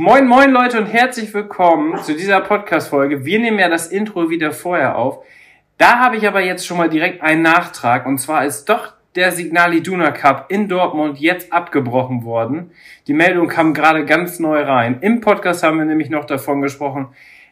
Moin, 0.00 0.28
moin 0.28 0.52
Leute 0.52 0.78
und 0.78 0.86
herzlich 0.86 1.34
willkommen 1.34 2.00
zu 2.04 2.14
dieser 2.14 2.40
Podcast-Folge. 2.40 3.24
Wir 3.24 3.40
nehmen 3.40 3.58
ja 3.58 3.68
das 3.68 3.88
Intro 3.88 4.30
wieder 4.30 4.52
vorher 4.52 4.96
auf. 4.96 5.24
Da 5.76 5.98
habe 5.98 6.16
ich 6.16 6.28
aber 6.28 6.40
jetzt 6.40 6.64
schon 6.64 6.78
mal 6.78 6.88
direkt 6.88 7.20
einen 7.20 7.42
Nachtrag 7.42 8.06
und 8.06 8.18
zwar 8.18 8.44
ist 8.44 8.66
doch 8.66 8.92
der 9.16 9.32
Signal 9.32 9.74
Iduna 9.74 10.12
Cup 10.12 10.52
in 10.52 10.68
Dortmund 10.68 11.18
jetzt 11.18 11.52
abgebrochen 11.52 12.22
worden. 12.22 12.70
Die 13.08 13.12
Meldung 13.12 13.48
kam 13.48 13.74
gerade 13.74 14.04
ganz 14.04 14.38
neu 14.38 14.62
rein. 14.62 14.98
Im 15.00 15.20
Podcast 15.20 15.64
haben 15.64 15.78
wir 15.78 15.84
nämlich 15.84 16.10
noch 16.10 16.26
davon 16.26 16.62
gesprochen, 16.62 17.08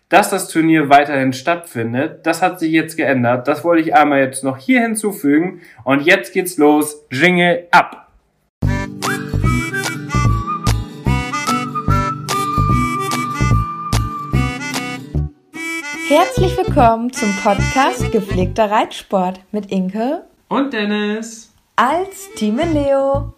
dass 0.09 0.31
das 0.31 0.47
Turnier 0.47 0.89
weiterhin 0.89 1.33
stattfindet. 1.33 2.25
Das 2.27 2.43
hat 2.43 2.61
sich 2.61 2.71
jetzt 2.71 2.97
geändert. 2.97 3.49
Das 3.49 3.65
wollte 3.65 3.83
ich 3.83 3.97
einmal 3.97 4.21
jetzt 4.21 4.45
noch 4.45 4.59
hier 4.59 4.83
hinzufügen. 4.83 5.63
Und 5.83 6.03
jetzt 6.03 6.33
geht's 6.33 6.59
los. 6.59 7.09
Jingle 7.11 7.67
ab! 7.73 8.06
Herzlich 16.19 16.57
willkommen 16.57 17.13
zum 17.13 17.31
Podcast 17.43 18.11
Gepflegter 18.11 18.71
Reitsport 18.71 19.39
mit 19.53 19.71
Inke 19.71 20.25
und 20.49 20.73
Dennis 20.73 21.53
als 21.77 22.33
Team 22.37 22.59
Leo. 22.73 23.35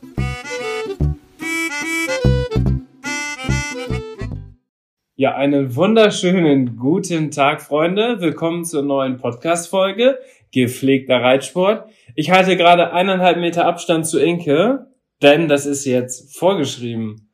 Ja, 5.16 5.34
einen 5.34 5.74
wunderschönen 5.74 6.76
guten 6.76 7.32
Tag, 7.32 7.62
Freunde. 7.62 8.20
Willkommen 8.20 8.64
zur 8.64 8.82
neuen 8.84 9.16
Podcast-Folge 9.16 10.20
Gepflegter 10.52 11.20
Reitsport. 11.20 11.90
Ich 12.14 12.30
halte 12.30 12.56
gerade 12.56 12.92
eineinhalb 12.92 13.38
Meter 13.38 13.66
Abstand 13.66 14.06
zu 14.06 14.20
Inke, 14.20 14.86
denn 15.20 15.48
das 15.48 15.66
ist 15.66 15.84
jetzt 15.84 16.38
vorgeschrieben. 16.38 17.28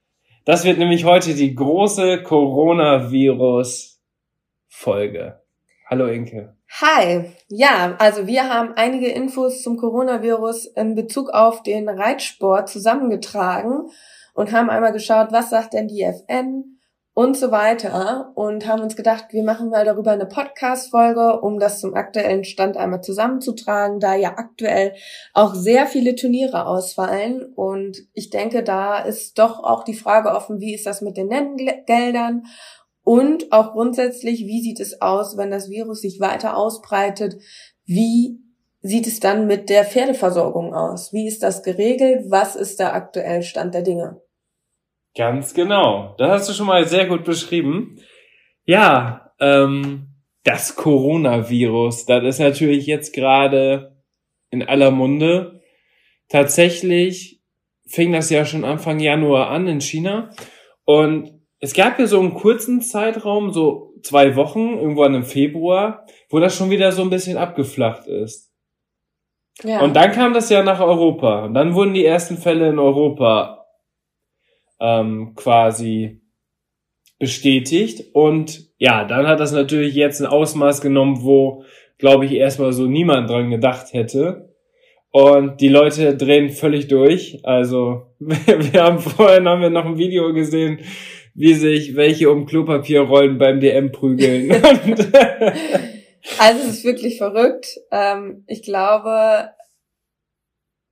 Das 0.46 0.64
wird 0.64 0.78
nämlich 0.78 1.04
heute 1.04 1.34
die 1.34 1.54
große 1.54 2.22
Coronavirus 2.22 3.93
Folge. 4.76 5.40
Hallo 5.88 6.08
Inke. 6.08 6.56
Hi. 6.80 7.30
Ja, 7.48 7.94
also 7.98 8.26
wir 8.26 8.52
haben 8.52 8.72
einige 8.74 9.08
Infos 9.08 9.62
zum 9.62 9.76
Coronavirus 9.76 10.66
in 10.66 10.96
Bezug 10.96 11.30
auf 11.30 11.62
den 11.62 11.88
Reitsport 11.88 12.68
zusammengetragen 12.68 13.88
und 14.34 14.52
haben 14.52 14.70
einmal 14.70 14.92
geschaut, 14.92 15.28
was 15.30 15.50
sagt 15.50 15.74
denn 15.74 15.86
die 15.86 16.02
FN 16.02 16.80
und 17.14 17.36
so 17.36 17.52
weiter 17.52 18.32
und 18.34 18.66
haben 18.66 18.82
uns 18.82 18.96
gedacht, 18.96 19.26
wir 19.30 19.44
machen 19.44 19.70
mal 19.70 19.84
darüber 19.84 20.10
eine 20.10 20.26
Podcast-Folge, 20.26 21.40
um 21.40 21.60
das 21.60 21.80
zum 21.80 21.94
aktuellen 21.94 22.42
Stand 22.42 22.76
einmal 22.76 23.00
zusammenzutragen, 23.00 24.00
da 24.00 24.16
ja 24.16 24.30
aktuell 24.36 24.94
auch 25.32 25.54
sehr 25.54 25.86
viele 25.86 26.16
Turniere 26.16 26.66
ausfallen 26.66 27.44
und 27.54 27.98
ich 28.12 28.30
denke, 28.30 28.64
da 28.64 28.98
ist 28.98 29.38
doch 29.38 29.62
auch 29.62 29.84
die 29.84 29.94
Frage 29.94 30.30
offen, 30.30 30.60
wie 30.60 30.74
ist 30.74 30.86
das 30.86 31.00
mit 31.00 31.16
den 31.16 31.28
Nenngeldern 31.28 32.42
und 33.04 33.52
auch 33.52 33.72
grundsätzlich, 33.72 34.46
wie 34.46 34.62
sieht 34.62 34.80
es 34.80 35.02
aus, 35.02 35.36
wenn 35.36 35.50
das 35.50 35.70
Virus 35.70 36.00
sich 36.00 36.20
weiter 36.20 36.56
ausbreitet? 36.56 37.36
Wie 37.84 38.40
sieht 38.80 39.06
es 39.06 39.20
dann 39.20 39.46
mit 39.46 39.68
der 39.68 39.84
Pferdeversorgung 39.84 40.74
aus? 40.74 41.12
Wie 41.12 41.28
ist 41.28 41.42
das 41.42 41.62
geregelt? 41.62 42.24
Was 42.30 42.56
ist 42.56 42.80
der 42.80 42.94
aktuelle 42.94 43.42
Stand 43.42 43.74
der 43.74 43.82
Dinge? 43.82 44.22
Ganz 45.14 45.52
genau. 45.54 46.14
Das 46.18 46.30
hast 46.30 46.48
du 46.48 46.54
schon 46.54 46.66
mal 46.66 46.86
sehr 46.86 47.06
gut 47.06 47.24
beschrieben. 47.24 48.00
Ja, 48.64 49.32
ähm, 49.38 50.08
das 50.42 50.74
Coronavirus, 50.74 52.06
das 52.06 52.24
ist 52.24 52.38
natürlich 52.40 52.86
jetzt 52.86 53.14
gerade 53.14 53.96
in 54.50 54.62
aller 54.62 54.90
Munde. 54.90 55.60
Tatsächlich 56.28 57.42
fing 57.86 58.12
das 58.12 58.30
ja 58.30 58.46
schon 58.46 58.64
Anfang 58.64 58.98
Januar 58.98 59.50
an 59.50 59.66
in 59.66 59.80
China 59.80 60.30
und 60.84 61.33
es 61.64 61.72
gab 61.72 61.98
ja 61.98 62.06
so 62.06 62.20
einen 62.20 62.34
kurzen 62.34 62.82
Zeitraum, 62.82 63.50
so 63.50 63.94
zwei 64.02 64.36
Wochen, 64.36 64.74
irgendwann 64.74 65.14
im 65.14 65.24
Februar, 65.24 66.04
wo 66.28 66.38
das 66.38 66.54
schon 66.54 66.68
wieder 66.68 66.92
so 66.92 67.00
ein 67.00 67.08
bisschen 67.08 67.38
abgeflacht 67.38 68.06
ist. 68.06 68.52
Ja. 69.62 69.80
Und 69.80 69.96
dann 69.96 70.12
kam 70.12 70.34
das 70.34 70.50
ja 70.50 70.62
nach 70.62 70.80
Europa. 70.80 71.46
Und 71.46 71.54
dann 71.54 71.74
wurden 71.74 71.94
die 71.94 72.04
ersten 72.04 72.36
Fälle 72.36 72.68
in 72.68 72.78
Europa 72.78 73.64
ähm, 74.78 75.32
quasi 75.36 76.20
bestätigt. 77.18 78.14
Und 78.14 78.68
ja, 78.76 79.06
dann 79.06 79.26
hat 79.26 79.40
das 79.40 79.52
natürlich 79.52 79.94
jetzt 79.94 80.20
ein 80.20 80.26
Ausmaß 80.26 80.82
genommen, 80.82 81.22
wo, 81.22 81.64
glaube 81.96 82.26
ich, 82.26 82.32
erstmal 82.32 82.74
so 82.74 82.84
niemand 82.84 83.30
dran 83.30 83.48
gedacht 83.48 83.94
hätte. 83.94 84.54
Und 85.10 85.62
die 85.62 85.70
Leute 85.70 86.14
drehen 86.14 86.50
völlig 86.50 86.88
durch. 86.88 87.40
Also 87.42 88.02
wir 88.18 88.82
haben 88.82 88.98
vorhin 88.98 89.48
haben 89.48 89.62
wir 89.62 89.70
noch 89.70 89.86
ein 89.86 89.96
Video 89.96 90.34
gesehen, 90.34 90.80
wie 91.34 91.54
sich 91.54 91.96
welche 91.96 92.30
um 92.30 92.46
Klopapierrollen 92.46 93.38
beim 93.38 93.60
DM 93.60 93.92
prügeln. 93.92 94.50
also 96.38 96.60
es 96.60 96.68
ist 96.68 96.84
wirklich 96.84 97.18
verrückt. 97.18 97.66
Ähm, 97.90 98.44
ich 98.46 98.62
glaube, 98.62 99.50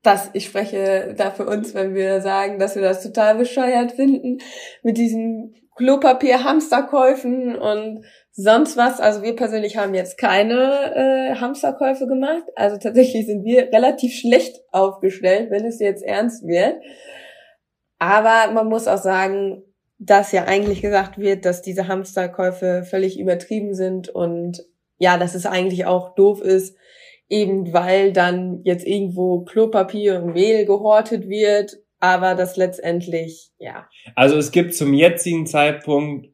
dass 0.03 0.31
ich 0.33 0.47
spreche 0.47 1.15
da 1.17 1.31
für 1.31 1.47
uns, 1.47 1.75
wenn 1.75 1.95
wir 1.95 2.21
sagen, 2.21 2.59
dass 2.59 2.75
wir 2.75 2.83
das 2.83 3.03
total 3.03 3.37
bescheuert 3.37 3.93
finden 3.93 4.39
mit 4.83 4.99
diesen 4.99 5.55
Klopapier-Hamsterkäufen 5.77 7.57
und 7.57 8.05
sonst 8.33 8.77
was. 8.77 9.01
Also 9.01 9.23
wir 9.23 9.37
persönlich 9.37 9.77
haben 9.77 9.95
jetzt 9.95 10.19
keine 10.19 10.95
äh, 10.95 11.35
Hamsterkäufe 11.37 12.07
gemacht. 12.07 12.45
Also 12.57 12.79
tatsächlich 12.79 13.27
sind 13.27 13.45
wir 13.45 13.69
relativ 13.73 14.13
schlecht 14.13 14.57
aufgestellt, 14.73 15.51
wenn 15.51 15.65
es 15.65 15.79
jetzt 15.79 16.03
ernst 16.03 16.47
wird. 16.47 16.77
Aber 17.99 18.53
man 18.53 18.69
muss 18.69 18.89
auch 18.89 18.99
sagen, 18.99 19.63
dass 20.05 20.33
ja 20.33 20.45
eigentlich 20.45 20.83
gesagt 20.83 21.19
wird, 21.19 21.45
dass 21.45 21.63
diese 21.63 21.87
Hamsterkäufe 21.87 22.85
völlig 22.89 23.21
übertrieben 23.21 23.75
sind 23.75 24.09
und 24.09 24.65
ja, 24.99 25.17
dass 25.17 25.35
es 25.35 25.47
eigentlich 25.47 25.87
auch 25.87 26.15
doof 26.15 26.41
ist, 26.41 26.77
eben 27.29 27.73
weil 27.73 28.13
dann 28.13 28.61
jetzt 28.65 28.87
irgendwo 28.87 29.45
Klopapier 29.45 30.21
und 30.21 30.35
Mehl 30.35 30.67
gehortet 30.67 31.29
wird, 31.29 31.79
aber 32.01 32.35
das 32.35 32.57
letztendlich, 32.57 33.53
ja. 33.59 33.87
Also 34.17 34.37
es 34.37 34.51
gibt 34.51 34.75
zum 34.75 34.93
jetzigen 34.93 35.47
Zeitpunkt, 35.47 36.29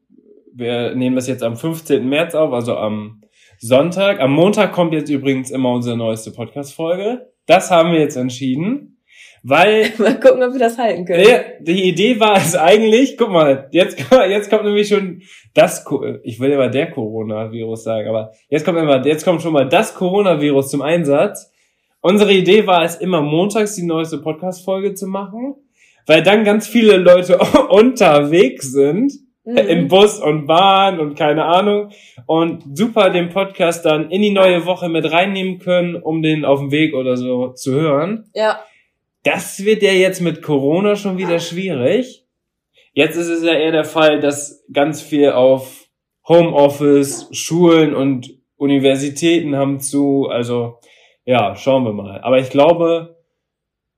wir 0.51 0.95
nehmen 0.95 1.15
das 1.15 1.27
jetzt 1.27 1.43
am 1.43 1.55
15. 1.55 2.07
März 2.09 2.33
auf, 2.33 2.51
also 2.51 2.75
am 2.75 3.21
Sonntag. 3.59 4.19
Am 4.19 4.31
Montag 4.31 4.71
kommt 4.71 4.93
jetzt 4.93 5.09
übrigens 5.09 5.51
immer 5.51 5.71
unsere 5.71 5.95
neueste 5.95 6.31
Podcast-Folge. 6.31 7.31
Das 7.45 7.69
haben 7.69 7.91
wir 7.91 7.99
jetzt 7.99 8.15
entschieden. 8.15 8.98
Weil. 9.43 9.91
Mal 9.97 10.19
gucken, 10.19 10.43
ob 10.43 10.53
wir 10.53 10.59
das 10.59 10.77
halten 10.77 11.05
können. 11.05 11.25
Die 11.61 11.89
Idee 11.89 12.19
war 12.19 12.37
es 12.37 12.55
eigentlich, 12.55 13.17
guck 13.17 13.29
mal, 13.29 13.67
jetzt, 13.71 13.99
jetzt 14.29 14.49
kommt 14.49 14.65
nämlich 14.65 14.87
schon 14.87 15.21
das, 15.53 15.85
ich 16.23 16.39
will 16.39 16.51
immer 16.51 16.69
der 16.69 16.91
Coronavirus 16.91 17.83
sagen, 17.83 18.07
aber 18.07 18.31
jetzt 18.49 18.65
kommt 18.65 18.77
immer, 18.77 19.05
jetzt 19.05 19.25
kommt 19.25 19.41
schon 19.41 19.53
mal 19.53 19.67
das 19.67 19.95
Coronavirus 19.95 20.69
zum 20.69 20.81
Einsatz. 20.81 21.51
Unsere 22.01 22.31
Idee 22.31 22.65
war 22.65 22.83
es, 22.83 22.95
immer 22.95 23.21
montags 23.21 23.75
die 23.75 23.85
neueste 23.85 24.19
Podcast-Folge 24.19 24.93
zu 24.93 25.07
machen, 25.07 25.55
weil 26.05 26.23
dann 26.23 26.45
ganz 26.45 26.67
viele 26.67 26.97
Leute 26.97 27.37
unterwegs 27.69 28.71
sind, 28.71 29.11
mhm. 29.43 29.57
in 29.57 29.87
Bus 29.89 30.19
und 30.19 30.47
Bahn 30.47 30.99
und 30.99 31.15
keine 31.17 31.45
Ahnung, 31.45 31.89
und 32.25 32.77
super 32.77 33.09
den 33.09 33.29
Podcast 33.29 33.85
dann 33.85 34.11
in 34.11 34.21
die 34.21 34.31
neue 34.31 34.65
Woche 34.65 34.87
mit 34.87 35.11
reinnehmen 35.11 35.59
können, 35.59 35.95
um 35.95 36.21
den 36.21 36.45
auf 36.45 36.59
dem 36.59 36.71
Weg 36.71 36.93
oder 36.93 37.17
so 37.17 37.49
zu 37.49 37.73
hören. 37.73 38.29
Ja. 38.33 38.59
Das 39.23 39.63
wird 39.65 39.81
ja 39.81 39.91
jetzt 39.91 40.21
mit 40.21 40.41
Corona 40.41 40.95
schon 40.95 41.17
wieder 41.17 41.39
schwierig. 41.39 42.25
Jetzt 42.93 43.15
ist 43.17 43.27
es 43.27 43.43
ja 43.43 43.53
eher 43.53 43.71
der 43.71 43.85
Fall, 43.85 44.19
dass 44.19 44.65
ganz 44.71 45.01
viel 45.01 45.31
auf 45.31 45.89
Homeoffice, 46.27 47.27
Schulen 47.31 47.93
und 47.93 48.29
Universitäten 48.55 49.55
haben 49.55 49.79
zu. 49.79 50.27
Also 50.27 50.79
ja, 51.25 51.55
schauen 51.55 51.83
wir 51.83 51.93
mal. 51.93 52.21
Aber 52.21 52.39
ich 52.39 52.49
glaube, 52.49 53.17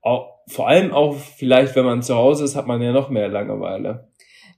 auch, 0.00 0.40
vor 0.48 0.68
allem 0.68 0.92
auch 0.92 1.14
vielleicht, 1.14 1.76
wenn 1.76 1.84
man 1.84 2.02
zu 2.02 2.16
Hause 2.16 2.44
ist, 2.44 2.56
hat 2.56 2.66
man 2.66 2.82
ja 2.82 2.92
noch 2.92 3.08
mehr 3.08 3.28
Langeweile. 3.28 4.08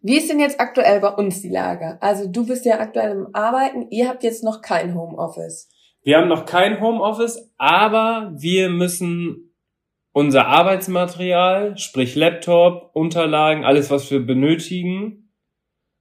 Wie 0.02 0.16
ist 0.16 0.28
denn 0.28 0.40
jetzt 0.40 0.60
aktuell 0.60 1.00
bei 1.00 1.08
uns 1.08 1.40
die 1.40 1.48
Lage? 1.48 1.98
Also 2.00 2.28
du 2.30 2.46
bist 2.46 2.66
ja 2.66 2.78
aktuell 2.78 3.12
im 3.12 3.28
Arbeiten, 3.32 3.86
ihr 3.90 4.08
habt 4.08 4.22
jetzt 4.22 4.44
noch 4.44 4.60
kein 4.60 4.94
Homeoffice. 4.94 5.70
Wir 6.02 6.18
haben 6.18 6.28
noch 6.28 6.44
kein 6.44 6.80
Homeoffice, 6.80 7.50
aber 7.56 8.32
wir 8.36 8.68
müssen 8.68 9.43
unser 10.14 10.46
Arbeitsmaterial, 10.46 11.76
sprich 11.76 12.14
Laptop, 12.14 12.90
Unterlagen, 12.94 13.64
alles, 13.64 13.90
was 13.90 14.10
wir 14.12 14.24
benötigen. 14.24 15.28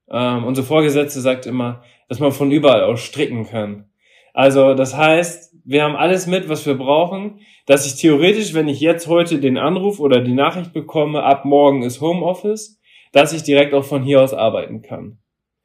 Ähm, 0.09 0.43
unsere 0.43 0.67
Vorgesetzte 0.67 1.19
sagt 1.19 1.47
immer, 1.47 1.83
dass 2.07 2.19
man 2.19 2.31
von 2.31 2.51
überall 2.51 2.83
aus 2.83 3.01
stricken 3.01 3.47
kann. 3.47 3.89
Also 4.31 4.75
das 4.75 4.95
heißt, 4.95 5.55
wir 5.65 5.83
haben 5.83 5.95
alles 5.95 6.27
mit, 6.27 6.47
was 6.47 6.65
wir 6.67 6.75
brauchen, 6.75 7.39
dass 7.65 7.87
ich 7.87 7.99
theoretisch, 7.99 8.53
wenn 8.53 8.67
ich 8.67 8.79
jetzt 8.79 9.07
heute 9.07 9.39
den 9.39 9.57
Anruf 9.57 9.99
oder 9.99 10.21
die 10.21 10.33
Nachricht 10.33 10.73
bekomme, 10.73 11.23
ab 11.23 11.43
morgen 11.43 11.81
ist 11.81 11.99
Homeoffice, 11.99 12.79
dass 13.13 13.33
ich 13.33 13.41
direkt 13.41 13.73
auch 13.73 13.85
von 13.85 14.03
hier 14.03 14.21
aus 14.21 14.33
arbeiten 14.35 14.83
kann. 14.83 15.17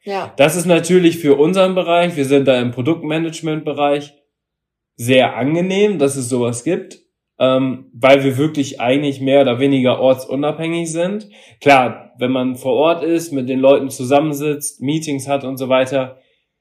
Ja. 0.05 0.33
Das 0.39 0.57
ist 0.57 0.65
natürlich 0.65 1.19
für 1.19 1.37
unseren 1.37 1.75
Bereich, 1.75 2.17
wir 2.17 2.25
sind 2.25 2.49
da 2.49 2.59
im 2.59 2.71
Produktmanagement-Bereich, 2.71 4.15
sehr 4.97 5.37
angenehm, 5.37 5.99
dass 5.99 6.17
es 6.17 6.31
sowas 6.31 6.65
gibt 6.65 7.08
ähm, 7.39 7.91
weil 7.93 8.25
wir 8.25 8.37
wirklich 8.37 8.81
eigentlich 8.81 9.21
mehr 9.21 9.43
oder 9.43 9.61
weniger 9.61 10.01
ortsunabhängig 10.01 10.91
sind. 10.91 11.29
Klar, 11.61 12.13
wenn 12.19 12.33
man 12.33 12.57
vor 12.57 12.75
Ort 12.75 13.05
ist, 13.05 13.33
mit 13.33 13.49
den 13.49 13.61
Leuten 13.61 13.91
zusammensitzt, 13.91 14.83
Meetings 14.83 15.29
hat 15.29 15.45
und 15.45 15.57
so 15.57 15.69
weiter, 15.69 16.19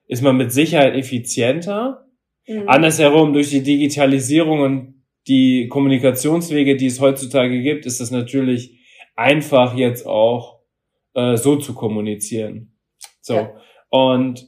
ist 0.07 0.21
man 0.21 0.37
mit 0.37 0.51
Sicherheit 0.51 0.95
effizienter. 0.95 2.05
Mhm. 2.47 2.67
Andersherum, 2.67 3.33
durch 3.33 3.49
die 3.49 3.63
Digitalisierung 3.63 4.61
und 4.61 5.03
die 5.27 5.67
Kommunikationswege, 5.67 6.77
die 6.77 6.85
es 6.85 7.01
heutzutage 7.01 7.61
gibt, 7.61 7.85
ist 7.85 7.99
es 7.99 8.11
natürlich 8.11 8.77
einfach 9.15 9.75
jetzt 9.75 10.05
auch 10.05 10.59
äh, 11.15 11.35
so 11.35 11.57
zu 11.57 11.73
kommunizieren. 11.73 12.77
So. 13.21 13.33
Ja. 13.33 13.51
Und 13.89 14.47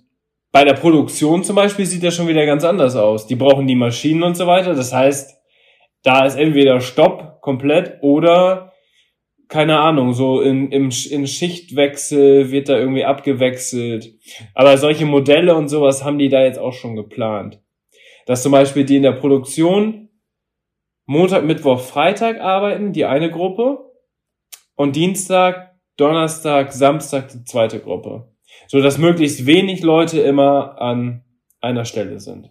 bei 0.52 0.64
der 0.64 0.74
Produktion 0.74 1.44
zum 1.44 1.56
Beispiel 1.56 1.86
sieht 1.86 2.04
das 2.04 2.16
schon 2.16 2.28
wieder 2.28 2.46
ganz 2.46 2.64
anders 2.64 2.96
aus. 2.96 3.28
Die 3.28 3.36
brauchen 3.36 3.68
die 3.68 3.76
Maschinen 3.76 4.24
und 4.24 4.38
so 4.38 4.48
weiter. 4.48 4.74
Das 4.74 4.94
heißt, 4.94 5.39
da 6.04 6.26
ist 6.26 6.36
entweder 6.36 6.82
Stopp 6.82 7.42
komplett 7.42 8.00
oder 8.02 8.74
keine 9.48 9.80
Ahnung, 9.80 10.14
so 10.14 10.42
in, 10.42 10.72
im, 10.72 10.92
in 11.10 11.26
Schichtwechsel 11.26 12.52
wird 12.52 12.70
da 12.70 12.78
irgendwie 12.78 13.04
abgewechselt. 13.04 14.14
Aber 14.54 14.78
solche 14.78 15.08
Modelle 15.08 15.56
und 15.56 15.70
sowas 15.70 16.04
haben 16.04 16.20
die 16.20 16.30
da 16.30 16.44
jetzt 16.44 16.60
auch 16.60 16.74
schon 16.74 16.96
geplant. 16.96 17.60
Dass 18.28 18.44
zum 18.44 18.52
Beispiel 18.52 18.86
die 18.86 18.98
in 18.98 19.04
der 19.04 19.14
Produktion 19.14 20.10
Montag, 21.08 21.44
Mittwoch, 21.44 21.80
Freitag 21.80 22.40
arbeiten, 22.40 22.94
die 22.94 23.06
eine 23.06 23.32
Gruppe, 23.32 23.90
und 24.80 24.96
Dienstag, 24.96 25.76
Donnerstag, 25.98 26.72
Samstag 26.72 27.28
die 27.28 27.44
zweite 27.44 27.82
Gruppe. 27.82 28.32
So 28.68 28.82
dass 28.82 28.98
möglichst 28.98 29.46
wenig 29.46 29.82
Leute 29.82 30.22
immer 30.22 30.80
an 30.80 31.26
einer 31.60 31.84
Stelle 31.84 32.22
sind. 32.22 32.50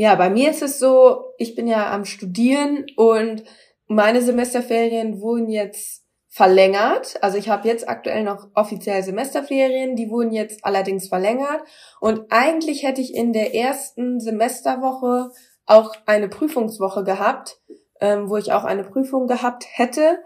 Ja, 0.00 0.14
bei 0.14 0.30
mir 0.30 0.50
ist 0.50 0.62
es 0.62 0.78
so, 0.78 1.24
ich 1.38 1.56
bin 1.56 1.66
ja 1.66 1.92
am 1.92 2.04
Studieren 2.04 2.86
und 2.94 3.42
meine 3.88 4.22
Semesterferien 4.22 5.20
wurden 5.20 5.48
jetzt 5.48 6.04
verlängert. 6.28 7.16
Also 7.20 7.36
ich 7.36 7.48
habe 7.48 7.66
jetzt 7.66 7.88
aktuell 7.88 8.22
noch 8.22 8.46
offiziell 8.54 9.02
Semesterferien, 9.02 9.96
die 9.96 10.08
wurden 10.08 10.30
jetzt 10.30 10.64
allerdings 10.64 11.08
verlängert. 11.08 11.64
Und 11.98 12.26
eigentlich 12.30 12.84
hätte 12.84 13.00
ich 13.00 13.12
in 13.12 13.32
der 13.32 13.56
ersten 13.56 14.20
Semesterwoche 14.20 15.32
auch 15.66 15.96
eine 16.06 16.28
Prüfungswoche 16.28 17.02
gehabt, 17.02 17.60
ähm, 18.00 18.30
wo 18.30 18.36
ich 18.36 18.52
auch 18.52 18.62
eine 18.62 18.84
Prüfung 18.84 19.26
gehabt 19.26 19.66
hätte. 19.68 20.22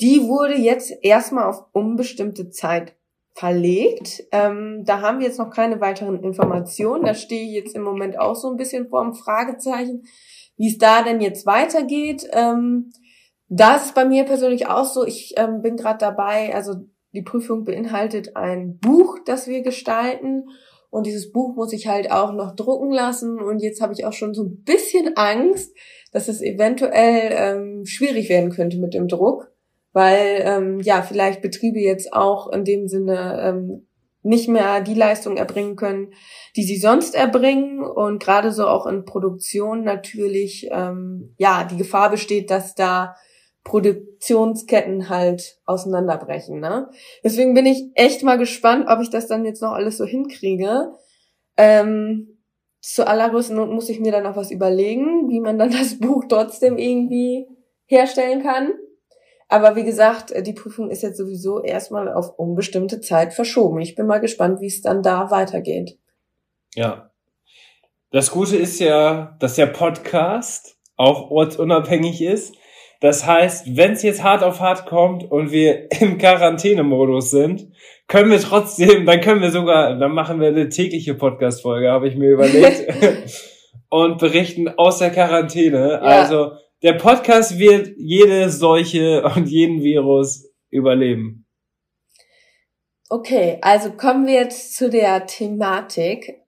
Die 0.00 0.26
wurde 0.26 0.56
jetzt 0.56 0.92
erstmal 1.00 1.44
auf 1.44 1.62
unbestimmte 1.70 2.50
Zeit 2.50 2.96
verlegt. 3.42 4.22
Ähm, 4.30 4.84
da 4.84 5.00
haben 5.00 5.18
wir 5.18 5.26
jetzt 5.26 5.40
noch 5.40 5.50
keine 5.50 5.80
weiteren 5.80 6.22
Informationen. 6.22 7.04
Da 7.04 7.12
stehe 7.12 7.42
ich 7.42 7.54
jetzt 7.54 7.74
im 7.74 7.82
Moment 7.82 8.16
auch 8.16 8.36
so 8.36 8.48
ein 8.48 8.56
bisschen 8.56 8.86
vor 8.86 9.02
einem 9.02 9.14
Fragezeichen, 9.14 10.04
wie 10.56 10.68
es 10.68 10.78
da 10.78 11.02
denn 11.02 11.20
jetzt 11.20 11.44
weitergeht. 11.44 12.24
Ähm, 12.30 12.92
das 13.48 13.86
ist 13.86 13.94
bei 13.96 14.04
mir 14.04 14.22
persönlich 14.22 14.68
auch 14.68 14.84
so. 14.84 15.04
Ich 15.04 15.34
ähm, 15.38 15.60
bin 15.60 15.76
gerade 15.76 15.98
dabei, 15.98 16.54
also 16.54 16.86
die 17.14 17.22
Prüfung 17.22 17.64
beinhaltet 17.64 18.36
ein 18.36 18.78
Buch, 18.78 19.18
das 19.26 19.48
wir 19.48 19.62
gestalten. 19.62 20.44
Und 20.90 21.06
dieses 21.06 21.32
Buch 21.32 21.56
muss 21.56 21.72
ich 21.72 21.88
halt 21.88 22.12
auch 22.12 22.32
noch 22.32 22.54
drucken 22.54 22.92
lassen. 22.92 23.40
Und 23.40 23.60
jetzt 23.60 23.80
habe 23.80 23.92
ich 23.92 24.04
auch 24.04 24.12
schon 24.12 24.34
so 24.34 24.44
ein 24.44 24.62
bisschen 24.62 25.16
Angst, 25.16 25.76
dass 26.12 26.28
es 26.28 26.42
eventuell 26.42 27.32
ähm, 27.32 27.86
schwierig 27.86 28.28
werden 28.28 28.50
könnte 28.50 28.78
mit 28.78 28.94
dem 28.94 29.08
Druck 29.08 29.51
weil 29.92 30.42
ähm, 30.44 30.80
ja 30.80 31.02
vielleicht 31.02 31.42
Betriebe 31.42 31.80
jetzt 31.80 32.12
auch 32.12 32.50
in 32.50 32.64
dem 32.64 32.88
Sinne 32.88 33.40
ähm, 33.42 33.86
nicht 34.22 34.48
mehr 34.48 34.80
die 34.80 34.94
Leistung 34.94 35.36
erbringen 35.36 35.76
können, 35.76 36.12
die 36.56 36.62
sie 36.62 36.76
sonst 36.76 37.14
erbringen 37.14 37.82
und 37.82 38.22
gerade 38.22 38.52
so 38.52 38.66
auch 38.68 38.86
in 38.86 39.04
Produktion 39.04 39.82
natürlich 39.82 40.68
ähm, 40.70 41.34
ja 41.38 41.64
die 41.64 41.76
Gefahr 41.76 42.10
besteht, 42.10 42.50
dass 42.50 42.74
da 42.74 43.16
Produktionsketten 43.64 45.08
halt 45.08 45.58
auseinanderbrechen. 45.66 46.60
Ne? 46.60 46.88
Deswegen 47.22 47.54
bin 47.54 47.66
ich 47.66 47.84
echt 47.94 48.22
mal 48.22 48.38
gespannt, 48.38 48.86
ob 48.88 49.00
ich 49.00 49.10
das 49.10 49.28
dann 49.28 49.44
jetzt 49.44 49.62
noch 49.62 49.72
alles 49.72 49.98
so 49.98 50.04
hinkriege. 50.04 50.92
Ähm, 51.56 52.38
zu 52.80 53.06
allergrößten 53.06 53.56
Not 53.56 53.70
muss 53.70 53.88
ich 53.88 54.00
mir 54.00 54.10
dann 54.10 54.24
noch 54.24 54.36
was 54.36 54.50
überlegen, 54.50 55.28
wie 55.28 55.40
man 55.40 55.58
dann 55.58 55.70
das 55.70 55.98
Buch 56.00 56.24
trotzdem 56.28 56.76
irgendwie 56.78 57.46
herstellen 57.86 58.42
kann. 58.42 58.72
Aber 59.52 59.76
wie 59.76 59.84
gesagt, 59.84 60.30
äh, 60.30 60.42
die 60.42 60.54
Prüfung 60.54 60.88
ist 60.88 61.02
jetzt 61.02 61.18
sowieso 61.18 61.62
erstmal 61.62 62.10
auf 62.10 62.38
unbestimmte 62.38 63.02
Zeit 63.02 63.34
verschoben. 63.34 63.82
Ich 63.82 63.94
bin 63.94 64.06
mal 64.06 64.18
gespannt, 64.18 64.62
wie 64.62 64.66
es 64.66 64.80
dann 64.80 65.02
da 65.02 65.30
weitergeht. 65.30 65.98
Ja. 66.74 67.10
Das 68.12 68.30
Gute 68.30 68.56
ist 68.56 68.80
ja, 68.80 69.36
dass 69.40 69.56
der 69.56 69.66
Podcast 69.66 70.78
auch 70.96 71.30
ortsunabhängig 71.30 72.22
ist. 72.22 72.54
Das 73.02 73.26
heißt, 73.26 73.76
wenn 73.76 73.92
es 73.92 74.02
jetzt 74.02 74.22
hart 74.22 74.42
auf 74.42 74.60
hart 74.60 74.86
kommt 74.86 75.30
und 75.30 75.52
wir 75.52 75.90
im 76.00 76.16
Quarantänemodus 76.16 77.30
sind, 77.30 77.68
können 78.08 78.30
wir 78.30 78.40
trotzdem, 78.40 79.04
dann 79.04 79.20
können 79.20 79.42
wir 79.42 79.50
sogar, 79.50 79.98
dann 79.98 80.12
machen 80.12 80.40
wir 80.40 80.48
eine 80.48 80.70
tägliche 80.70 81.12
Podcast-Folge, 81.12 81.90
habe 81.90 82.08
ich 82.08 82.16
mir 82.16 82.30
überlegt. 82.30 82.86
und 83.90 84.16
berichten 84.16 84.70
aus 84.78 84.96
der 84.96 85.10
Quarantäne. 85.10 85.90
Ja. 85.90 85.98
Also 85.98 86.52
der 86.82 86.94
Podcast 86.94 87.58
wird 87.58 87.92
jede 87.96 88.50
Seuche 88.50 89.22
und 89.36 89.48
jeden 89.48 89.82
Virus 89.82 90.50
überleben. 90.70 91.46
Okay, 93.08 93.58
also 93.60 93.92
kommen 93.92 94.26
wir 94.26 94.34
jetzt 94.34 94.74
zu 94.74 94.90
der 94.90 95.26
Thematik. 95.26 96.40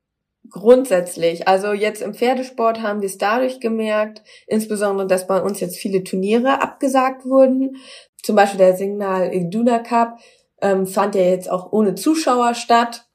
Grundsätzlich, 0.51 1.49
also 1.49 1.73
jetzt 1.73 2.03
im 2.03 2.15
Pferdesport 2.15 2.83
haben 2.83 3.01
wir 3.01 3.07
es 3.07 3.19
dadurch 3.19 3.61
gemerkt, 3.61 4.23
insbesondere, 4.47 5.07
dass 5.07 5.27
bei 5.27 5.41
uns 5.41 5.61
jetzt 5.61 5.79
viele 5.79 6.05
Turniere 6.05 6.61
abgesagt 6.63 7.25
wurden. 7.25 7.77
Zum 8.23 8.37
Beispiel 8.37 8.59
der 8.59 8.77
Signal 8.77 9.35
Iduna 9.35 9.79
Cup 9.79 10.19
ähm, 10.61 10.87
fand 10.87 11.15
ja 11.15 11.23
jetzt 11.23 11.51
auch 11.51 11.73
ohne 11.73 11.95
Zuschauer 11.95 12.55
statt. 12.55 13.07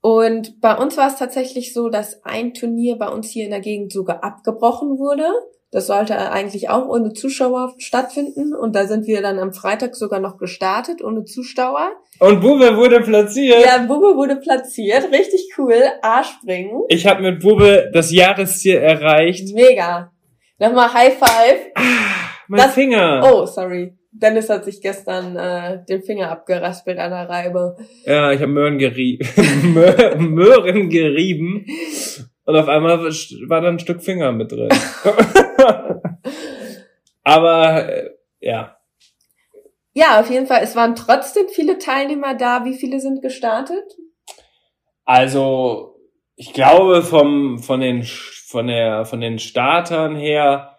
Und 0.00 0.60
bei 0.60 0.76
uns 0.76 0.96
war 0.96 1.08
es 1.08 1.16
tatsächlich 1.16 1.72
so, 1.72 1.88
dass 1.88 2.22
ein 2.24 2.54
Turnier 2.54 2.96
bei 2.96 3.08
uns 3.08 3.28
hier 3.28 3.44
in 3.44 3.50
der 3.50 3.60
Gegend 3.60 3.92
sogar 3.92 4.22
abgebrochen 4.22 4.98
wurde. 4.98 5.26
Das 5.72 5.88
sollte 5.88 6.30
eigentlich 6.30 6.70
auch 6.70 6.86
ohne 6.88 7.12
Zuschauer 7.12 7.74
stattfinden. 7.78 8.54
Und 8.54 8.74
da 8.76 8.86
sind 8.86 9.06
wir 9.06 9.20
dann 9.20 9.38
am 9.38 9.52
Freitag 9.52 9.96
sogar 9.96 10.20
noch 10.20 10.38
gestartet, 10.38 11.02
ohne 11.02 11.24
Zuschauer. 11.24 11.90
Und 12.20 12.40
Bube 12.40 12.76
wurde 12.76 13.00
platziert. 13.00 13.64
Ja, 13.64 13.78
Bube 13.78 14.16
wurde 14.16 14.36
platziert. 14.36 15.10
Richtig 15.12 15.48
cool. 15.58 15.74
A-Springen. 16.02 16.82
Ich 16.88 17.06
habe 17.06 17.22
mit 17.22 17.42
Bube 17.42 17.90
das 17.92 18.12
Jahresziel 18.12 18.76
erreicht. 18.76 19.52
Mega. 19.54 20.12
Nochmal 20.58 20.92
High 20.94 21.18
Five. 21.18 21.72
Ah, 21.74 21.82
mein 22.48 22.60
das, 22.60 22.74
Finger. 22.74 23.22
Oh, 23.30 23.44
sorry. 23.44 23.92
Dennis 24.12 24.48
hat 24.48 24.64
sich 24.64 24.80
gestern 24.80 25.36
äh, 25.36 25.84
den 25.86 26.02
Finger 26.02 26.30
abgeraspelt 26.30 26.98
an 26.98 27.10
der 27.10 27.28
Reibe. 27.28 27.76
Ja, 28.06 28.32
ich 28.32 28.40
habe 28.40 28.52
Möhren 28.52 28.78
gerieben. 28.78 29.28
Möhren 29.74 30.88
gerieben. 30.88 31.66
Und 32.46 32.56
auf 32.56 32.68
einmal 32.68 33.00
war 33.00 33.60
da 33.60 33.68
ein 33.68 33.80
Stück 33.80 34.02
Finger 34.02 34.32
mit 34.32 34.52
drin. 34.52 34.68
Aber 37.24 37.88
äh, 37.88 38.10
ja. 38.40 38.76
Ja, 39.94 40.20
auf 40.20 40.30
jeden 40.30 40.46
Fall. 40.46 40.60
Es 40.62 40.76
waren 40.76 40.94
trotzdem 40.94 41.48
viele 41.48 41.78
Teilnehmer 41.78 42.34
da. 42.34 42.64
Wie 42.64 42.74
viele 42.74 43.00
sind 43.00 43.20
gestartet? 43.20 43.84
Also, 45.04 45.96
ich 46.36 46.52
glaube, 46.52 47.02
vom, 47.02 47.58
von 47.58 47.80
den, 47.80 48.04
von 48.04 48.68
der, 48.68 49.04
von 49.06 49.20
den 49.20 49.40
Startern 49.40 50.14
her, 50.14 50.78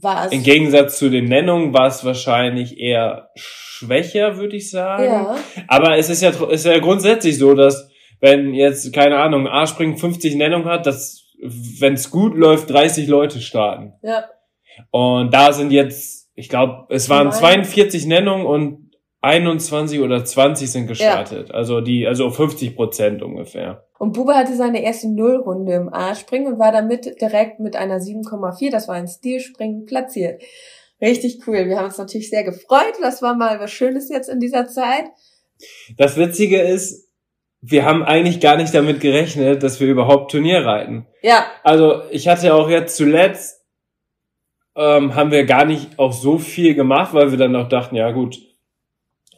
war 0.00 0.30
im 0.30 0.42
Gegensatz 0.42 0.98
zu 0.98 1.10
den 1.10 1.24
Nennungen, 1.24 1.72
war 1.72 1.88
es 1.88 2.04
wahrscheinlich 2.04 2.78
eher 2.78 3.30
schwächer, 3.34 4.36
würde 4.36 4.56
ich 4.56 4.70
sagen. 4.70 5.04
Ja. 5.04 5.36
Aber 5.66 5.96
es 5.96 6.10
ist 6.10 6.22
ja, 6.22 6.30
ist 6.30 6.66
ja 6.66 6.78
grundsätzlich 6.78 7.38
so, 7.38 7.54
dass 7.54 7.87
wenn 8.20 8.54
jetzt, 8.54 8.92
keine 8.92 9.18
Ahnung, 9.18 9.46
A-Spring 9.46 9.96
50 9.96 10.36
Nennung 10.36 10.64
hat, 10.64 10.86
dass, 10.86 11.24
wenn 11.40 11.94
es 11.94 12.10
gut 12.10 12.36
läuft, 12.36 12.70
30 12.70 13.06
Leute 13.08 13.40
starten. 13.40 13.94
Ja. 14.02 14.24
Und 14.90 15.32
da 15.32 15.52
sind 15.52 15.70
jetzt, 15.70 16.28
ich 16.34 16.48
glaube, 16.48 16.86
es 16.88 17.08
waren 17.08 17.28
Nein. 17.28 17.38
42 17.38 18.06
Nennungen 18.06 18.46
und 18.46 18.88
21 19.20 20.00
oder 20.00 20.24
20 20.24 20.70
sind 20.70 20.86
gestartet. 20.86 21.48
Ja. 21.48 21.54
Also 21.54 21.80
die, 21.80 22.06
also 22.06 22.30
50 22.30 22.76
Prozent 22.76 23.22
ungefähr. 23.22 23.84
Und 23.98 24.12
Bube 24.12 24.34
hatte 24.34 24.54
seine 24.54 24.82
erste 24.82 25.12
Nullrunde 25.12 25.72
im 25.74 25.92
A-Springen 25.92 26.52
und 26.52 26.58
war 26.60 26.70
damit 26.70 27.20
direkt 27.20 27.58
mit 27.58 27.74
einer 27.74 27.98
7,4, 27.98 28.70
das 28.70 28.86
war 28.86 28.94
ein 28.94 29.08
Stilspringen, 29.08 29.86
platziert. 29.86 30.40
Richtig 31.00 31.46
cool. 31.46 31.68
Wir 31.68 31.76
haben 31.76 31.86
uns 31.86 31.98
natürlich 31.98 32.30
sehr 32.30 32.44
gefreut. 32.44 32.94
Das 33.00 33.22
war 33.22 33.34
mal 33.34 33.60
was 33.60 33.70
Schönes 33.70 34.08
jetzt 34.08 34.28
in 34.28 34.40
dieser 34.40 34.66
Zeit. 34.66 35.04
Das 35.96 36.16
Witzige 36.16 36.60
ist, 36.60 37.07
wir 37.60 37.84
haben 37.84 38.02
eigentlich 38.02 38.40
gar 38.40 38.56
nicht 38.56 38.72
damit 38.74 39.00
gerechnet, 39.00 39.62
dass 39.62 39.80
wir 39.80 39.88
überhaupt 39.88 40.30
Turnier 40.30 40.64
reiten. 40.64 41.06
Ja. 41.22 41.46
Also 41.64 42.02
ich 42.10 42.28
hatte 42.28 42.54
auch 42.54 42.70
jetzt 42.70 42.96
zuletzt, 42.96 43.64
ähm, 44.76 45.14
haben 45.14 45.32
wir 45.32 45.44
gar 45.44 45.64
nicht 45.64 45.98
auch 45.98 46.12
so 46.12 46.38
viel 46.38 46.74
gemacht, 46.74 47.14
weil 47.14 47.30
wir 47.30 47.38
dann 47.38 47.56
auch 47.56 47.68
dachten, 47.68 47.96
ja 47.96 48.10
gut, 48.12 48.38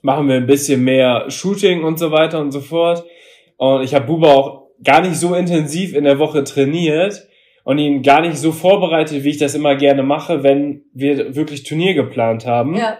machen 0.03 0.29
wir 0.29 0.37
ein 0.37 0.47
bisschen 0.47 0.85
mehr 0.85 1.31
Shooting 1.31 1.83
und 1.83 1.99
so 1.99 2.11
weiter 2.11 2.41
und 2.41 2.53
so 2.53 2.61
fort. 2.61 3.05
Und 3.57 3.83
ich 3.83 3.95
habe 3.95 4.07
Buba 4.07 4.33
auch 4.33 4.69
gar 4.83 5.01
nicht 5.01 5.17
so 5.17 5.35
intensiv 5.35 5.95
in 5.95 6.05
der 6.05 6.19
Woche 6.19 6.45
trainiert 6.45 7.27
und 7.65 7.79
ihn 7.79 8.03
gar 8.03 8.21
nicht 8.23 8.37
so 8.37 8.53
vorbereitet, 8.53 9.25
wie 9.25 9.31
ich 9.31 9.39
das 9.39 9.55
immer 9.55 9.77
gerne 9.77 10.03
mache, 10.03 10.43
wenn 10.43 10.85
wir 10.93 11.35
wirklich 11.37 11.65
Turnier 11.65 11.95
geplant 11.95 12.47
haben. 12.47 12.75
Ja. 12.77 12.99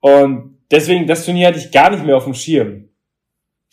Und 0.00 0.58
deswegen, 0.70 1.06
das 1.06 1.24
Turnier 1.24 1.48
hatte 1.48 1.58
ich 1.58 1.72
gar 1.72 1.90
nicht 1.90 2.04
mehr 2.04 2.16
auf 2.16 2.24
dem 2.24 2.34
Schirm. 2.34 2.87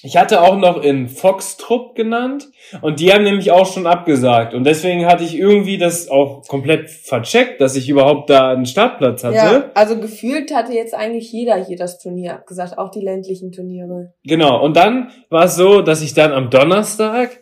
Ich 0.05 0.17
hatte 0.17 0.41
auch 0.41 0.57
noch 0.57 0.83
in 0.83 1.09
Fox-Trupp 1.09 1.95
genannt 1.95 2.47
und 2.81 2.99
die 2.99 3.11
haben 3.11 3.23
nämlich 3.23 3.51
auch 3.51 3.65
schon 3.65 3.87
abgesagt. 3.87 4.53
Und 4.53 4.63
deswegen 4.63 5.07
hatte 5.07 5.23
ich 5.23 5.35
irgendwie 5.35 5.79
das 5.79 6.09
auch 6.09 6.47
komplett 6.47 6.91
vercheckt, 6.91 7.59
dass 7.59 7.75
ich 7.75 7.89
überhaupt 7.89 8.29
da 8.29 8.51
einen 8.51 8.67
Startplatz 8.67 9.23
hatte. 9.23 9.35
Ja, 9.35 9.71
also 9.73 9.99
gefühlt 9.99 10.53
hatte 10.53 10.73
jetzt 10.73 10.93
eigentlich 10.93 11.31
jeder 11.31 11.55
hier 11.55 11.75
das 11.75 11.97
Turnier 11.97 12.35
abgesagt, 12.35 12.77
auch 12.77 12.91
die 12.91 13.01
ländlichen 13.01 13.51
Turniere. 13.51 14.13
Genau, 14.23 14.63
und 14.63 14.77
dann 14.77 15.09
war 15.29 15.45
es 15.45 15.55
so, 15.55 15.81
dass 15.81 16.03
ich 16.03 16.13
dann 16.13 16.31
am 16.31 16.51
Donnerstag 16.51 17.39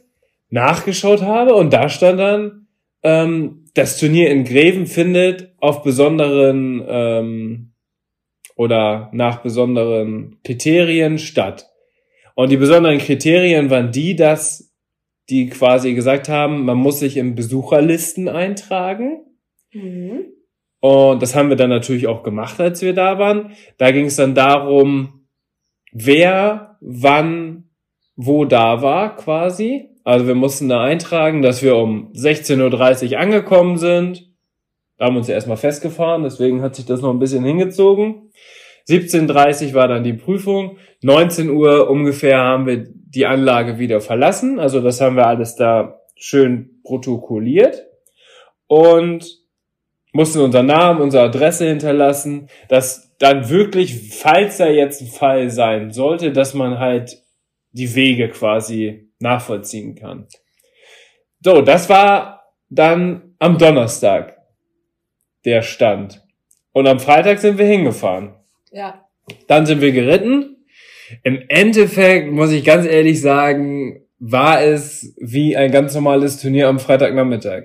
nachgeschaut 0.50 1.22
habe 1.22 1.56
und 1.56 1.74
da 1.74 1.90
stand 1.90 2.20
dann, 2.20 2.68
ähm, 3.04 3.66
das 3.74 3.98
Turnier 3.98 4.30
in 4.30 4.46
Greven 4.46 4.86
findet 4.86 5.54
auf 5.60 5.84
besonderen 5.84 6.82
ähm, 6.88 7.74
oder 8.56 9.10
nach 9.12 9.42
besonderen 9.42 10.38
Kriterien 10.46 11.18
statt. 11.18 11.73
Und 12.36 12.52
die 12.52 12.58
besonderen 12.58 12.98
Kriterien 12.98 13.70
waren 13.70 13.92
die, 13.92 14.16
dass 14.16 14.74
die 15.30 15.50
quasi 15.50 15.94
gesagt 15.94 16.30
haben, 16.30 16.66
man 16.66 16.78
muss 16.78 17.00
sich 17.00 17.18
in 17.18 17.36
Besucherlisten 17.36 18.28
eintragen. 18.28 19.26
Mhm. 19.72 20.26
Und 20.80 21.22
das 21.22 21.36
haben 21.36 21.50
wir 21.50 21.56
dann 21.56 21.70
natürlich 21.70 22.08
auch 22.08 22.24
gemacht, 22.24 22.60
als 22.60 22.82
wir 22.82 22.94
da 22.94 23.18
waren. 23.18 23.54
Da 23.78 23.92
ging 23.92 24.06
es 24.06 24.18
dann 24.18 24.36
darum, 24.36 25.28
wer 25.94 26.78
wann 26.82 27.70
wo 28.16 28.46
da 28.46 28.82
war 28.82 29.16
quasi. 29.16 29.90
Also 30.04 30.28
wir 30.28 30.36
mussten 30.36 30.70
da 30.70 30.84
eintragen, 30.84 31.42
dass 31.42 31.64
wir 31.64 31.76
um 31.76 32.12
16.30 32.14 33.14
Uhr 33.14 33.20
angekommen 33.20 33.78
sind. 33.78 34.30
Da 34.98 35.06
haben 35.06 35.16
wir 35.16 35.20
uns 35.20 35.28
ja 35.28 35.36
erstmal 35.36 35.58
festgefahren, 35.58 36.24
deswegen 36.24 36.62
hat 36.62 36.76
sich 36.76 36.86
das 36.86 37.02
noch 37.02 37.10
ein 37.10 37.20
bisschen 37.20 37.44
hingezogen. 37.44 38.30
17.30 38.88 39.74
war 39.74 39.88
dann 39.88 40.04
die 40.04 40.14
Prüfung. 40.14 40.78
19 41.02 41.50
Uhr 41.50 41.90
ungefähr 41.90 42.40
haben 42.40 42.66
wir 42.66 42.86
die 42.88 43.26
Anlage 43.26 43.80
wieder 43.80 44.02
verlassen. 44.02 44.60
Also 44.60 44.82
das 44.82 45.00
haben 45.00 45.16
wir 45.16 45.28
alles 45.28 45.56
da 45.56 46.02
schön 46.16 46.82
protokolliert. 46.84 47.86
Und 48.68 49.44
mussten 50.12 50.40
unseren 50.40 50.68
Namen, 50.68 51.02
unsere 51.02 51.26
Adresse 51.26 51.68
hinterlassen, 51.68 52.50
dass 52.70 53.16
dann 53.20 53.50
wirklich, 53.50 54.14
falls 54.14 54.58
da 54.58 54.68
jetzt 54.68 55.02
ein 55.02 55.08
Fall 55.08 55.50
sein 55.50 55.92
sollte, 55.92 56.32
dass 56.32 56.54
man 56.54 56.80
halt 56.80 57.22
die 57.72 57.96
Wege 57.96 58.30
quasi 58.30 59.10
nachvollziehen 59.20 59.96
kann. 59.96 60.28
So, 61.42 61.62
das 61.62 61.90
war 61.90 62.44
dann 62.70 63.36
am 63.40 63.58
Donnerstag 63.58 64.38
der 65.46 65.62
Stand. 65.62 66.22
Und 66.72 66.88
am 66.88 67.00
Freitag 67.00 67.40
sind 67.40 67.58
wir 67.58 67.66
hingefahren. 67.66 68.36
Ja. 68.74 69.06
Dann 69.48 69.66
sind 69.66 69.82
wir 69.82 69.92
geritten. 69.92 70.66
Im 71.24 71.44
Endeffekt, 71.48 72.32
muss 72.32 72.52
ich 72.52 72.66
ganz 72.66 72.86
ehrlich 72.86 73.22
sagen, 73.22 74.06
war 74.20 74.62
es 74.62 75.14
wie 75.20 75.56
ein 75.56 75.72
ganz 75.72 75.94
normales 75.94 76.38
Turnier 76.42 76.68
am 76.68 76.80
Freitagnachmittag. 76.80 77.64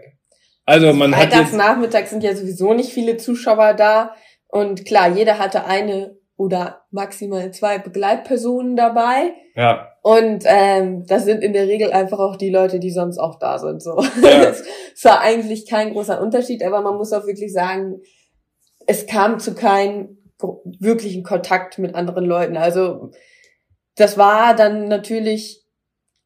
Also 0.64 0.92
man 0.92 1.16
hat 1.16 1.30
Freitags 1.30 1.50
jetzt, 1.52 1.58
Nachmittag 1.58 2.08
sind 2.08 2.22
ja 2.22 2.34
sowieso 2.34 2.74
nicht 2.74 2.92
viele 2.92 3.16
Zuschauer 3.16 3.74
da. 3.74 4.14
Und 4.48 4.84
klar, 4.84 5.08
jeder 5.16 5.38
hatte 5.38 5.64
eine 5.64 6.16
oder 6.36 6.82
maximal 6.90 7.50
zwei 7.52 7.78
Begleitpersonen 7.78 8.76
dabei. 8.76 9.32
ja, 9.56 9.88
Und 10.02 10.44
ähm, 10.46 11.04
das 11.06 11.24
sind 11.24 11.42
in 11.42 11.52
der 11.52 11.66
Regel 11.66 11.92
einfach 11.92 12.18
auch 12.18 12.36
die 12.36 12.50
Leute, 12.50 12.78
die 12.78 12.90
sonst 12.90 13.18
auch 13.18 13.38
da 13.38 13.58
sind. 13.58 13.82
So. 13.82 14.00
Ja. 14.22 14.52
es 14.94 15.04
war 15.04 15.20
eigentlich 15.20 15.68
kein 15.68 15.92
großer 15.92 16.20
Unterschied, 16.20 16.62
aber 16.64 16.80
man 16.80 16.96
muss 16.96 17.12
auch 17.12 17.26
wirklich 17.26 17.52
sagen, 17.52 18.00
es 18.86 19.06
kam 19.06 19.38
zu 19.38 19.54
keinem 19.54 20.17
wirklichen 20.78 21.22
Kontakt 21.22 21.78
mit 21.78 21.94
anderen 21.94 22.24
Leuten. 22.24 22.56
Also 22.56 23.10
das 23.96 24.16
war 24.16 24.54
dann 24.54 24.88
natürlich 24.88 25.64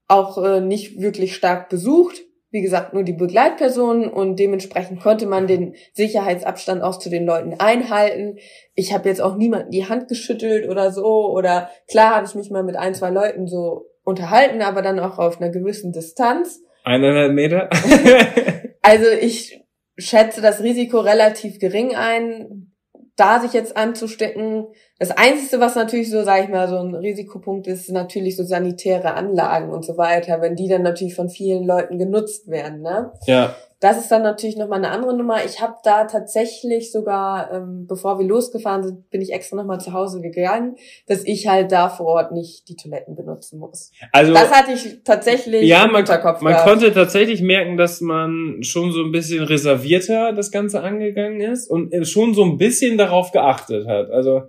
auch 0.09 0.42
äh, 0.42 0.61
nicht 0.61 1.00
wirklich 1.00 1.35
stark 1.35 1.69
besucht. 1.69 2.23
Wie 2.50 2.61
gesagt, 2.61 2.92
nur 2.92 3.02
die 3.02 3.14
Begleitpersonen 3.14 4.11
und 4.11 4.38
dementsprechend 4.38 5.00
konnte 5.00 5.25
man 5.25 5.47
den 5.47 5.75
Sicherheitsabstand 5.95 6.83
auch 6.83 6.99
zu 6.99 7.09
den 7.09 7.25
Leuten 7.25 7.54
einhalten. 7.59 8.37
Ich 8.75 8.92
habe 8.92 9.09
jetzt 9.09 9.23
auch 9.23 9.37
niemanden 9.37 9.71
die 9.71 9.88
Hand 9.88 10.09
geschüttelt 10.09 10.69
oder 10.69 10.92
so. 10.92 11.33
Oder 11.33 11.71
klar 11.88 12.14
habe 12.14 12.26
ich 12.26 12.35
mich 12.35 12.50
mal 12.50 12.62
mit 12.62 12.76
ein, 12.76 12.95
zwei 12.95 13.09
Leuten 13.09 13.47
so 13.47 13.87
unterhalten, 14.04 14.61
aber 14.61 14.83
dann 14.83 15.00
auch 15.00 15.19
auf 15.19 15.40
einer 15.40 15.50
gewissen 15.50 15.92
Distanz. 15.92 16.61
eineinhalb 16.85 17.33
Meter. 17.33 17.71
Also 18.83 19.07
ich 19.09 19.62
schätze 19.97 20.42
das 20.42 20.61
Risiko 20.61 20.99
relativ 20.99 21.61
gering 21.61 21.95
ein, 21.95 22.72
da 23.16 23.40
sich 23.40 23.52
jetzt 23.52 23.76
anzustecken. 23.76 24.66
Das 25.03 25.11
Einzige, 25.11 25.61
was 25.61 25.75
natürlich 25.75 26.11
so, 26.11 26.23
sage 26.23 26.45
ich 26.45 26.49
mal, 26.49 26.69
so 26.69 26.77
ein 26.77 26.95
Risikopunkt 26.95 27.67
ist, 27.67 27.87
sind 27.87 27.97
natürlich 27.97 28.37
so 28.37 28.45
sanitäre 28.45 29.15
Anlagen 29.15 29.73
und 29.73 29.85
so 29.85 29.97
weiter, 29.99 30.41
wenn 30.41 30.55
die 30.55 30.69
dann 30.69 30.83
natürlich 30.83 31.17
von 31.17 31.29
vielen 31.29 31.65
Leuten 31.67 31.99
genutzt 31.99 32.49
werden. 32.49 32.83
Ne? 32.83 33.11
ja, 33.27 33.53
Das 33.81 33.99
ist 33.99 34.13
dann 34.13 34.23
natürlich 34.23 34.57
nochmal 34.57 34.79
eine 34.79 34.91
andere 34.93 35.17
Nummer. 35.17 35.45
Ich 35.45 35.61
habe 35.61 35.75
da 35.83 36.05
tatsächlich 36.05 36.93
sogar, 36.93 37.51
ähm, 37.53 37.89
bevor 37.89 38.21
wir 38.21 38.27
losgefahren 38.29 38.85
sind, 38.85 39.11
bin 39.11 39.21
ich 39.21 39.33
extra 39.33 39.57
nochmal 39.57 39.81
zu 39.81 39.93
Hause 39.93 40.21
gegangen, 40.21 40.77
dass 41.09 41.25
ich 41.25 41.49
halt 41.49 41.73
da 41.73 41.89
vor 41.89 42.07
Ort 42.07 42.31
nicht 42.31 42.69
die 42.69 42.77
Toiletten 42.77 43.17
benutzen 43.17 43.59
muss. 43.59 43.91
also 44.13 44.33
Das 44.33 44.53
hatte 44.53 44.71
ich 44.71 45.03
tatsächlich 45.03 45.65
ja, 45.65 45.85
im 45.85 45.91
man, 45.91 46.05
Hinterkopf 46.05 46.43
man 46.43 46.53
gehabt. 46.53 46.69
konnte 46.69 46.93
tatsächlich 46.95 47.43
merken, 47.43 47.77
dass 47.77 48.01
man 48.01 48.59
schon 48.61 48.93
so 48.93 49.03
ein 49.03 49.11
bisschen 49.11 49.43
reservierter 49.43 50.33
das 50.33 50.53
Ganze 50.53 50.81
angegangen 50.81 51.41
ist 51.41 51.69
und 51.69 51.91
schon 52.07 52.35
so 52.35 52.45
ein 52.45 52.57
bisschen 52.57 52.97
darauf 52.99 53.33
geachtet 53.33 53.89
hat. 53.89 54.09
Also 54.13 54.43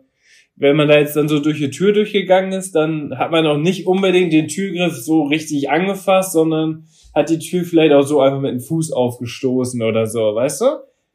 wenn 0.56 0.76
man 0.76 0.88
da 0.88 1.00
jetzt 1.00 1.16
dann 1.16 1.28
so 1.28 1.40
durch 1.40 1.58
die 1.58 1.72
Tür 1.72 1.94
durchgegangen 1.94 2.52
ist, 2.52 2.74
dann 2.74 3.18
hat 3.18 3.32
man 3.32 3.46
auch 3.48 3.58
nicht 3.58 3.88
unbedingt 3.88 4.34
den 4.34 4.48
Türgriff 4.48 4.96
so 4.96 5.24
richtig 5.24 5.70
angefasst, 5.70 6.34
sondern 6.34 6.86
hat 7.14 7.30
die 7.30 7.40
Tür 7.40 7.64
vielleicht 7.64 7.94
auch 7.94 8.04
so 8.04 8.22
einfach 8.22 8.40
mit 8.40 8.52
dem 8.52 8.60
Fuß 8.60 8.92
aufgestoßen 8.92 9.82
oder 9.82 10.06
so, 10.06 10.36
weißt 10.36 10.62
du? 10.62 10.66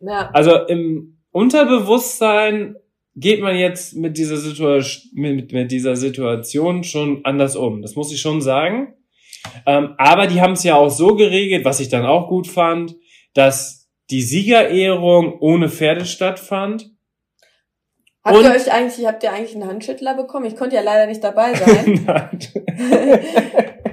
Ja. 0.00 0.30
Also 0.33 0.57
im 0.66 1.18
Unterbewusstsein 1.30 2.76
geht 3.14 3.40
man 3.40 3.57
jetzt 3.57 3.97
mit 3.97 4.16
dieser, 4.16 4.37
Situation, 4.37 5.11
mit, 5.14 5.52
mit 5.52 5.73
dieser 5.73 5.97
Situation 5.97 6.85
schon 6.85 7.25
anders 7.25 7.57
um. 7.57 7.83
Das 7.83 7.97
muss 7.97 8.12
ich 8.12 8.21
schon 8.21 8.40
sagen. 8.40 8.95
Ähm, 9.66 9.95
aber 9.99 10.26
die 10.26 10.40
haben 10.40 10.52
es 10.52 10.64
ja 10.64 10.76
auch 10.76 10.90
so 10.90 11.14
geregelt, 11.14 11.64
was 11.64 11.80
ich 11.80 11.88
dann 11.88 12.07
auch 12.07 12.28
gut 12.28 12.47
fand, 12.47 12.97
dass 13.35 13.88
die 14.11 14.23
Siegerehrung 14.23 15.38
ohne 15.40 15.68
Pferde 15.68 16.04
stattfand. 16.04 16.90
Habt 18.25 18.42
ihr 18.42 18.50
euch 18.50 18.72
eigentlich, 18.72 19.06
habt 19.06 19.22
ihr 19.22 19.32
eigentlich 19.32 19.54
einen 19.54 19.68
Handschüttler 19.68 20.14
bekommen? 20.14 20.46
Ich 20.46 20.56
konnte 20.56 20.76
ja 20.76 20.82
leider 20.82 21.06
nicht 21.06 21.22
dabei 21.22 21.54
sein. 21.54 22.06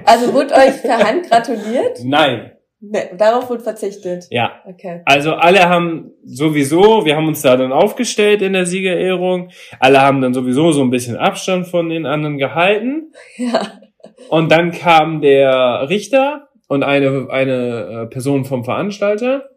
also 0.04 0.34
wurde 0.34 0.54
euch 0.54 0.82
per 0.82 0.98
Hand 0.98 1.28
gratuliert? 1.28 2.00
Nein, 2.04 2.52
Ne, 2.78 3.10
darauf 3.16 3.48
wurde 3.48 3.62
verzichtet. 3.62 4.26
ja. 4.30 4.62
Okay. 4.66 5.00
Also 5.06 5.32
alle 5.32 5.68
haben 5.68 6.12
sowieso, 6.24 7.06
wir 7.06 7.16
haben 7.16 7.26
uns 7.26 7.40
da 7.40 7.56
dann 7.56 7.72
aufgestellt 7.72 8.42
in 8.42 8.52
der 8.52 8.66
Siegerehrung, 8.66 9.50
alle 9.80 10.02
haben 10.02 10.20
dann 10.20 10.34
sowieso 10.34 10.72
so 10.72 10.82
ein 10.82 10.90
bisschen 10.90 11.16
Abstand 11.16 11.66
von 11.66 11.88
den 11.88 12.04
anderen 12.04 12.36
gehalten. 12.36 13.12
Ja. 13.36 13.80
Und 14.28 14.52
dann 14.52 14.72
kam 14.72 15.22
der 15.22 15.86
Richter 15.88 16.48
und 16.68 16.82
eine, 16.82 17.28
eine 17.30 18.02
äh, 18.02 18.06
Person 18.06 18.44
vom 18.44 18.64
Veranstalter. 18.64 19.48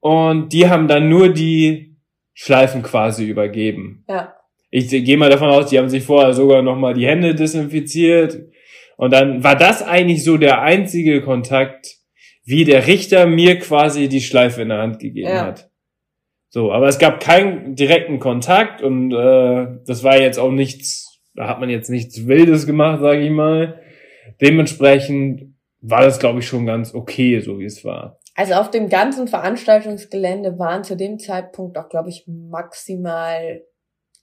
Und 0.00 0.52
die 0.52 0.68
haben 0.68 0.88
dann 0.88 1.08
nur 1.08 1.28
die 1.28 1.91
Schleifen 2.34 2.82
quasi 2.82 3.26
übergeben. 3.26 4.04
Ja. 4.08 4.34
Ich 4.70 4.88
gehe 4.88 5.16
mal 5.18 5.28
davon 5.30 5.50
aus, 5.50 5.68
die 5.68 5.78
haben 5.78 5.90
sich 5.90 6.02
vorher 6.02 6.32
sogar 6.32 6.62
nochmal 6.62 6.94
die 6.94 7.06
Hände 7.06 7.34
desinfiziert. 7.34 8.40
Und 8.96 9.12
dann 9.12 9.44
war 9.44 9.56
das 9.56 9.82
eigentlich 9.82 10.24
so 10.24 10.38
der 10.38 10.62
einzige 10.62 11.20
Kontakt, 11.20 11.96
wie 12.44 12.64
der 12.64 12.86
Richter 12.86 13.26
mir 13.26 13.58
quasi 13.58 14.08
die 14.08 14.20
Schleife 14.20 14.62
in 14.62 14.70
der 14.70 14.78
Hand 14.78 14.98
gegeben 14.98 15.28
Ja. 15.28 15.46
hat. 15.46 15.70
So, 16.48 16.72
aber 16.72 16.88
es 16.88 16.98
gab 16.98 17.20
keinen 17.20 17.76
direkten 17.76 18.18
Kontakt 18.18 18.82
und 18.82 19.12
äh, 19.12 19.68
das 19.86 20.04
war 20.04 20.20
jetzt 20.20 20.38
auch 20.38 20.50
nichts, 20.50 21.20
da 21.34 21.48
hat 21.48 21.60
man 21.60 21.70
jetzt 21.70 21.88
nichts 21.88 22.26
Wildes 22.26 22.66
gemacht, 22.66 23.00
sage 23.00 23.22
ich 23.22 23.30
mal. 23.30 23.80
Dementsprechend 24.40 25.54
war 25.80 26.02
das, 26.02 26.18
glaube 26.18 26.40
ich, 26.40 26.46
schon 26.46 26.66
ganz 26.66 26.94
okay, 26.94 27.40
so 27.40 27.58
wie 27.58 27.64
es 27.64 27.84
war. 27.84 28.18
Also 28.34 28.54
auf 28.54 28.70
dem 28.70 28.88
ganzen 28.88 29.28
Veranstaltungsgelände 29.28 30.58
waren 30.58 30.84
zu 30.84 30.96
dem 30.96 31.18
Zeitpunkt 31.18 31.76
auch, 31.76 31.88
glaube 31.88 32.08
ich, 32.08 32.24
maximal 32.26 33.62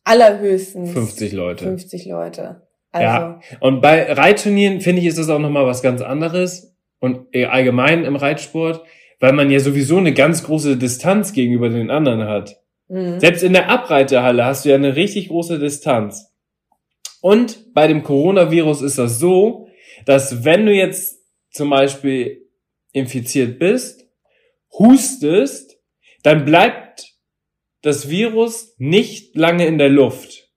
allerhöchstens 0.04 0.92
50 0.92 1.34
Leute. 1.34 1.64
50 1.66 2.06
Leute. 2.08 2.68
Also, 2.92 3.06
Ja. 3.06 3.40
Und 3.60 3.82
bei 3.82 4.12
Reitturnieren 4.12 4.82
finde 4.82 5.02
ich, 5.02 5.08
ist 5.08 5.20
das 5.20 5.30
auch 5.30 5.40
nochmal 5.40 5.66
was 5.66 5.84
ganz 5.84 6.02
anderes. 6.02 6.76
Und 7.00 7.28
äh, 7.34 7.46
allgemein 7.46 8.04
im 8.04 8.16
Reitsport, 8.16 8.82
weil 9.20 9.34
man 9.34 9.52
ja 9.52 9.60
sowieso 9.60 9.98
eine 9.98 10.14
ganz 10.14 10.44
große 10.44 10.78
Distanz 10.78 11.34
gegenüber 11.34 11.70
den 11.70 11.92
anderen 11.92 12.28
hat. 12.28 12.58
mhm. 12.88 13.20
Selbst 13.20 13.44
in 13.44 13.54
der 13.54 13.70
Abreiterhalle 13.70 14.44
hast 14.44 14.66
du 14.66 14.70
ja 14.70 14.76
eine 14.76 14.96
richtig 14.96 15.30
große 15.30 15.60
Distanz. 15.60 16.34
Und 17.22 17.74
bei 17.74 17.88
dem 17.88 18.04
Coronavirus 18.04 18.82
ist 18.82 18.98
das 18.98 19.20
so, 19.20 19.68
dass 20.06 20.44
wenn 20.44 20.66
du 20.66 20.74
jetzt 20.74 21.20
zum 21.52 21.70
Beispiel 21.70 22.49
infiziert 22.92 23.60
bist, 23.60 24.06
hustest, 24.78 25.78
dann 26.24 26.46
bleibt 26.46 27.06
das 27.82 28.10
Virus 28.10 28.76
nicht 28.78 29.36
lange 29.36 29.66
in 29.66 29.78
der 29.78 29.90
Luft. 29.90 30.50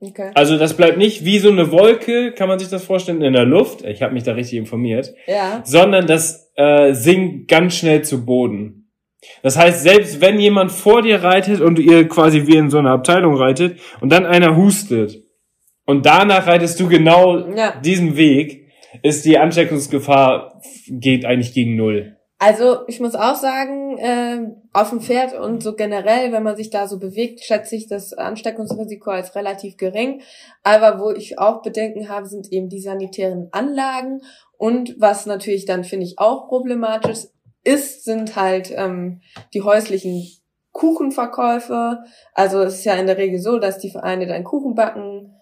okay. 0.00 0.30
Also 0.34 0.56
das 0.58 0.74
bleibt 0.76 0.96
nicht 0.98 1.24
wie 1.24 1.38
so 1.38 1.50
eine 1.50 1.70
Wolke, 1.70 2.32
kann 2.32 2.48
man 2.48 2.58
sich 2.58 2.68
das 2.70 2.84
vorstellen, 2.84 3.22
in 3.22 3.34
der 3.34 3.44
Luft. 3.44 3.84
Ich 3.84 4.02
habe 4.02 4.14
mich 4.14 4.22
da 4.22 4.32
richtig 4.32 4.58
informiert. 4.58 5.12
Ja. 5.26 5.62
Sondern 5.64 6.06
das 6.06 6.50
äh, 6.56 6.92
sinkt 6.94 7.48
ganz 7.48 7.76
schnell 7.76 8.02
zu 8.02 8.24
Boden. 8.24 8.90
Das 9.42 9.56
heißt, 9.56 9.82
selbst 9.82 10.20
wenn 10.20 10.40
jemand 10.40 10.72
vor 10.72 11.02
dir 11.02 11.22
reitet 11.22 11.60
und 11.60 11.78
ihr 11.78 12.08
quasi 12.08 12.46
wie 12.46 12.56
in 12.56 12.70
so 12.70 12.78
einer 12.78 12.90
Abteilung 12.90 13.36
reitet 13.36 13.78
und 14.00 14.10
dann 14.10 14.26
einer 14.26 14.56
hustet 14.56 15.22
und 15.86 16.06
danach 16.06 16.46
reitest 16.46 16.80
du 16.80 16.88
genau 16.88 17.48
Ja. 17.54 17.78
diesen 17.80 18.16
Weg, 18.16 18.61
ist 19.02 19.24
die 19.24 19.38
Ansteckungsgefahr 19.38 20.60
geht 20.88 21.24
eigentlich 21.24 21.52
gegen 21.52 21.76
null. 21.76 22.16
Also 22.38 22.78
ich 22.88 22.98
muss 22.98 23.14
auch 23.14 23.36
sagen, 23.36 23.98
äh, 23.98 24.40
auf 24.72 24.90
dem 24.90 25.00
Pferd 25.00 25.38
und 25.38 25.62
so 25.62 25.76
generell, 25.76 26.32
wenn 26.32 26.42
man 26.42 26.56
sich 26.56 26.70
da 26.70 26.88
so 26.88 26.98
bewegt, 26.98 27.44
schätze 27.44 27.76
ich 27.76 27.86
das 27.86 28.12
Ansteckungsrisiko 28.12 29.10
als 29.10 29.36
relativ 29.36 29.76
gering. 29.76 30.22
Aber 30.64 30.98
wo 30.98 31.12
ich 31.12 31.38
auch 31.38 31.62
Bedenken 31.62 32.08
habe, 32.08 32.26
sind 32.26 32.50
eben 32.50 32.68
die 32.68 32.80
sanitären 32.80 33.46
Anlagen. 33.52 34.22
Und 34.58 34.96
was 34.98 35.24
natürlich 35.26 35.66
dann, 35.66 35.84
finde 35.84 36.06
ich, 36.06 36.18
auch 36.18 36.48
problematisch 36.48 37.28
ist, 37.62 38.04
sind 38.04 38.34
halt 38.34 38.72
ähm, 38.74 39.20
die 39.54 39.62
häuslichen 39.62 40.26
Kuchenverkäufe. 40.72 41.98
Also 42.34 42.60
es 42.62 42.74
ist 42.74 42.84
ja 42.84 42.94
in 42.94 43.06
der 43.06 43.18
Regel 43.18 43.38
so, 43.38 43.60
dass 43.60 43.78
die 43.78 43.90
Vereine 43.90 44.26
dann 44.26 44.42
Kuchen 44.42 44.74
backen 44.74 45.32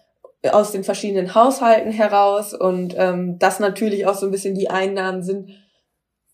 aus 0.51 0.71
den 0.71 0.83
verschiedenen 0.83 1.35
Haushalten 1.35 1.91
heraus 1.91 2.53
und 2.53 2.95
ähm, 2.97 3.37
das 3.39 3.59
natürlich 3.59 4.07
auch 4.07 4.15
so 4.15 4.25
ein 4.25 4.31
bisschen 4.31 4.55
die 4.55 4.69
Einnahmen 4.69 5.21
sind, 5.23 5.51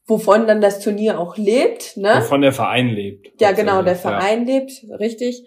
wovon 0.06 0.48
dann 0.48 0.62
das 0.62 0.80
Turnier 0.80 1.20
auch 1.20 1.36
lebt, 1.38 1.98
ne? 1.98 2.14
Wovon 2.18 2.42
der 2.42 2.54
Verein 2.54 2.88
lebt. 2.90 3.42
Ja, 3.42 3.52
genau, 3.52 3.82
der 3.82 3.94
Ja. 3.94 4.00
Verein 4.00 4.46
lebt, 4.46 4.72
richtig. 5.00 5.46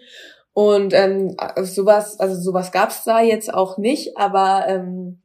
Und 0.53 0.93
ähm, 0.93 1.35
sowas, 1.63 2.19
also 2.19 2.35
sowas 2.39 2.71
gab's 2.71 3.03
da 3.03 3.21
jetzt 3.21 3.51
auch 3.53 3.77
nicht, 3.77 4.17
aber 4.17 4.65
ähm, 4.67 5.23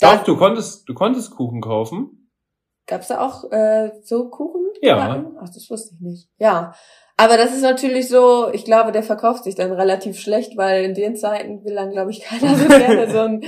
Doch, 0.00 0.24
du 0.24 0.36
konntest, 0.36 0.88
du 0.88 0.94
konntest 0.94 1.32
Kuchen 1.32 1.60
kaufen. 1.60 2.30
gab's 2.86 3.08
da 3.08 3.20
auch 3.26 3.50
äh, 3.52 3.90
so 4.02 4.30
Kuchen? 4.30 4.66
Ja. 4.80 5.24
Ach, 5.42 5.48
das 5.52 5.68
wusste 5.68 5.94
ich 5.96 6.00
nicht. 6.00 6.28
Ja. 6.38 6.72
Aber 7.20 7.36
das 7.36 7.52
ist 7.52 7.60
natürlich 7.60 8.08
so, 8.08 8.48
ich 8.50 8.64
glaube, 8.64 8.92
der 8.92 9.02
verkauft 9.02 9.44
sich 9.44 9.54
dann 9.54 9.72
relativ 9.72 10.18
schlecht, 10.18 10.56
weil 10.56 10.84
in 10.84 10.94
den 10.94 11.16
Zeiten 11.16 11.62
will 11.66 11.74
dann, 11.74 11.90
glaube 11.90 12.10
ich, 12.10 12.20
keiner 12.22 12.56
so 12.56 12.66
gerne 12.66 13.10
so 13.10 13.18
ein, 13.18 13.42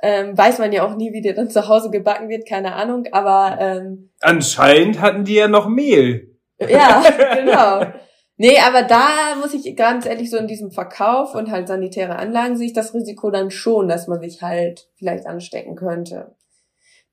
ähm, 0.00 0.38
weiß 0.38 0.60
man 0.60 0.70
ja 0.70 0.86
auch 0.86 0.94
nie, 0.94 1.12
wie 1.12 1.20
der 1.20 1.34
dann 1.34 1.50
zu 1.50 1.66
Hause 1.66 1.90
gebacken 1.90 2.28
wird, 2.28 2.48
keine 2.48 2.74
Ahnung, 2.74 3.08
aber 3.10 3.58
ähm, 3.58 4.12
Anscheinend 4.20 5.00
hatten 5.00 5.24
die 5.24 5.34
ja 5.34 5.48
noch 5.48 5.66
Mehl. 5.66 6.38
Ja, 6.60 7.02
genau. 7.34 7.92
Nee, 8.36 8.58
aber 8.64 8.84
da 8.84 9.34
muss 9.40 9.54
ich 9.54 9.74
ganz 9.74 10.06
ehrlich 10.06 10.30
so 10.30 10.36
in 10.36 10.46
diesem 10.46 10.70
Verkauf 10.70 11.34
und 11.34 11.50
halt 11.50 11.66
sanitäre 11.66 12.14
Anlagen 12.14 12.56
sehe 12.56 12.68
ich 12.68 12.74
das 12.74 12.94
Risiko 12.94 13.32
dann 13.32 13.50
schon, 13.50 13.88
dass 13.88 14.06
man 14.06 14.20
sich 14.20 14.40
halt 14.40 14.88
vielleicht 14.94 15.26
anstecken 15.26 15.74
könnte. 15.74 16.36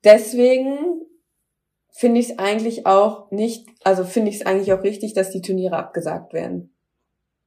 Deswegen 0.03 0.77
finde 1.97 2.19
ich 2.19 2.29
es 2.29 2.37
eigentlich 2.37 2.85
auch 2.85 3.31
nicht, 3.31 3.67
also 3.83 4.03
finde 4.03 4.29
ich 4.29 4.37
es 4.37 4.45
eigentlich 4.45 4.71
auch 4.71 4.83
richtig, 4.83 5.15
dass 5.15 5.31
die 5.31 5.41
Turniere 5.41 5.77
abgesagt 5.77 6.31
werden. 6.31 6.77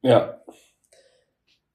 Ja. 0.03 0.43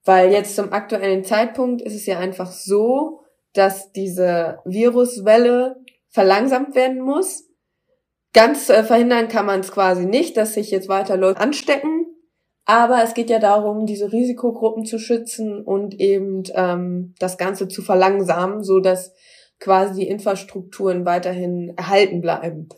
Weil 0.04 0.30
jetzt 0.30 0.54
zum 0.54 0.74
aktuellen 0.74 1.24
Zeitpunkt 1.24 1.80
ist 1.80 1.94
es 1.94 2.04
ja 2.04 2.18
einfach 2.18 2.52
so, 2.52 3.22
dass 3.54 3.92
diese 3.92 4.58
Viruswelle 4.66 5.76
verlangsamt 6.10 6.74
werden 6.74 7.00
muss. 7.00 7.48
Ganz 8.34 8.68
äh, 8.68 8.84
verhindern 8.84 9.28
kann 9.28 9.46
man 9.46 9.60
es 9.60 9.72
quasi 9.72 10.04
nicht, 10.04 10.36
dass 10.36 10.52
sich 10.52 10.70
jetzt 10.70 10.90
weiter 10.90 11.16
Leute 11.16 11.40
anstecken. 11.40 12.06
Aber 12.66 13.02
es 13.02 13.14
geht 13.14 13.30
ja 13.30 13.38
darum, 13.38 13.86
diese 13.86 14.12
Risikogruppen 14.12 14.84
zu 14.84 14.98
schützen 14.98 15.62
und 15.62 15.98
eben 15.98 16.42
ähm, 16.52 17.14
das 17.18 17.38
Ganze 17.38 17.68
zu 17.68 17.80
verlangsamen, 17.80 18.62
so 18.62 18.80
dass 18.80 19.14
quasi 19.58 20.00
die 20.00 20.08
Infrastrukturen 20.08 21.04
weiterhin 21.04 21.72
erhalten 21.76 22.20
bleiben. 22.20 22.68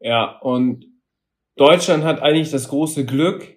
Ja, 0.00 0.38
und 0.40 0.84
Deutschland 1.56 2.04
hat 2.04 2.20
eigentlich 2.20 2.50
das 2.50 2.68
große 2.68 3.06
Glück, 3.06 3.56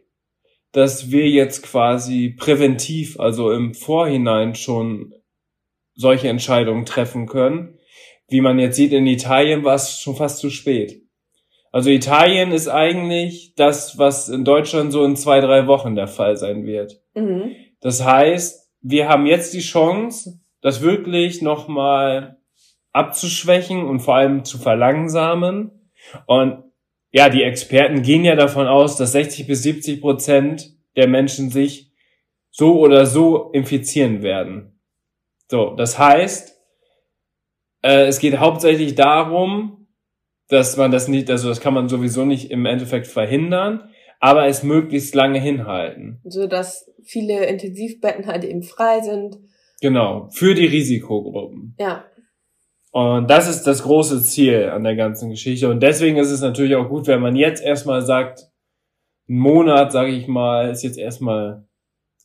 dass 0.72 1.12
wir 1.12 1.28
jetzt 1.28 1.64
quasi 1.64 2.36
präventiv, 2.38 3.20
also 3.20 3.52
im 3.52 3.74
Vorhinein 3.74 4.56
schon 4.56 5.14
solche 5.96 6.30
Entscheidungen 6.30 6.86
treffen 6.86 7.28
können. 7.28 7.78
Wie 8.30 8.42
man 8.42 8.60
jetzt 8.60 8.76
sieht, 8.76 8.94
in 8.94 9.08
Italien 9.08 9.64
war 9.64 9.76
es 9.76 10.00
schon 10.00 10.16
fast 10.16 10.38
zu 10.38 10.50
spät. 10.50 11.02
Also 11.72 11.90
Italien 11.90 12.52
ist 12.52 12.68
eigentlich 12.68 13.54
das, 13.56 13.98
was 13.98 14.30
in 14.30 14.46
Deutschland 14.46 14.92
so 14.92 15.04
in 15.04 15.16
zwei, 15.16 15.40
drei 15.40 15.68
Wochen 15.68 15.96
der 15.96 16.08
Fall 16.08 16.38
sein 16.38 16.66
wird. 16.66 17.02
Mhm. 17.14 17.56
Das 17.82 18.04
heißt, 18.04 18.72
wir 18.82 19.08
haben 19.08 19.26
jetzt 19.26 19.54
die 19.54 19.60
Chance, 19.60 20.40
das 20.62 20.82
wirklich 20.82 21.42
nochmal 21.42 22.39
abzuschwächen 23.00 23.86
und 23.86 24.00
vor 24.02 24.16
allem 24.16 24.46
zu 24.46 24.58
verlangsamen. 24.58 25.92
Und 26.28 26.64
ja, 27.12 27.30
die 27.30 27.44
Experten 27.44 28.02
gehen 28.02 28.24
ja 28.24 28.36
davon 28.36 28.68
aus, 28.68 28.98
dass 28.98 29.14
60 29.14 29.48
bis 29.48 29.64
70 29.64 30.02
Prozent 30.02 30.76
der 30.96 31.08
Menschen 31.08 31.50
sich 31.50 31.92
so 32.52 32.80
oder 32.80 33.06
so 33.06 33.52
infizieren 33.52 34.22
werden. 34.22 34.80
So, 35.48 35.76
das 35.76 35.98
heißt, 35.98 36.56
äh, 37.82 38.06
es 38.06 38.20
geht 38.20 38.38
hauptsächlich 38.38 38.96
darum, 38.96 39.88
dass 40.50 40.78
man 40.78 40.92
das 40.92 41.08
nicht, 41.08 41.30
also 41.30 41.50
das 41.50 41.62
kann 41.62 41.74
man 41.74 41.90
sowieso 41.90 42.26
nicht 42.26 42.52
im 42.52 42.66
Endeffekt 42.66 43.08
verhindern, 43.08 43.90
aber 44.20 44.48
es 44.48 44.64
möglichst 44.64 45.16
lange 45.16 45.40
hinhalten. 45.40 46.20
So 46.26 46.48
dass 46.48 46.92
viele 47.04 47.46
Intensivbetten 47.46 48.28
halt 48.28 48.44
eben 48.44 48.64
frei 48.64 49.00
sind. 49.02 49.38
Genau, 49.82 50.28
für 50.32 50.54
die 50.54 50.66
Risikogruppen. 50.66 51.76
Ja. 51.80 52.06
Und 52.92 53.30
das 53.30 53.48
ist 53.48 53.64
das 53.64 53.84
große 53.84 54.22
Ziel 54.24 54.70
an 54.70 54.84
der 54.84 54.96
ganzen 54.96 55.30
Geschichte. 55.30 55.70
Und 55.70 55.82
deswegen 55.84 56.18
ist 56.18 56.32
es 56.32 56.42
natürlich 56.42 56.76
auch 56.76 56.90
gut, 56.90 57.08
wenn 57.08 57.22
man 57.22 57.36
jetzt 57.36 57.64
erstmal 57.64 58.02
sagt, 58.02 58.50
ein 59.28 59.38
Monat, 59.38 59.92
sage 59.92 60.12
ich 60.12 60.28
mal, 60.28 60.72
ist 60.72 60.84
jetzt 60.84 60.98
erstmal 60.98 61.68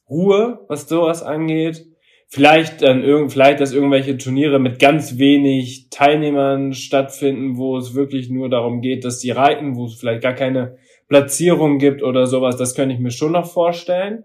Ruhe, 0.08 0.60
was 0.68 0.88
sowas 0.88 1.22
angeht. 1.22 1.86
Vielleicht 2.28 2.82
dann 2.82 3.04
irgend, 3.04 3.30
vielleicht, 3.30 3.60
dass 3.60 3.72
irgendwelche 3.72 4.16
Turniere 4.16 4.58
mit 4.58 4.78
ganz 4.78 5.18
wenig 5.18 5.88
Teilnehmern 5.90 6.72
stattfinden, 6.72 7.58
wo 7.58 7.76
es 7.76 7.94
wirklich 7.94 8.30
nur 8.30 8.48
darum 8.48 8.80
geht, 8.80 9.04
dass 9.04 9.18
die 9.18 9.30
reiten, 9.30 9.76
wo 9.76 9.84
es 9.84 9.94
vielleicht 9.94 10.22
gar 10.22 10.32
keine 10.32 10.78
Platzierung 11.08 11.78
gibt 11.78 12.02
oder 12.02 12.26
sowas. 12.26 12.56
Das 12.56 12.74
könnte 12.74 12.94
ich 12.94 13.00
mir 13.00 13.10
schon 13.10 13.32
noch 13.32 13.46
vorstellen, 13.46 14.24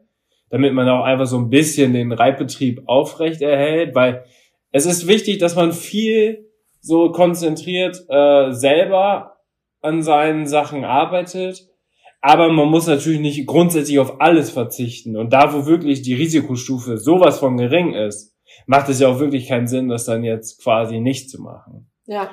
damit 0.50 0.74
man 0.74 0.88
auch 0.88 1.04
einfach 1.04 1.28
so 1.28 1.38
ein 1.38 1.50
bisschen 1.50 1.94
den 1.94 2.14
Reitbetrieb 2.14 2.82
aufrecht 2.86 3.42
erhält, 3.42 3.94
weil 3.94 4.24
es 4.72 4.86
ist 4.86 5.08
wichtig, 5.08 5.40
dass 5.40 5.56
man 5.56 5.74
viel 5.74 6.50
so 6.82 7.12
konzentriert 7.12 8.06
äh, 8.10 8.52
selber 8.52 9.38
an 9.82 10.02
seinen 10.02 10.46
Sachen 10.46 10.84
arbeitet. 10.84 11.68
Aber 12.22 12.52
man 12.52 12.68
muss 12.68 12.88
natürlich 12.88 13.22
nicht 13.22 13.46
grundsätzlich 13.48 14.00
auf 14.00 14.20
alles 14.20 14.52
verzichten. 14.52 15.16
Und 15.16 15.32
da, 15.32 15.54
wo 15.54 15.66
wirklich 15.66 16.02
die 16.02 16.14
Risikostufe 16.14 16.98
sowas 16.98 17.40
von 17.40 17.56
gering 17.56 17.94
ist, 17.94 18.36
macht 18.66 18.90
es 18.90 19.00
ja 19.00 19.08
auch 19.08 19.20
wirklich 19.20 19.48
keinen 19.48 19.68
Sinn, 19.68 19.88
das 19.88 20.06
dann 20.06 20.24
jetzt 20.24 20.62
quasi 20.62 21.00
nicht 21.00 21.30
zu 21.30 21.42
machen. 21.42 21.90
Ja. 22.06 22.30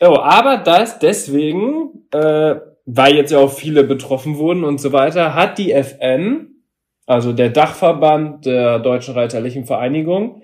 Oh, 0.00 0.16
aber 0.16 0.58
das 0.58 0.98
deswegen, 0.98 2.08
äh, 2.10 2.56
weil 2.86 3.14
jetzt 3.14 3.30
ja 3.30 3.38
auch 3.38 3.52
viele 3.52 3.84
betroffen 3.84 4.36
wurden 4.36 4.64
und 4.64 4.80
so 4.80 4.92
weiter, 4.92 5.34
hat 5.34 5.58
die 5.58 5.72
FN, 5.72 6.64
also 7.06 7.32
der 7.32 7.50
Dachverband 7.50 8.46
der 8.46 8.80
Deutschen 8.80 9.14
Reiterlichen 9.14 9.64
Vereinigung, 9.64 10.42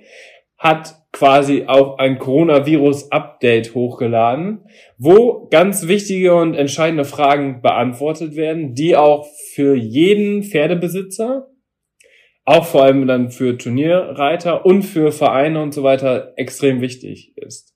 hat 0.59 0.97
quasi 1.13 1.65
auch 1.67 1.99
ein 1.99 2.19
Coronavirus-Update 2.19 3.75
hochgeladen, 3.75 4.67
wo 4.99 5.49
ganz 5.51 5.87
wichtige 5.87 6.35
und 6.35 6.55
entscheidende 6.55 7.05
Fragen 7.05 7.63
beantwortet 7.63 8.37
werden, 8.37 8.75
die 8.75 8.97
auch 8.97 9.27
für 9.55 9.75
jeden 9.75 10.43
Pferdebesitzer, 10.43 11.49
auch 12.45 12.67
vor 12.67 12.85
allem 12.85 13.07
dann 13.07 13.31
für 13.31 13.57
Turnierreiter 13.57 14.67
und 14.67 14.83
für 14.83 15.13
Vereine 15.13 15.63
und 15.63 15.73
so 15.73 15.83
weiter 15.83 16.35
extrem 16.37 16.81
wichtig 16.81 17.33
ist. 17.37 17.75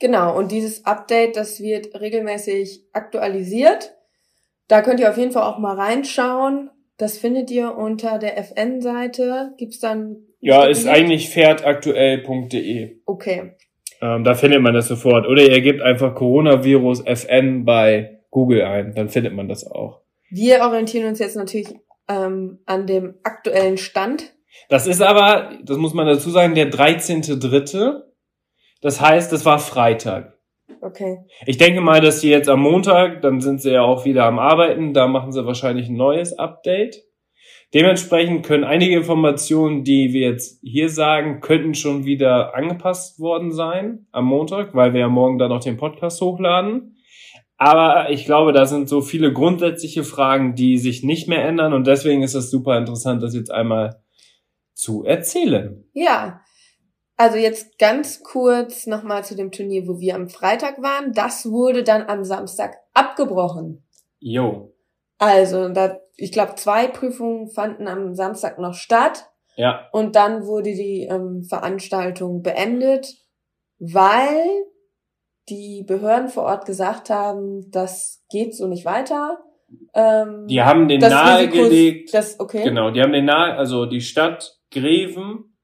Genau, 0.00 0.36
und 0.36 0.52
dieses 0.52 0.84
Update, 0.84 1.36
das 1.36 1.60
wird 1.60 1.98
regelmäßig 2.00 2.84
aktualisiert. 2.92 3.94
Da 4.68 4.82
könnt 4.82 5.00
ihr 5.00 5.10
auf 5.10 5.16
jeden 5.16 5.32
Fall 5.32 5.44
auch 5.44 5.58
mal 5.58 5.76
reinschauen. 5.76 6.70
Das 6.96 7.18
findet 7.18 7.50
ihr 7.50 7.76
unter 7.76 8.18
der 8.18 8.38
FN-Seite. 8.38 9.54
Gibt's 9.56 9.80
dann. 9.80 10.26
Ja, 10.44 10.64
ist 10.64 10.86
eigentlich 10.86 11.30
pferdaktuell.de. 11.30 12.98
Okay. 13.06 13.52
Ähm, 14.02 14.24
da 14.24 14.34
findet 14.34 14.60
man 14.60 14.74
das 14.74 14.88
sofort. 14.88 15.26
Oder 15.26 15.42
ihr 15.42 15.62
gebt 15.62 15.80
einfach 15.80 16.14
Coronavirus 16.14 17.06
FN 17.06 17.64
bei 17.64 18.20
Google 18.30 18.62
ein, 18.62 18.94
dann 18.94 19.08
findet 19.08 19.32
man 19.32 19.48
das 19.48 19.66
auch. 19.66 20.02
Wir 20.28 20.60
orientieren 20.60 21.08
uns 21.08 21.18
jetzt 21.18 21.36
natürlich 21.36 21.68
ähm, 22.08 22.58
an 22.66 22.86
dem 22.86 23.14
aktuellen 23.22 23.78
Stand. 23.78 24.34
Das 24.68 24.86
ist 24.86 25.00
aber, 25.00 25.52
das 25.62 25.78
muss 25.78 25.94
man 25.94 26.06
dazu 26.06 26.28
sagen, 26.28 26.54
der 26.54 26.70
13.3. 26.70 28.02
Das 28.82 29.00
heißt, 29.00 29.32
das 29.32 29.46
war 29.46 29.58
Freitag. 29.58 30.38
Okay. 30.82 31.20
Ich 31.46 31.56
denke 31.56 31.80
mal, 31.80 32.02
dass 32.02 32.20
sie 32.20 32.28
jetzt 32.28 32.50
am 32.50 32.60
Montag, 32.60 33.22
dann 33.22 33.40
sind 33.40 33.62
sie 33.62 33.72
ja 33.72 33.80
auch 33.80 34.04
wieder 34.04 34.26
am 34.26 34.38
Arbeiten, 34.38 34.92
da 34.92 35.06
machen 35.06 35.32
sie 35.32 35.46
wahrscheinlich 35.46 35.88
ein 35.88 35.96
neues 35.96 36.38
Update. 36.38 37.03
Dementsprechend 37.74 38.46
können 38.46 38.62
einige 38.62 38.94
Informationen, 38.94 39.82
die 39.82 40.12
wir 40.12 40.30
jetzt 40.30 40.60
hier 40.62 40.88
sagen, 40.88 41.40
könnten 41.40 41.74
schon 41.74 42.04
wieder 42.04 42.54
angepasst 42.54 43.18
worden 43.18 43.50
sein 43.50 44.06
am 44.12 44.26
Montag, 44.26 44.74
weil 44.74 44.92
wir 44.92 45.00
ja 45.00 45.08
morgen 45.08 45.38
dann 45.38 45.48
noch 45.48 45.58
den 45.58 45.76
Podcast 45.76 46.20
hochladen. 46.20 46.96
Aber 47.56 48.10
ich 48.10 48.26
glaube, 48.26 48.52
da 48.52 48.66
sind 48.66 48.88
so 48.88 49.00
viele 49.00 49.32
grundsätzliche 49.32 50.04
Fragen, 50.04 50.54
die 50.54 50.78
sich 50.78 51.02
nicht 51.02 51.28
mehr 51.28 51.44
ändern 51.44 51.72
und 51.72 51.86
deswegen 51.86 52.22
ist 52.22 52.34
es 52.34 52.50
super 52.50 52.78
interessant, 52.78 53.22
das 53.22 53.34
jetzt 53.34 53.50
einmal 53.50 54.02
zu 54.72 55.04
erzählen. 55.04 55.84
Ja, 55.92 56.42
also 57.16 57.38
jetzt 57.38 57.78
ganz 57.78 58.22
kurz 58.22 58.86
nochmal 58.86 59.24
zu 59.24 59.36
dem 59.36 59.52
Turnier, 59.52 59.86
wo 59.86 60.00
wir 60.00 60.14
am 60.14 60.28
Freitag 60.28 60.82
waren. 60.82 61.12
Das 61.12 61.46
wurde 61.46 61.84
dann 61.84 62.02
am 62.08 62.24
Samstag 62.24 62.76
abgebrochen. 62.92 63.84
Jo. 64.18 64.74
Also, 65.18 65.68
da, 65.68 65.98
ich 66.16 66.32
glaube, 66.32 66.54
zwei 66.56 66.86
Prüfungen 66.86 67.48
fanden 67.48 67.88
am 67.88 68.14
Samstag 68.14 68.58
noch 68.58 68.74
statt. 68.74 69.26
Ja. 69.56 69.88
Und 69.92 70.16
dann 70.16 70.46
wurde 70.46 70.74
die 70.74 71.06
ähm, 71.10 71.44
Veranstaltung 71.44 72.42
beendet, 72.42 73.14
weil 73.78 74.44
die 75.48 75.84
Behörden 75.86 76.28
vor 76.28 76.44
Ort 76.44 76.66
gesagt 76.66 77.10
haben, 77.10 77.70
das 77.70 78.24
geht 78.30 78.56
so 78.56 78.66
nicht 78.66 78.84
weiter. 78.84 79.38
Ähm, 79.94 80.46
Die 80.48 80.62
haben 80.62 80.88
den 80.88 81.00
nahegelegt. 81.00 82.14
Das, 82.14 82.40
okay. 82.40 82.64
Genau, 82.64 82.90
die 82.90 83.00
haben 83.00 83.12
den 83.12 83.26
nahe, 83.26 83.54
also 83.54 83.86
die 83.86 84.00
Stadt 84.00 84.58
Greven 84.70 85.56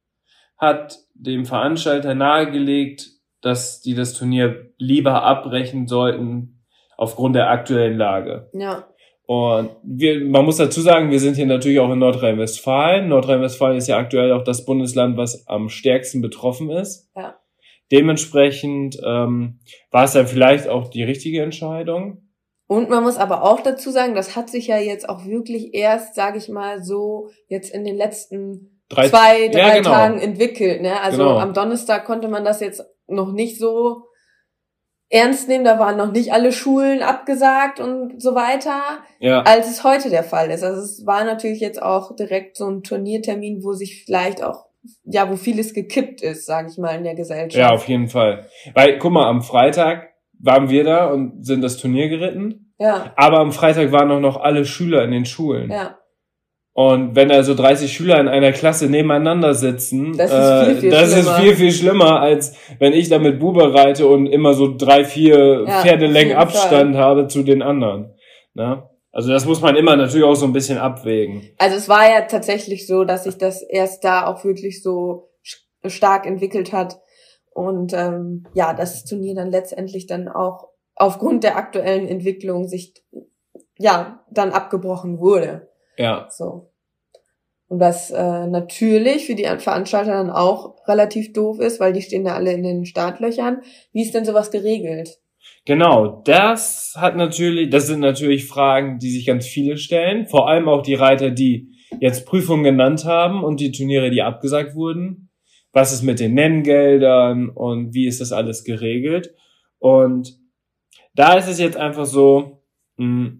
hat 0.58 0.98
dem 1.14 1.44
Veranstalter 1.46 2.14
nahegelegt, 2.14 3.08
dass 3.40 3.80
die 3.80 3.94
das 3.94 4.12
Turnier 4.12 4.72
lieber 4.76 5.22
abbrechen 5.22 5.86
sollten 5.86 6.62
aufgrund 6.96 7.34
der 7.34 7.48
aktuellen 7.48 7.96
Lage. 7.96 8.50
Ja. 8.52 8.86
Und 9.32 9.70
wir, 9.84 10.24
man 10.24 10.44
muss 10.44 10.56
dazu 10.56 10.80
sagen, 10.80 11.12
wir 11.12 11.20
sind 11.20 11.36
hier 11.36 11.46
natürlich 11.46 11.78
auch 11.78 11.92
in 11.92 12.00
Nordrhein-Westfalen. 12.00 13.08
Nordrhein-Westfalen 13.08 13.76
ist 13.76 13.86
ja 13.86 13.96
aktuell 13.96 14.32
auch 14.32 14.42
das 14.42 14.64
Bundesland, 14.64 15.16
was 15.16 15.46
am 15.46 15.68
stärksten 15.68 16.20
betroffen 16.20 16.68
ist. 16.68 17.08
Ja. 17.14 17.38
Dementsprechend 17.92 18.98
ähm, 19.06 19.60
war 19.92 20.02
es 20.02 20.14
dann 20.14 20.26
vielleicht 20.26 20.66
auch 20.66 20.90
die 20.90 21.04
richtige 21.04 21.42
Entscheidung. 21.44 22.28
Und 22.66 22.90
man 22.90 23.04
muss 23.04 23.18
aber 23.18 23.44
auch 23.44 23.60
dazu 23.60 23.92
sagen, 23.92 24.16
das 24.16 24.34
hat 24.34 24.50
sich 24.50 24.66
ja 24.66 24.78
jetzt 24.78 25.08
auch 25.08 25.24
wirklich 25.24 25.74
erst, 25.74 26.16
sage 26.16 26.38
ich 26.38 26.48
mal, 26.48 26.82
so 26.82 27.28
jetzt 27.46 27.72
in 27.72 27.84
den 27.84 27.96
letzten 27.96 28.80
Drei, 28.88 29.08
zwei, 29.10 29.46
drei 29.46 29.60
Ja, 29.60 29.74
genau. 29.76 29.90
Tagen 29.90 30.18
entwickelt. 30.18 30.82
Ne? 30.82 31.00
Also 31.00 31.18
Genau. 31.18 31.38
am 31.38 31.54
Donnerstag 31.54 32.04
konnte 32.04 32.26
man 32.26 32.44
das 32.44 32.58
jetzt 32.58 32.82
noch 33.06 33.30
nicht 33.30 33.60
so 33.60 34.02
ernst 35.10 35.48
nehmen. 35.48 35.64
Da 35.64 35.78
waren 35.78 35.96
noch 35.96 36.12
nicht 36.12 36.32
alle 36.32 36.52
Schulen 36.52 37.02
abgesagt 37.02 37.80
und 37.80 38.22
so 38.22 38.34
weiter, 38.34 38.80
ja, 39.18 39.42
als 39.42 39.68
es 39.68 39.84
heute 39.84 40.08
der 40.08 40.24
Fall 40.24 40.50
ist. 40.50 40.62
Also 40.64 40.80
es 40.80 41.04
war 41.06 41.24
natürlich 41.24 41.60
jetzt 41.60 41.82
auch 41.82 42.16
direkt 42.16 42.56
so 42.56 42.68
ein 42.68 42.82
Turniertermin, 42.82 43.62
wo 43.62 43.72
sich 43.72 44.04
vielleicht 44.04 44.42
auch, 44.42 44.66
ja, 45.04 45.28
wo 45.30 45.36
vieles 45.36 45.74
gekippt 45.74 46.22
ist, 46.22 46.46
sage 46.46 46.68
ich 46.70 46.78
mal, 46.78 46.96
in 46.96 47.04
der 47.04 47.14
Gesellschaft. 47.14 47.54
ja, 47.54 47.70
auf 47.70 47.86
jeden 47.88 48.08
Fall. 48.08 48.46
Weil, 48.74 48.98
guck 48.98 49.12
mal, 49.12 49.28
am 49.28 49.42
Freitag 49.42 50.08
waren 50.38 50.70
wir 50.70 50.84
da 50.84 51.06
und 51.06 51.44
sind 51.44 51.60
das 51.60 51.76
Turnier 51.76 52.08
geritten. 52.08 52.72
ja, 52.78 53.12
Aber 53.16 53.40
am 53.40 53.52
Freitag 53.52 53.92
waren 53.92 54.10
auch 54.10 54.20
noch 54.20 54.40
alle 54.40 54.64
Schüler 54.64 55.04
in 55.04 55.10
den 55.10 55.26
Schulen. 55.26 55.70
ja. 55.70 55.96
Und 56.72 57.16
wenn 57.16 57.30
also 57.32 57.54
30 57.54 57.92
Schüler 57.92 58.20
in 58.20 58.28
einer 58.28 58.52
Klasse 58.52 58.88
nebeneinander 58.88 59.54
sitzen, 59.54 60.16
Das 60.16 60.30
ist 60.30 60.66
viel, 60.66 60.80
viel 60.80 60.90
das 60.90 61.08
ist 61.08 61.14
schlimmer. 61.22 61.38
viel, 61.38 61.56
viel 61.56 61.72
schlimmer, 61.72 62.20
als 62.20 62.56
wenn 62.78 62.92
ich 62.92 63.08
da 63.08 63.18
mit 63.18 63.40
Bube 63.40 63.74
reite 63.74 64.06
und 64.06 64.26
immer 64.26 64.54
so 64.54 64.74
drei, 64.76 65.04
vier 65.04 65.64
Ja, 65.66 65.82
Pferdelängen 65.82 66.36
Abstand 66.36 66.96
habe 66.96 67.26
zu 67.26 67.42
den 67.42 67.62
anderen. 67.62 68.14
Ne? 68.54 68.88
Also 69.12 69.30
das 69.30 69.44
muss 69.44 69.60
man 69.60 69.74
immer 69.74 69.96
natürlich 69.96 70.24
auch 70.24 70.36
so 70.36 70.46
ein 70.46 70.52
bisschen 70.52 70.78
abwägen. 70.78 71.42
Also 71.58 71.76
es 71.76 71.88
war 71.88 72.08
ja 72.08 72.22
tatsächlich 72.22 72.86
so, 72.86 73.04
dass 73.04 73.24
sich 73.24 73.36
das 73.36 73.62
erst 73.62 74.04
da 74.04 74.26
auch 74.26 74.44
wirklich 74.44 74.82
so 74.82 75.30
stark 75.84 76.26
entwickelt 76.26 76.72
hat 76.72 77.00
und 77.52 77.92
ähm, 77.94 78.46
ja, 78.54 78.72
das 78.74 79.04
Turnier 79.04 79.34
dann 79.34 79.50
letztendlich 79.50 80.06
dann 80.06 80.28
auch 80.28 80.68
aufgrund 80.94 81.42
der 81.42 81.56
aktuellen 81.56 82.06
Entwicklung 82.06 82.68
sich 82.68 82.94
ja 83.78 84.24
dann 84.30 84.52
abgebrochen 84.52 85.18
wurde. 85.18 85.68
Ja, 85.96 86.28
So. 86.30 86.70
Und 87.68 87.78
was 87.78 88.10
äh, 88.10 88.46
natürlich 88.48 89.26
für 89.26 89.36
die 89.36 89.44
Veranstalter 89.44 90.10
dann 90.10 90.30
auch 90.30 90.76
relativ 90.88 91.32
doof 91.32 91.60
ist, 91.60 91.78
weil 91.78 91.92
die 91.92 92.02
stehen 92.02 92.24
da 92.24 92.34
alle 92.34 92.52
in 92.52 92.64
den 92.64 92.84
Startlöchern. 92.84 93.62
Wie 93.92 94.02
ist 94.02 94.12
denn 94.12 94.24
sowas 94.24 94.50
geregelt? 94.50 95.20
genau. 95.64 96.22
Das 96.24 96.94
hat 96.96 97.16
natürlich, 97.16 97.70
das 97.70 97.86
sind 97.86 98.00
natürlich 98.00 98.46
Fragen, 98.46 98.98
die 98.98 99.10
sich 99.10 99.24
ganz 99.24 99.46
viele 99.46 99.76
stellen. 99.76 100.26
Vor 100.26 100.48
allem 100.48 100.68
auch 100.68 100.82
die 100.82 100.94
Reiter, 100.94 101.30
die 101.30 101.68
jetzt 102.00 102.26
Prüfungen 102.26 102.64
genannt 102.64 103.04
haben 103.04 103.44
und 103.44 103.60
die 103.60 103.70
Turniere, 103.72 104.10
die 104.10 104.22
abgesagt 104.22 104.74
wurden. 104.74 105.30
Was 105.72 105.92
ist 105.92 106.02
mit 106.02 106.18
den 106.18 106.34
Nenngeldern 106.34 107.48
und 107.48 107.94
wie 107.94 108.06
ist 108.06 108.20
das 108.20 108.32
alles 108.32 108.64
geregelt? 108.64 109.32
Und 109.78 110.36
da 111.14 111.34
ist 111.34 111.48
es 111.48 111.60
jetzt 111.60 111.76
einfach 111.76 112.06
so, 112.06 112.64
mh, 112.96 113.39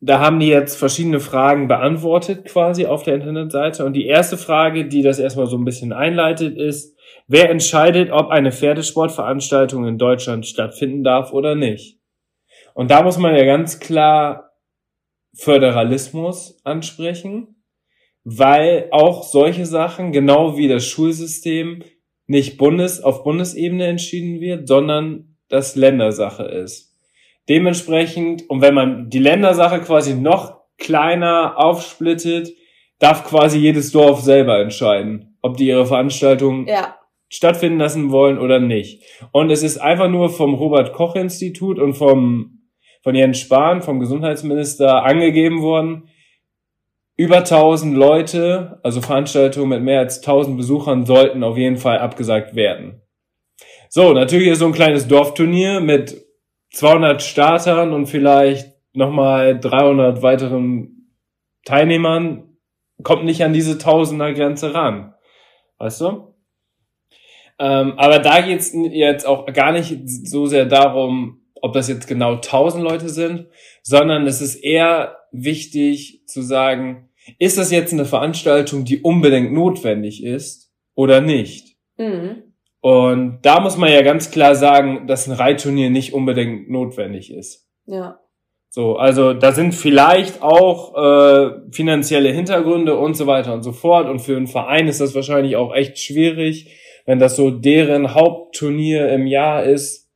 da 0.00 0.18
haben 0.18 0.40
die 0.40 0.48
jetzt 0.48 0.78
verschiedene 0.78 1.20
Fragen 1.20 1.68
beantwortet 1.68 2.46
quasi 2.46 2.86
auf 2.86 3.02
der 3.02 3.14
Internetseite. 3.14 3.84
Und 3.84 3.92
die 3.92 4.06
erste 4.06 4.38
Frage, 4.38 4.88
die 4.88 5.02
das 5.02 5.18
erstmal 5.18 5.46
so 5.46 5.58
ein 5.58 5.66
bisschen 5.66 5.92
einleitet, 5.92 6.56
ist, 6.56 6.96
wer 7.28 7.50
entscheidet, 7.50 8.10
ob 8.10 8.30
eine 8.30 8.50
Pferdesportveranstaltung 8.50 9.86
in 9.86 9.98
Deutschland 9.98 10.46
stattfinden 10.46 11.04
darf 11.04 11.32
oder 11.34 11.54
nicht? 11.54 11.98
Und 12.72 12.90
da 12.90 13.02
muss 13.02 13.18
man 13.18 13.36
ja 13.36 13.44
ganz 13.44 13.78
klar 13.78 14.52
Föderalismus 15.34 16.58
ansprechen, 16.64 17.62
weil 18.24 18.88
auch 18.92 19.22
solche 19.22 19.66
Sachen, 19.66 20.12
genau 20.12 20.56
wie 20.56 20.68
das 20.68 20.86
Schulsystem, 20.86 21.84
nicht 22.26 22.56
Bundes, 22.56 23.02
auf 23.02 23.22
Bundesebene 23.22 23.86
entschieden 23.86 24.40
wird, 24.40 24.66
sondern 24.66 25.36
das 25.48 25.76
Ländersache 25.76 26.44
ist. 26.44 26.89
Dementsprechend, 27.48 28.48
und 28.48 28.60
wenn 28.60 28.74
man 28.74 29.10
die 29.10 29.18
Ländersache 29.18 29.80
quasi 29.80 30.14
noch 30.14 30.60
kleiner 30.78 31.54
aufsplittet, 31.58 32.50
darf 32.98 33.24
quasi 33.24 33.58
jedes 33.58 33.92
Dorf 33.92 34.20
selber 34.20 34.60
entscheiden, 34.60 35.36
ob 35.42 35.56
die 35.56 35.66
ihre 35.66 35.86
Veranstaltung 35.86 36.66
Ja, 36.66 36.96
stattfinden 37.30 37.78
lassen 37.78 38.10
wollen 38.10 38.38
oder 38.38 38.58
nicht. 38.58 39.02
Und 39.32 39.50
es 39.50 39.62
ist 39.62 39.78
einfach 39.78 40.08
nur 40.08 40.28
vom 40.28 40.54
Robert 40.54 40.92
Koch 40.92 41.14
Institut 41.14 41.78
und 41.78 41.94
vom, 41.94 42.58
von 43.02 43.14
Jens 43.14 43.38
Spahn, 43.38 43.82
vom 43.82 44.00
Gesundheitsminister 44.00 45.04
angegeben 45.04 45.62
worden, 45.62 46.08
über 47.16 47.38
1000 47.38 47.96
Leute, 47.96 48.80
also 48.82 49.00
Veranstaltungen 49.00 49.68
mit 49.68 49.82
mehr 49.82 50.00
als 50.00 50.18
1000 50.18 50.56
Besuchern 50.56 51.06
sollten 51.06 51.44
auf 51.44 51.56
jeden 51.56 51.76
Fall 51.76 51.98
abgesagt 51.98 52.54
werden. 52.54 53.02
So, 53.88 54.12
natürlich 54.12 54.48
ist 54.48 54.60
so 54.60 54.66
ein 54.66 54.72
kleines 54.72 55.06
Dorfturnier 55.06 55.80
mit 55.80 56.24
200 56.72 57.22
Startern 57.22 57.92
und 57.92 58.06
vielleicht 58.06 58.74
nochmal 58.92 59.58
300 59.58 60.22
weiteren 60.22 61.08
Teilnehmern 61.64 62.56
kommt 63.02 63.24
nicht 63.24 63.42
an 63.44 63.52
diese 63.52 63.78
Tausender-Grenze 63.78 64.74
ran. 64.74 65.14
Weißt 65.78 66.00
du? 66.00 66.34
Ähm, 67.58 67.94
aber 67.96 68.18
da 68.18 68.40
geht's 68.40 68.72
jetzt 68.74 69.26
auch 69.26 69.46
gar 69.46 69.72
nicht 69.72 69.98
so 70.06 70.46
sehr 70.46 70.66
darum, 70.66 71.42
ob 71.60 71.72
das 71.72 71.88
jetzt 71.88 72.06
genau 72.06 72.34
1000 72.36 72.82
Leute 72.82 73.08
sind, 73.08 73.48
sondern 73.82 74.26
es 74.26 74.40
ist 74.40 74.56
eher 74.56 75.18
wichtig 75.30 76.22
zu 76.26 76.42
sagen, 76.42 77.10
ist 77.38 77.58
das 77.58 77.70
jetzt 77.70 77.92
eine 77.92 78.06
Veranstaltung, 78.06 78.84
die 78.84 79.02
unbedingt 79.02 79.52
notwendig 79.52 80.24
ist 80.24 80.72
oder 80.94 81.20
nicht? 81.20 81.76
mhm. 81.96 82.49
Und 82.80 83.40
da 83.42 83.60
muss 83.60 83.76
man 83.76 83.92
ja 83.92 84.02
ganz 84.02 84.30
klar 84.30 84.54
sagen, 84.54 85.06
dass 85.06 85.28
ein 85.28 85.34
Reitturnier 85.34 85.90
nicht 85.90 86.14
unbedingt 86.14 86.70
notwendig 86.70 87.32
ist. 87.32 87.68
ja, 87.86 88.18
So, 88.70 88.96
also 88.96 89.34
da 89.34 89.52
sind 89.52 89.74
vielleicht 89.74 90.42
auch 90.42 90.96
äh, 90.96 91.50
finanzielle 91.72 92.30
Hintergründe 92.30 92.96
und 92.96 93.14
so 93.14 93.26
weiter 93.26 93.52
und 93.52 93.62
so 93.62 93.72
fort. 93.72 94.08
Und 94.08 94.20
für 94.20 94.36
einen 94.36 94.46
Verein 94.46 94.88
ist 94.88 95.00
das 95.00 95.14
wahrscheinlich 95.14 95.56
auch 95.56 95.74
echt 95.74 95.98
schwierig, 95.98 96.78
wenn 97.04 97.18
das 97.18 97.36
so 97.36 97.50
deren 97.50 98.14
Hauptturnier 98.14 99.08
im 99.10 99.26
Jahr 99.26 99.64
ist, 99.64 100.08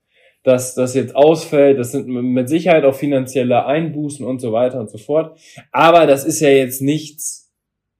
dass 0.44 0.74
das 0.74 0.94
jetzt 0.94 1.16
ausfällt. 1.16 1.78
Das 1.78 1.92
sind 1.92 2.06
mit 2.06 2.48
Sicherheit 2.48 2.84
auch 2.84 2.94
finanzielle 2.94 3.66
Einbußen 3.66 4.24
und 4.24 4.40
so 4.40 4.52
weiter 4.52 4.78
und 4.78 4.90
so 4.90 4.98
fort. 4.98 5.38
Aber 5.72 6.06
das 6.06 6.24
ist 6.24 6.40
ja 6.40 6.50
jetzt 6.50 6.80
nichts, 6.80 7.52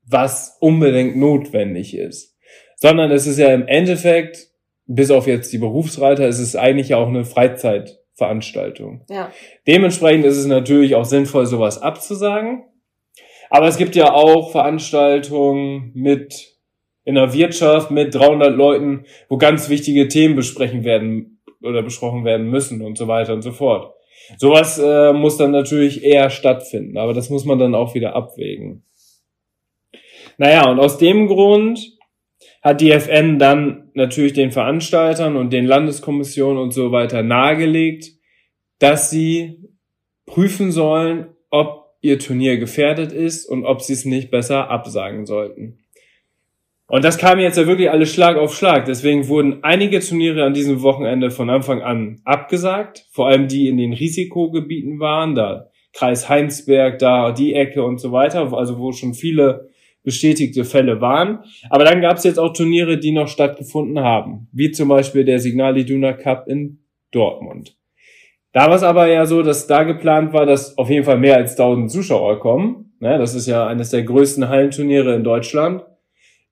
was 0.07 0.57
unbedingt 0.61 1.17
notwendig 1.17 1.97
ist, 1.97 2.37
sondern 2.77 3.11
es 3.11 3.27
ist 3.27 3.39
ja 3.39 3.53
im 3.53 3.67
Endeffekt, 3.67 4.51
bis 4.87 5.11
auf 5.11 5.27
jetzt 5.27 5.53
die 5.53 5.59
Berufsreiter, 5.59 6.27
ist 6.27 6.39
es 6.39 6.57
eigentlich 6.57 6.95
auch 6.95 7.09
eine 7.09 7.25
Freizeitveranstaltung. 7.25 9.05
Ja. 9.09 9.31
Dementsprechend 9.67 10.25
ist 10.25 10.37
es 10.37 10.47
natürlich 10.47 10.95
auch 10.95 11.05
sinnvoll, 11.05 11.47
sowas 11.47 11.81
abzusagen. 11.81 12.65
Aber 13.51 13.69
es 13.69 13.77
gibt 13.77 13.95
ja 13.97 14.13
auch 14.13 14.53
Veranstaltungen 14.53 15.93
mit 15.95 16.55
in 17.05 17.15
der 17.17 17.33
Wirtschaft 17.35 17.91
mit 17.91 18.15
300 18.15 18.55
Leuten, 18.55 19.05
wo 19.29 19.37
ganz 19.37 19.69
wichtige 19.69 20.09
Themen 20.09 20.37
besprechen 20.37 20.85
werden 20.85 21.41
oder 21.63 21.83
besprochen 21.83 22.25
werden 22.25 22.49
müssen 22.49 22.83
und 22.83 22.97
so 22.97 23.09
weiter 23.09 23.35
und 23.35 23.43
so 23.43 23.53
fort. 23.53 23.95
Sowas 24.39 24.79
äh, 24.79 25.13
muss 25.13 25.37
dann 25.37 25.51
natürlich 25.51 26.03
eher 26.03 26.31
stattfinden, 26.31 26.97
aber 26.97 27.13
das 27.13 27.29
muss 27.29 27.45
man 27.45 27.59
dann 27.59 27.75
auch 27.75 27.95
wieder 27.95 28.17
abwägen. 28.17 28.85
Naja, 30.39 30.69
und 30.69 30.81
aus 30.81 30.99
dem 30.99 31.29
Grund 31.29 31.94
hat 32.65 32.81
die 32.81 32.91
FN 32.93 33.39
dann 33.39 33.91
natürlich 33.93 34.33
den 34.33 34.51
Veranstaltern 34.51 35.37
und 35.37 35.53
den 35.53 35.67
Landeskommissionen 35.67 36.61
und 36.61 36.73
so 36.73 36.91
weiter 36.93 37.23
nahegelegt, 37.23 38.13
dass 38.79 39.11
sie 39.11 39.59
prüfen 40.25 40.73
sollen, 40.73 41.27
ob 41.51 41.95
ihr 42.01 42.19
Turnier 42.19 42.57
gefährdet 42.57 43.13
ist 43.13 43.45
und 43.45 43.67
ob 43.67 43.83
sie 43.83 43.93
es 43.93 44.07
nicht 44.07 44.31
besser 44.31 44.71
absagen 44.71 45.27
sollten. 45.27 45.79
Und 46.87 47.05
das 47.05 47.19
kam 47.19 47.39
jetzt 47.39 47.59
ja 47.59 47.67
wirklich 47.67 47.91
alles 47.91 48.13
Schlag 48.13 48.39
auf 48.39 48.55
Schlag. 48.55 48.87
Deswegen 48.87 49.29
wurden 49.29 49.63
einige 49.63 50.01
Turniere 50.01 50.45
an 50.45 50.55
diesem 50.55 50.81
Wochenende 50.83 51.31
von 51.31 51.51
Anfang 51.51 51.83
an 51.83 52.23
abgesagt. 52.25 53.07
Vor 53.11 53.29
allem 53.29 53.47
die 53.47 53.69
in 53.69 53.77
den 53.77 53.93
Risikogebieten 53.93 55.01
waren, 55.01 55.35
da 55.35 55.71
Kreis 55.93 56.29
Heinsberg, 56.31 56.99
da 56.99 57.33
die 57.33 57.55
Ecke 57.55 57.85
und 57.85 57.99
so 57.99 58.11
weiter, 58.11 58.53
also 58.53 58.79
wo 58.79 58.93
schon 58.93 59.15
viele 59.15 59.71
bestätigte 60.05 60.65
Fälle 60.65 61.01
waren. 61.01 61.41
Aber 61.71 61.85
dann 61.85 62.01
gab 62.01 62.19
es 62.19 62.25
jetzt 62.25 62.39
auch 62.39 62.53
Turniere, 62.53 62.99
die 62.99 63.11
noch 63.11 63.27
stattgefunden 63.27 63.99
haben, 64.01 64.49
wie 64.53 64.71
zum 64.71 64.89
Beispiel 64.89 65.25
der 65.25 65.41
Signal 65.41 65.77
Iduna 65.77 66.13
Cup 66.13 66.47
in 66.47 66.79
Dortmund. 67.11 67.77
Da 68.53 68.69
war 68.69 68.77
es 68.77 68.85
aber 68.85 69.09
ja 69.09 69.27
so, 69.27 69.43
dass 69.43 69.67
da 69.67 69.83
geplant 69.83 70.33
war, 70.33 70.47
dass 70.47 70.79
auf 70.79 70.89
jeden 70.89 71.05
Fall 71.05 71.19
mehr 71.19 71.37
als 71.37 71.59
1000 71.59 71.91
Zuschauer 71.91 72.39
kommen. 72.39 72.93
Das 73.01 73.35
ist 73.35 73.49
ja 73.49 73.67
eines 73.67 73.91
der 73.91 74.05
größten 74.05 74.49
Hallenturniere 74.49 75.17
in 75.17 75.25
Deutschland. 75.25 75.85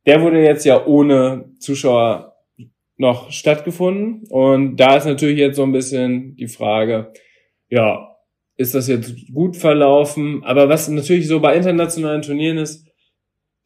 Der 0.07 0.21
wurde 0.21 0.43
jetzt 0.43 0.65
ja 0.65 0.85
ohne 0.85 1.45
Zuschauer 1.61 2.35
noch 2.97 3.31
stattgefunden. 3.31 4.25
Und 4.31 4.77
da 4.77 4.97
ist 4.97 5.07
natürlich 5.07 5.39
jetzt 5.39 5.57
so 5.57 5.63
ein 5.63 5.73
bisschen 5.73 6.35
die 6.37 6.49
Frage, 6.49 7.13
ja, 7.69 8.17
ist 8.57 8.75
das 8.75 8.89
jetzt 8.89 9.33
gut 9.33 9.57
verlaufen? 9.57 10.43
Aber 10.45 10.69
was 10.69 10.89
natürlich 10.89 11.29
so 11.29 11.41
bei 11.41 11.55
internationalen 11.55 12.23
Turnieren 12.23 12.59
ist, 12.59 12.87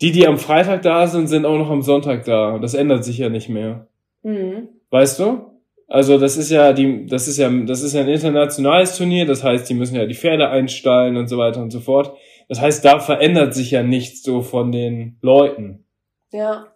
die, 0.01 0.13
die 0.13 0.27
am 0.27 0.39
Freitag 0.39 0.83
da 0.83 1.07
sind, 1.07 1.27
sind 1.27 1.47
auch 1.47 1.59
noch 1.59 1.71
am 1.71 1.83
Sonntag 1.83 2.25
da. 2.25 2.59
Das 2.59 2.75
ändert 2.75 3.05
sich 3.05 3.19
ja 3.19 3.29
nicht 3.29 3.49
mehr. 3.49 3.89
Mhm. 4.23 4.69
Weißt 4.91 5.19
du? 5.19 5.57
Also 5.89 6.19
das 6.19 6.37
ist 6.37 6.51
ja 6.51 6.73
die, 6.73 7.07
das 7.07 7.29
ist 7.29 7.39
ja, 7.39 7.49
das 7.49 7.83
ist 7.83 7.95
ja 7.95 8.01
ein 8.01 8.09
internationales 8.09 8.97
Turnier. 8.97 9.25
Das 9.25 9.45
heißt, 9.45 9.69
die 9.69 9.75
müssen 9.75 9.97
ja 9.97 10.07
die 10.07 10.15
Pferde 10.15 10.49
einstallen 10.49 11.17
und 11.17 11.29
so 11.29 11.39
weiter 11.39 11.63
und 11.63 11.71
so 11.71 11.81
fort. 11.81 12.17
Das 12.49 12.61
heißt, 12.61 12.85
da 12.85 12.99
verändert 12.99 13.55
sich 13.55 13.71
ja 13.71 13.83
nichts 13.83 14.23
so 14.23 14.43
von 14.43 14.73
den 14.73 15.19
Leuten. 15.23 15.85
Ja. 16.33 16.67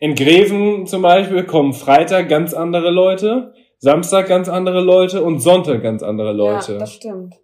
In 0.00 0.14
Greven 0.14 0.86
zum 0.86 1.02
Beispiel 1.02 1.44
kommen 1.44 1.72
Freitag 1.72 2.28
ganz 2.28 2.54
andere 2.54 2.90
Leute, 2.90 3.52
Samstag 3.78 4.28
ganz 4.28 4.48
andere 4.48 4.80
Leute 4.80 5.22
und 5.22 5.40
Sonntag 5.40 5.82
ganz 5.82 6.02
andere 6.02 6.32
Leute. 6.32 6.72
Ja, 6.72 6.78
das 6.78 6.94
stimmt. 6.94 7.34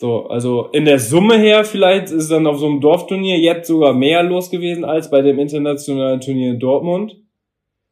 So, 0.00 0.28
also 0.28 0.68
in 0.72 0.86
der 0.86 0.98
Summe 0.98 1.36
her 1.36 1.62
vielleicht 1.62 2.10
ist 2.10 2.30
dann 2.30 2.46
auf 2.46 2.58
so 2.58 2.66
einem 2.66 2.80
Dorfturnier 2.80 3.38
jetzt 3.38 3.68
sogar 3.68 3.92
mehr 3.92 4.22
los 4.22 4.48
gewesen 4.50 4.82
als 4.82 5.10
bei 5.10 5.20
dem 5.20 5.38
internationalen 5.38 6.22
Turnier 6.22 6.52
in 6.52 6.58
Dortmund. 6.58 7.18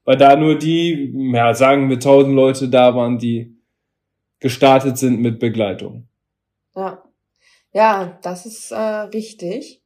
Weil 0.07 0.17
da 0.17 0.35
nur 0.35 0.55
die, 0.55 1.13
ja, 1.35 1.53
sagen 1.53 1.91
wir 1.91 1.97
1000 1.97 2.35
Leute 2.35 2.71
da 2.71 2.95
waren, 2.95 3.19
die 3.19 3.59
gestartet 4.41 4.97
sind 4.97 5.21
mit 5.21 5.39
Begleitung. 5.39 6.09
Ja. 6.75 7.03
Ja, 7.75 8.19
das 8.23 8.47
ist 8.47 8.71
äh, 8.71 8.79
richtig. 8.79 9.83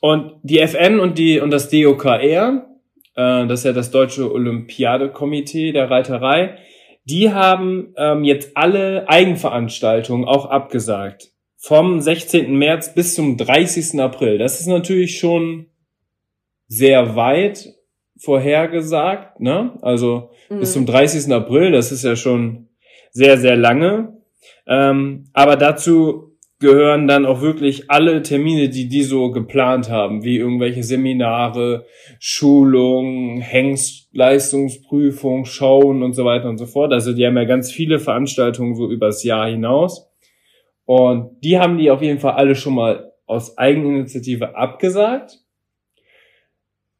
Und 0.00 0.40
die 0.42 0.58
FN 0.58 0.98
und 0.98 1.18
die 1.18 1.38
und 1.38 1.52
das 1.52 1.68
DOKR, 1.68 2.66
äh, 3.14 3.46
das 3.46 3.60
ist 3.60 3.64
ja 3.64 3.72
das 3.72 3.92
Deutsche 3.92 4.32
Olympiadekomitee 4.32 5.70
der 5.70 5.88
Reiterei, 5.88 6.58
die 7.04 7.32
haben 7.32 7.94
ähm, 7.96 8.24
jetzt 8.24 8.56
alle 8.56 9.08
Eigenveranstaltungen 9.08 10.26
auch 10.26 10.46
abgesagt. 10.46 11.28
Vom 11.56 12.00
16. 12.00 12.56
März 12.56 12.94
bis 12.94 13.14
zum 13.14 13.36
30. 13.36 14.00
April. 14.00 14.38
Das 14.38 14.60
ist 14.60 14.66
natürlich 14.66 15.18
schon 15.18 15.66
sehr 16.68 17.16
weit 17.16 17.74
vorhergesagt, 18.18 19.40
ne? 19.40 19.78
Also 19.82 20.30
mhm. 20.48 20.60
bis 20.60 20.72
zum 20.72 20.86
30. 20.86 21.32
April, 21.32 21.72
das 21.72 21.92
ist 21.92 22.04
ja 22.04 22.16
schon 22.16 22.68
sehr, 23.10 23.38
sehr 23.38 23.56
lange. 23.56 24.20
Ähm, 24.66 25.28
aber 25.32 25.56
dazu 25.56 26.29
gehören 26.60 27.08
dann 27.08 27.24
auch 27.24 27.40
wirklich 27.40 27.90
alle 27.90 28.22
Termine, 28.22 28.68
die 28.68 28.88
die 28.88 29.02
so 29.02 29.30
geplant 29.30 29.88
haben, 29.90 30.22
wie 30.22 30.36
irgendwelche 30.36 30.82
Seminare, 30.82 31.86
Schulungen, 32.18 33.40
Hengstleistungsprüfung, 33.40 35.46
Schauen 35.46 36.02
und 36.02 36.12
so 36.12 36.26
weiter 36.26 36.50
und 36.50 36.58
so 36.58 36.66
fort. 36.66 36.92
Also 36.92 37.14
die 37.14 37.26
haben 37.26 37.38
ja 37.38 37.44
ganz 37.44 37.72
viele 37.72 37.98
Veranstaltungen 37.98 38.76
so 38.76 38.90
übers 38.90 39.24
Jahr 39.24 39.48
hinaus. 39.48 40.12
Und 40.84 41.42
die 41.42 41.58
haben 41.58 41.78
die 41.78 41.90
auf 41.90 42.02
jeden 42.02 42.20
Fall 42.20 42.34
alle 42.34 42.54
schon 42.54 42.74
mal 42.74 43.10
aus 43.24 43.56
Eigeninitiative 43.56 44.54
abgesagt. 44.54 45.38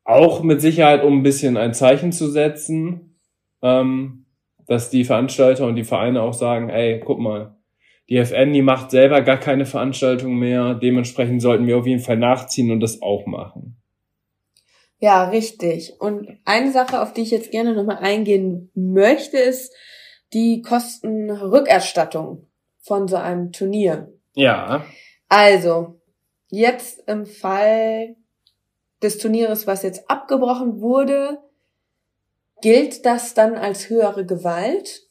Auch 0.05 0.42
mit 0.42 0.62
Sicherheit, 0.62 1.05
um 1.05 1.18
ein 1.18 1.23
bisschen 1.23 1.59
ein 1.59 1.75
Zeichen 1.75 2.12
zu 2.12 2.31
setzen, 2.31 3.18
ähm, 3.61 4.25
dass 4.66 4.88
die 4.88 5.05
Veranstalter 5.05 5.66
und 5.66 5.77
die 5.77 5.85
Vereine 5.85 6.23
auch 6.23 6.33
sagen, 6.33 6.70
ey, 6.70 6.99
guck 7.05 7.18
mal, 7.18 7.60
die 8.11 8.16
FN, 8.16 8.53
die 8.53 8.62
macht 8.62 8.90
selber 8.90 9.23
gar 9.23 9.38
keine 9.38 9.64
Veranstaltung 9.64 10.35
mehr. 10.35 10.75
Dementsprechend 10.75 11.40
sollten 11.40 11.66
wir 11.68 11.79
auf 11.79 11.87
jeden 11.87 12.03
Fall 12.03 12.16
nachziehen 12.16 12.73
und 12.73 12.81
das 12.81 13.01
auch 13.03 13.25
machen. 13.27 13.77
Ja, 14.99 15.29
richtig. 15.29 15.94
Und 16.01 16.29
eine 16.44 16.73
Sache, 16.73 17.01
auf 17.01 17.12
die 17.12 17.23
ich 17.23 17.31
jetzt 17.31 17.53
gerne 17.53 17.75
nochmal 17.75 17.99
eingehen 17.99 18.70
möchte, 18.75 19.38
ist 19.38 19.73
die 20.35 20.61
Kostenrückerstattung 20.61 22.49
von 22.81 23.07
so 23.07 23.16
einem 23.16 23.53
Turnier. 23.53 24.12
Ja. 24.35 24.85
Also, 25.29 26.01
jetzt 26.49 27.09
im 27.09 27.27
Fall 27.27 28.16
des 29.03 29.18
Turnieres, 29.18 29.68
was 29.68 29.83
jetzt 29.83 30.11
abgebrochen 30.11 30.81
wurde, 30.81 31.38
gilt 32.61 33.07
das 33.07 33.35
dann 33.35 33.55
als 33.55 33.88
höhere 33.88 34.27
Gewalt? 34.27 35.10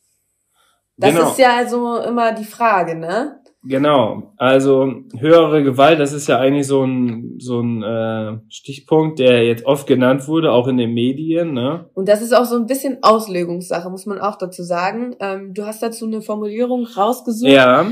Das 0.99 1.15
genau. 1.15 1.29
ist 1.29 1.39
ja 1.39 1.67
so 1.67 1.97
immer 1.97 2.33
die 2.33 2.43
Frage, 2.43 2.95
ne? 2.95 3.39
Genau. 3.63 4.33
Also 4.37 4.93
höhere 5.17 5.63
Gewalt, 5.63 5.99
das 5.99 6.13
ist 6.13 6.27
ja 6.27 6.39
eigentlich 6.39 6.67
so 6.67 6.83
ein 6.83 7.35
so 7.39 7.61
ein 7.61 7.83
äh, 7.83 8.39
Stichpunkt, 8.49 9.19
der 9.19 9.45
jetzt 9.45 9.65
oft 9.65 9.87
genannt 9.87 10.27
wurde, 10.27 10.51
auch 10.51 10.67
in 10.67 10.77
den 10.77 10.93
Medien, 10.93 11.53
ne? 11.53 11.89
Und 11.93 12.09
das 12.09 12.21
ist 12.21 12.33
auch 12.33 12.45
so 12.45 12.55
ein 12.55 12.65
bisschen 12.65 12.99
Auslegungssache, 13.01 13.89
muss 13.89 14.05
man 14.05 14.19
auch 14.19 14.37
dazu 14.37 14.63
sagen. 14.63 15.15
Ähm, 15.21 15.53
du 15.53 15.65
hast 15.65 15.81
dazu 15.81 16.05
eine 16.05 16.21
Formulierung 16.21 16.85
rausgesucht. 16.85 17.51
Ja. 17.51 17.91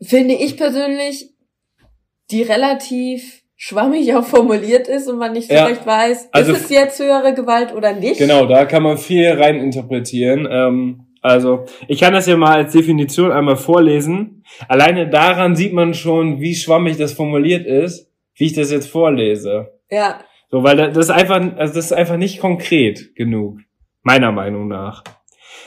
Finde 0.00 0.34
ich 0.34 0.56
persönlich, 0.56 1.32
die 2.30 2.42
relativ 2.42 3.42
schwammig 3.56 4.14
auch 4.14 4.24
formuliert 4.24 4.88
ist 4.88 5.08
und 5.08 5.18
man 5.18 5.32
nicht 5.32 5.48
so 5.48 5.54
ja. 5.54 5.66
recht 5.66 5.86
weiß, 5.86 6.28
also, 6.32 6.52
ist 6.52 6.64
es 6.64 6.70
jetzt 6.70 7.00
höhere 7.00 7.34
Gewalt 7.34 7.74
oder 7.74 7.92
nicht? 7.92 8.18
Genau, 8.18 8.46
da 8.46 8.64
kann 8.64 8.82
man 8.82 8.98
viel 8.98 9.30
rein 9.30 9.56
interpretieren. 9.56 10.46
Ähm, 10.50 11.03
also, 11.24 11.64
ich 11.88 12.00
kann 12.00 12.12
das 12.12 12.26
ja 12.26 12.36
mal 12.36 12.56
als 12.56 12.74
Definition 12.74 13.32
einmal 13.32 13.56
vorlesen. 13.56 14.44
Alleine 14.68 15.08
daran 15.08 15.56
sieht 15.56 15.72
man 15.72 15.94
schon, 15.94 16.42
wie 16.42 16.54
schwammig 16.54 16.98
das 16.98 17.14
formuliert 17.14 17.64
ist, 17.64 18.12
wie 18.34 18.44
ich 18.44 18.52
das 18.52 18.70
jetzt 18.70 18.90
vorlese. 18.90 19.72
Ja. 19.90 20.20
So, 20.50 20.62
weil 20.64 20.76
das 20.76 21.06
ist 21.06 21.10
einfach, 21.10 21.40
also 21.56 21.72
das 21.72 21.86
ist 21.86 21.92
einfach 21.94 22.18
nicht 22.18 22.40
konkret 22.40 23.16
genug. 23.16 23.60
Meiner 24.02 24.32
Meinung 24.32 24.68
nach. 24.68 25.02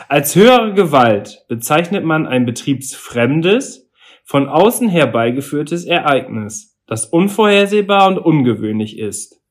Als 0.08 0.36
höhere 0.36 0.76
Gewalt 0.76 1.44
bezeichnet 1.48 2.06
man 2.06 2.28
ein 2.28 2.46
betriebsfremdes, 2.46 3.90
von 4.24 4.50
außen 4.50 4.90
herbeigeführtes 4.90 5.86
Ereignis, 5.86 6.78
das 6.86 7.08
unvorhersehbar 7.08 8.08
und 8.10 8.20
ungewöhnlich 8.20 9.00
ist. 9.00 9.42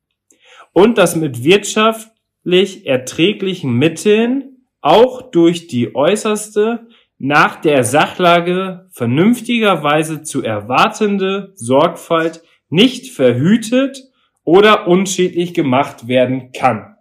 Und 0.72 0.98
das 0.98 1.16
mit 1.16 1.42
wirtschaftlich 1.42 2.86
erträglichen 2.86 3.72
Mitteln 3.72 4.55
auch 4.86 5.30
durch 5.32 5.66
die 5.66 5.96
äußerste, 5.96 6.86
nach 7.18 7.60
der 7.60 7.82
Sachlage 7.82 8.86
vernünftigerweise 8.92 10.22
zu 10.22 10.44
erwartende 10.44 11.52
Sorgfalt 11.56 12.42
nicht 12.68 13.12
verhütet 13.12 14.04
oder 14.44 14.86
unschädlich 14.86 15.54
gemacht 15.54 16.06
werden 16.06 16.52
kann. 16.52 16.96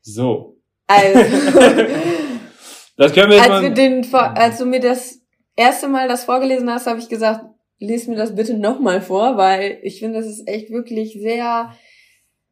So. 0.00 0.56
Also. 0.88 1.20
das 2.96 3.12
können 3.12 3.30
wir 3.30 3.36
jetzt 3.36 3.50
als, 3.50 3.50
mal 3.50 3.62
wir 3.62 3.70
den, 3.70 4.14
als 4.14 4.58
du 4.58 4.66
mir 4.66 4.80
das 4.80 5.20
erste 5.54 5.86
Mal 5.86 6.08
das 6.08 6.24
vorgelesen 6.24 6.68
hast, 6.68 6.88
habe 6.88 6.98
ich 6.98 7.08
gesagt, 7.08 7.44
lies 7.78 8.08
mir 8.08 8.16
das 8.16 8.34
bitte 8.34 8.54
nochmal 8.54 9.00
vor, 9.00 9.36
weil 9.36 9.78
ich 9.82 10.00
finde, 10.00 10.18
das 10.18 10.26
ist 10.26 10.48
echt 10.48 10.70
wirklich 10.70 11.12
sehr, 11.20 11.72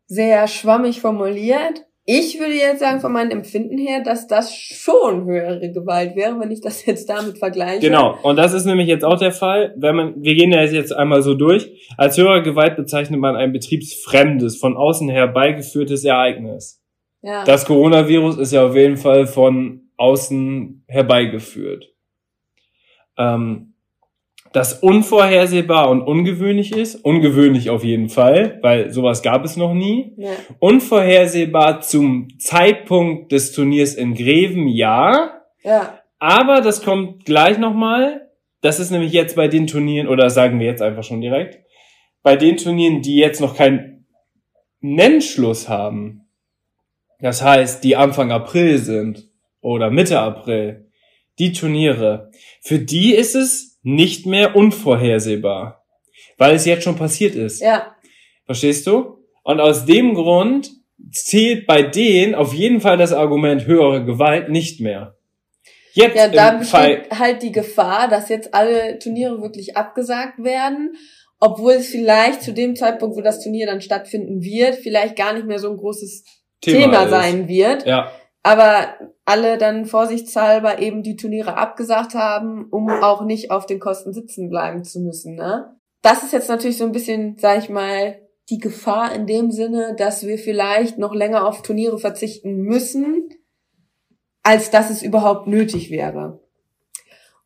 sehr 0.07 0.47
schwammig 0.47 1.01
formuliert. 1.01 1.85
Ich 2.13 2.41
würde 2.41 2.55
jetzt 2.55 2.81
sagen, 2.81 2.99
von 2.99 3.13
meinem 3.13 3.31
Empfinden 3.31 3.79
her, 3.79 4.03
dass 4.03 4.27
das 4.27 4.53
schon 4.53 5.27
höhere 5.27 5.71
Gewalt 5.71 6.17
wäre, 6.17 6.41
wenn 6.41 6.51
ich 6.51 6.61
das 6.61 6.85
jetzt 6.85 7.09
damit 7.09 7.39
vergleiche. 7.39 7.87
Genau. 7.87 8.19
Und 8.25 8.35
das 8.35 8.53
ist 8.53 8.65
nämlich 8.65 8.89
jetzt 8.89 9.05
auch 9.05 9.17
der 9.17 9.31
Fall, 9.31 9.73
wenn 9.77 9.95
man, 9.95 10.15
wir 10.17 10.35
gehen 10.35 10.51
ja 10.51 10.61
jetzt 10.61 10.93
einmal 10.93 11.23
so 11.23 11.35
durch. 11.35 11.71
Als 11.97 12.19
höhere 12.19 12.43
Gewalt 12.43 12.75
bezeichnet 12.75 13.21
man 13.21 13.37
ein 13.37 13.53
betriebsfremdes, 13.53 14.57
von 14.57 14.77
außen 14.77 15.09
herbeigeführtes 15.09 16.05
Ereignis. 16.05 16.83
Ja. 17.23 17.45
Das 17.45 17.65
Coronavirus 17.65 18.39
ist 18.39 18.53
ja 18.53 18.67
auf 18.67 18.75
jeden 18.75 18.97
Fall 18.97 19.29
von 19.29 19.83
außen 19.97 20.83
herbeigeführt. 20.89 21.95
Ähm, 23.17 23.70
das 24.53 24.75
unvorhersehbar 24.83 25.91
und 25.91 26.03
ungewöhnlich 26.03 26.73
ist. 26.73 26.97
Ungewöhnlich 26.97 27.71
auf 27.71 27.85
jeden 27.85 28.09
Fall, 28.09 28.59
weil 28.63 28.91
sowas 28.91 29.23
gab 29.23 29.45
es 29.45 29.57
noch 29.57 29.75
nie. 29.75 30.13
Ja. 30.17 30.31
Unvorhersehbar 30.59 31.81
zum 31.83 32.29
Zeitpunkt 32.39 33.31
des 33.33 33.53
Turniers 33.53 33.95
in 33.95 34.15
Greven, 34.15 34.67
ja. 34.67 35.43
Ja. 35.63 36.01
Aber 36.19 36.61
das 36.61 36.83
kommt 36.83 37.25
gleich 37.25 37.59
nochmal. 37.59 38.29
Das 38.61 38.81
ist 38.81 38.91
nämlich 38.91 39.13
jetzt 39.13 39.37
bei 39.37 39.49
den 39.49 39.67
Turnieren, 39.67 40.09
oder 40.09 40.29
sagen 40.31 40.59
wir 40.59 40.67
jetzt 40.67 40.83
einfach 40.83 41.05
schon 41.05 41.21
direkt, 41.21 41.61
bei 42.23 42.37
den 42.37 42.57
Turnieren, 42.57 43.03
die 43.03 43.17
jetzt 43.17 43.41
noch 43.41 43.57
keinen 43.57 44.07
Nennschluss 44.81 45.69
haben. 45.69 46.27
Das 47.21 47.43
heißt, 47.43 47.85
die 47.85 47.97
Anfang 47.97 48.33
April 48.33 48.79
sind 48.79 49.29
oder 49.61 49.91
Mitte 49.91 50.19
April. 50.19 50.91
Die 51.39 51.53
Turniere. 51.53 52.31
Für 52.61 52.79
die 52.79 53.15
ist 53.15 53.35
es 53.35 53.70
nicht 53.83 54.27
mehr 54.27 54.57
unvorhersehbar, 54.57 55.85
weil 56.39 56.55
es 56.55 56.67
jetzt 56.67 56.85
schon 56.85 56.97
passiert 56.97 57.35
ist. 57.35 57.61
Ja. 57.61 57.95
Verstehst 58.47 58.87
du? 58.87 59.19
Und 59.43 59.61
aus 59.61 59.85
dem 59.85 60.15
Grund 60.15 60.71
zählt 61.13 61.67
bei 61.67 61.83
denen 61.83 62.35
auf 62.35 62.53
jeden 62.53 62.81
Fall 62.81 62.97
das 62.97 63.13
Argument 63.13 63.67
höhere 63.67 64.05
Gewalt 64.05 64.49
nicht 64.51 64.81
mehr. 64.81 65.17
Jetzt 65.93 66.17
ja, 66.17 66.29
da 66.29 66.53
besteht 66.53 66.71
Fall 66.71 67.07
halt 67.19 67.43
die 67.43 67.53
Gefahr, 67.53 68.09
dass 68.09 68.29
jetzt 68.29 68.55
alle 68.55 68.99
Turniere 68.99 69.43
wirklich 69.43 69.77
abgesagt 69.77 70.43
werden, 70.43 70.95
obwohl 71.41 71.73
es 71.73 71.89
vielleicht 71.89 72.43
zu 72.43 72.53
dem 72.53 72.77
Zeitpunkt, 72.77 73.17
wo 73.17 73.23
das 73.23 73.43
Turnier 73.43 73.67
dann 73.67 73.81
stattfinden 73.81 74.43
wird, 74.43 74.77
vielleicht 74.77 75.17
gar 75.17 75.33
nicht 75.33 75.47
mehr 75.47 75.59
so 75.59 75.71
ein 75.71 75.79
großes 75.79 76.25
Thema, 76.61 76.81
Thema 76.81 77.09
sein 77.09 77.49
wird. 77.49 77.87
Ja 77.87 78.13
aber 78.43 78.95
alle 79.31 79.59
dann 79.59 79.87
vorsichtshalber 79.87 80.81
eben 80.81 81.05
die 81.05 81.15
Turniere 81.15 81.57
abgesagt 81.57 82.15
haben, 82.15 82.67
um 82.69 82.91
auch 82.91 83.25
nicht 83.25 83.53
auf 83.53 83.65
den 83.65 83.79
Kosten 83.79 84.13
sitzen 84.13 84.51
bleiben 84.51 84.83
zu 84.83 84.99
müssen. 84.99 85.37
Ne? 85.37 85.77
Das 86.03 86.25
ist 86.25 86.33
jetzt 86.33 86.49
natürlich 86.49 86.79
so 86.79 86.85
ein 86.85 86.91
bisschen, 86.91 87.37
sag 87.39 87.59
ich 87.59 87.69
mal, 87.69 88.19
die 88.49 88.59
Gefahr 88.59 89.15
in 89.15 89.29
dem 89.29 89.53
Sinne, 89.53 89.95
dass 89.97 90.27
wir 90.27 90.37
vielleicht 90.37 90.99
noch 90.99 91.15
länger 91.15 91.47
auf 91.47 91.63
Turniere 91.63 92.01
verzichten 92.01 92.63
müssen, 92.63 93.29
als 94.43 94.71
dass 94.71 94.91
es 94.91 95.01
überhaupt 95.01 95.47
nötig 95.47 95.93
wäre. 95.93 96.41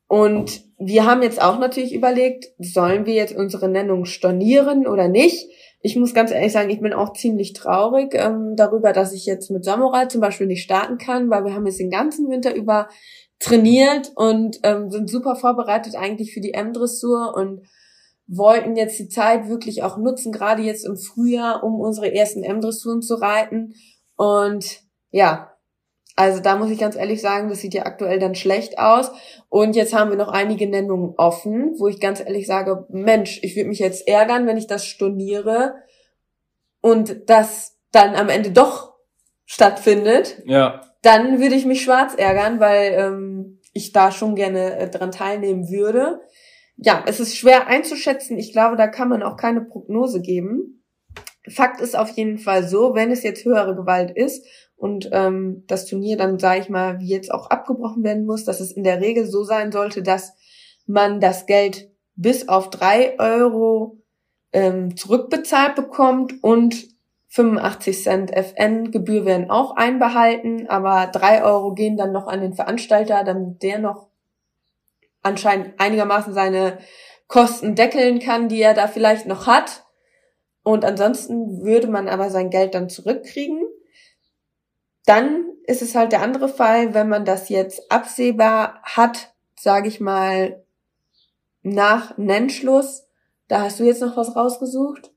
Und 0.09 0.65
wir 0.79 1.05
haben 1.05 1.23
jetzt 1.23 1.43
auch 1.43 1.59
natürlich 1.59 1.95
überlegt, 1.95 2.47
sollen 2.59 3.05
wir 3.05 3.13
jetzt 3.13 3.37
unsere 3.37 3.69
Nennung 3.69 4.07
stornieren 4.07 4.87
oder 4.87 5.09
nicht? 5.09 5.51
Ich 5.87 5.97
muss 5.97 6.15
ganz 6.15 6.31
ehrlich 6.31 6.53
sagen, 6.53 6.71
ich 6.71 6.81
bin 6.81 6.95
auch 6.95 7.13
ziemlich 7.13 7.53
traurig 7.53 8.15
ähm, 8.15 8.57
darüber, 8.57 8.95
dass 8.95 9.13
ich 9.13 9.27
jetzt 9.27 9.51
mit 9.51 9.67
Samurai 9.67 10.07
zum 10.07 10.23
Beispiel 10.23 10.47
nicht 10.47 10.63
starten 10.63 10.97
kann, 10.97 11.29
weil 11.29 11.45
wir 11.45 11.53
haben 11.53 11.67
jetzt 11.67 11.79
den 11.79 11.91
ganzen 11.91 12.31
Winter 12.31 12.55
über 12.55 12.89
trainiert 13.39 14.11
und 14.17 14.61
ähm, 14.63 14.91
sind 14.91 15.11
super 15.11 15.37
vorbereitet 15.37 15.95
eigentlich 15.95 16.33
für 16.33 16.41
die 16.41 16.55
M-Dressur 16.55 17.35
und 17.37 17.67
wollten 18.27 18.77
jetzt 18.77 18.99
die 18.99 19.11
Zeit 19.11 19.47
wirklich 19.51 19.83
auch 19.83 19.99
nutzen, 19.99 20.33
gerade 20.33 20.63
jetzt 20.63 20.87
im 20.87 20.97
Frühjahr, 20.97 21.63
um 21.63 21.79
unsere 21.79 22.15
ersten 22.15 22.43
M-Dressuren 22.43 23.03
zu 23.03 23.17
reiten. 23.17 23.75
Und 24.17 24.81
ja, 25.11 25.54
also 26.17 26.41
da 26.41 26.57
muss 26.57 26.71
ich 26.71 26.79
ganz 26.79 26.95
ehrlich 26.95 27.21
sagen, 27.21 27.49
das 27.49 27.61
sieht 27.61 27.75
ja 27.75 27.87
aktuell 27.87 28.19
dann 28.19 28.35
schlecht 28.35 28.79
aus. 28.79 29.11
Und 29.49 29.75
jetzt 29.75 29.95
haben 29.95 30.11
wir 30.11 30.17
noch 30.17 30.29
einige 30.29 30.69
Nennungen 30.69 31.15
offen, 31.17 31.75
wo 31.79 31.89
ich 31.89 32.01
ganz 32.01 32.21
ehrlich 32.21 32.47
sage, 32.47 32.87
Mensch, 32.89 33.41
ich 33.43 33.57
würde 33.57 33.69
mich 33.69 33.81
jetzt 33.81 34.07
ärgern, 34.07 34.47
wenn 34.47 34.57
ich 34.57 34.69
das 34.69 34.87
storniere 34.87 35.75
und 36.81 37.29
das 37.29 37.77
dann 37.91 38.15
am 38.15 38.29
Ende 38.29 38.53
doch 38.53 38.95
stattfindet. 39.45 40.41
Ja. 40.47 40.83
Dann 41.03 41.41
würde 41.41 41.57
ich 41.57 41.67
mich 41.67 41.83
schwarz 41.83 42.15
ärgern, 42.15 42.61
weil 42.61 42.93
ähm, 42.97 43.61
ich 43.73 43.93
da 43.93 44.13
schon 44.13 44.37
gerne 44.37 44.77
äh, 44.79 44.89
dran 44.89 45.11
teilnehmen 45.11 45.69
würde. 45.69 46.21
Ja, 46.77 47.05
es 47.07 47.21
ist 47.21 47.37
schwer 47.37 47.67
einzuschätzen. 47.67 48.39
Ich 48.39 48.53
glaube, 48.53 48.77
da 48.77 48.87
kann 48.87 49.09
man 49.09 49.23
auch 49.23 49.37
keine 49.37 49.63
Prognose 49.63 50.21
geben. 50.21 50.85
Fakt 51.49 51.81
ist 51.81 51.97
auf 51.97 52.11
jeden 52.11 52.39
Fall 52.39 52.67
so, 52.67 52.95
wenn 52.95 53.11
es 53.11 53.23
jetzt 53.23 53.45
höhere 53.45 53.77
Gewalt 53.77 54.11
ist 54.17 54.47
und 54.85 55.09
ähm, 55.13 55.65
das 55.67 55.87
Turnier 55.87 56.19
dann, 56.19 56.39
sage 56.39 56.61
ich 56.61 56.69
mal, 56.69 57.01
wie 57.01 57.09
jetzt 57.09 57.33
auch 57.33 57.49
abgebrochen 57.49 58.05
werden 58.05 58.27
muss, 58.27 58.45
dass 58.45 58.61
es 58.61 58.71
in 58.71 58.85
der 58.85 59.01
Regel 59.01 59.25
so 59.25 59.43
sein 59.43 59.73
sollte, 59.73 60.03
dass 60.03 60.35
man 60.85 61.21
das 61.21 61.47
Geld 61.47 61.89
bis 62.17 62.51
auf 62.51 62.69
drei 62.69 63.19
Euro 63.19 63.97
ähm, 64.53 64.95
zurückbezahlt 64.95 65.75
bekommt 65.75 66.35
und 66.45 66.87
85 67.29 68.03
Cent 68.03 68.31
FN-Gebühr 68.37 69.25
werden 69.25 69.49
auch 69.49 69.75
einbehalten, 69.75 70.67
aber 70.69 71.07
drei 71.11 71.43
Euro 71.43 71.73
gehen 71.73 71.97
dann 71.97 72.13
noch 72.13 72.27
an 72.27 72.43
den 72.43 72.53
Veranstalter, 72.53 73.25
damit 73.25 73.63
der 73.63 73.79
noch 73.79 74.09
anscheinend 75.23 75.81
einigermaßen 75.81 76.35
seine 76.35 76.77
Kosten 77.27 77.75
deckeln 77.75 78.19
kann, 78.19 78.51
die 78.51 78.61
er 78.61 78.75
da 78.75 78.87
vielleicht 78.87 79.25
noch 79.25 79.47
hat. 79.47 79.87
Und 80.63 80.85
ansonsten 80.85 81.63
würde 81.65 81.87
man 81.87 82.07
aber 82.07 82.29
sein 82.29 82.51
Geld 82.51 82.75
dann 82.75 82.91
zurückkriegen. 82.91 83.63
Dann 85.07 85.45
ist 85.67 85.83
es 85.83 85.95
halt 85.95 86.13
der 86.13 86.23
andere 86.23 86.49
Fall, 86.49 86.95
wenn 86.95 87.09
man 87.09 87.25
das 87.25 87.49
jetzt 87.49 87.91
absehbar 87.91 88.81
hat, 88.83 89.35
sage 89.59 89.89
ich 89.89 90.01
mal, 90.01 90.63
nach 91.63 92.17
Nennschluss. 92.19 93.07
Da 93.49 93.63
hast 93.63 93.81
du 93.81 93.85
jetzt 93.85 94.01
noch 94.01 94.17
was 94.17 94.37
rausgesucht. 94.37 95.11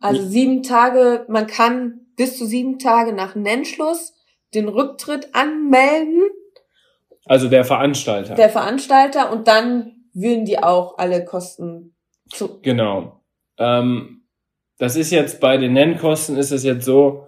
Also 0.00 0.22
ja. 0.22 0.28
sieben 0.28 0.62
Tage, 0.62 1.24
man 1.28 1.46
kann 1.46 2.00
bis 2.16 2.38
zu 2.38 2.46
sieben 2.46 2.78
Tage 2.78 3.12
nach 3.12 3.34
Nennschluss 3.34 4.14
den 4.54 4.68
Rücktritt 4.68 5.34
anmelden. 5.34 6.22
Also 7.24 7.48
der 7.48 7.64
Veranstalter. 7.64 8.34
Der 8.34 8.50
Veranstalter 8.50 9.32
und 9.32 9.48
dann 9.48 9.96
würden 10.14 10.44
die 10.44 10.62
auch 10.62 10.98
alle 10.98 11.24
Kosten 11.24 11.94
zu. 12.30 12.60
Genau. 12.62 13.20
Ähm, 13.58 14.24
das 14.78 14.96
ist 14.96 15.10
jetzt 15.10 15.40
bei 15.40 15.56
den 15.56 15.72
Nennkosten 15.72 16.36
ist 16.36 16.52
es 16.52 16.62
jetzt 16.62 16.84
so, 16.84 17.26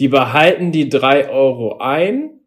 die 0.00 0.08
behalten 0.08 0.72
die 0.72 0.88
drei 0.88 1.28
Euro 1.28 1.76
ein. 1.78 2.40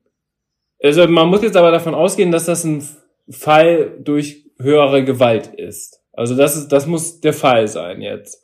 Also 0.82 1.08
man 1.08 1.30
muss 1.30 1.44
jetzt 1.44 1.56
aber 1.56 1.72
davon 1.72 1.94
ausgehen, 1.94 2.32
dass 2.32 2.46
das 2.46 2.64
ein 2.64 2.84
Fall 3.30 3.98
durch 4.02 4.48
höhere 4.60 5.04
Gewalt 5.04 5.48
ist. 5.48 6.02
Also 6.14 6.36
das 6.36 6.58
ist, 6.58 6.70
das 6.70 6.88
muss 6.88 7.22
der 7.22 7.34
Fall 7.34 7.68
sein 7.68 8.02
jetzt. 8.02 8.44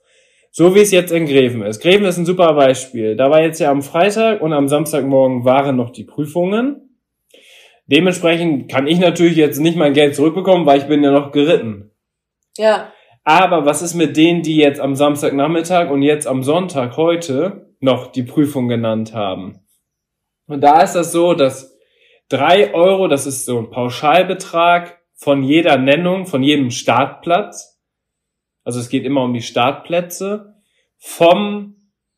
So 0.51 0.75
wie 0.75 0.81
es 0.81 0.91
jetzt 0.91 1.11
in 1.11 1.25
Greven 1.25 1.63
ist. 1.63 1.81
Greven 1.81 2.05
ist 2.05 2.17
ein 2.17 2.25
super 2.25 2.53
Beispiel. 2.53 3.15
Da 3.15 3.31
war 3.31 3.41
jetzt 3.41 3.59
ja 3.59 3.71
am 3.71 3.81
Freitag 3.81 4.41
und 4.41 4.53
am 4.53 4.67
Samstagmorgen 4.67 5.43
waren 5.43 5.75
noch 5.75 5.89
die 5.89 6.03
Prüfungen. 6.03 6.97
Dementsprechend 7.87 8.69
kann 8.69 8.85
ich 8.85 8.99
natürlich 8.99 9.37
jetzt 9.37 9.59
nicht 9.59 9.75
mein 9.75 9.93
Geld 9.93 10.15
zurückbekommen, 10.15 10.67
weil 10.67 10.79
ich 10.79 10.87
bin 10.87 11.03
ja 11.03 11.11
noch 11.11 11.31
geritten. 11.31 11.91
Ja. 12.57 12.91
Aber 13.23 13.65
was 13.65 13.81
ist 13.81 13.95
mit 13.95 14.17
denen, 14.17 14.43
die 14.43 14.57
jetzt 14.57 14.79
am 14.79 14.93
Samstagnachmittag 14.93 15.89
und 15.89 16.03
jetzt 16.03 16.27
am 16.27 16.43
Sonntag 16.43 16.95
heute 16.95 17.68
noch 17.79 18.11
die 18.11 18.23
Prüfung 18.23 18.67
genannt 18.67 19.13
haben. 19.13 19.59
Und 20.47 20.61
da 20.61 20.81
ist 20.81 20.93
das 20.93 21.11
so, 21.11 21.33
dass 21.33 21.77
drei 22.27 22.73
Euro, 22.73 23.07
das 23.07 23.25
ist 23.25 23.45
so 23.45 23.59
ein 23.59 23.69
Pauschalbetrag 23.69 24.99
von 25.15 25.43
jeder 25.43 25.77
Nennung, 25.77 26.25
von 26.25 26.43
jedem 26.43 26.71
Startplatz, 26.71 27.79
also 28.63 28.79
es 28.79 28.89
geht 28.89 29.05
immer 29.05 29.23
um 29.23 29.33
die 29.33 29.41
Startplätze, 29.41 30.55
vom 30.97 31.75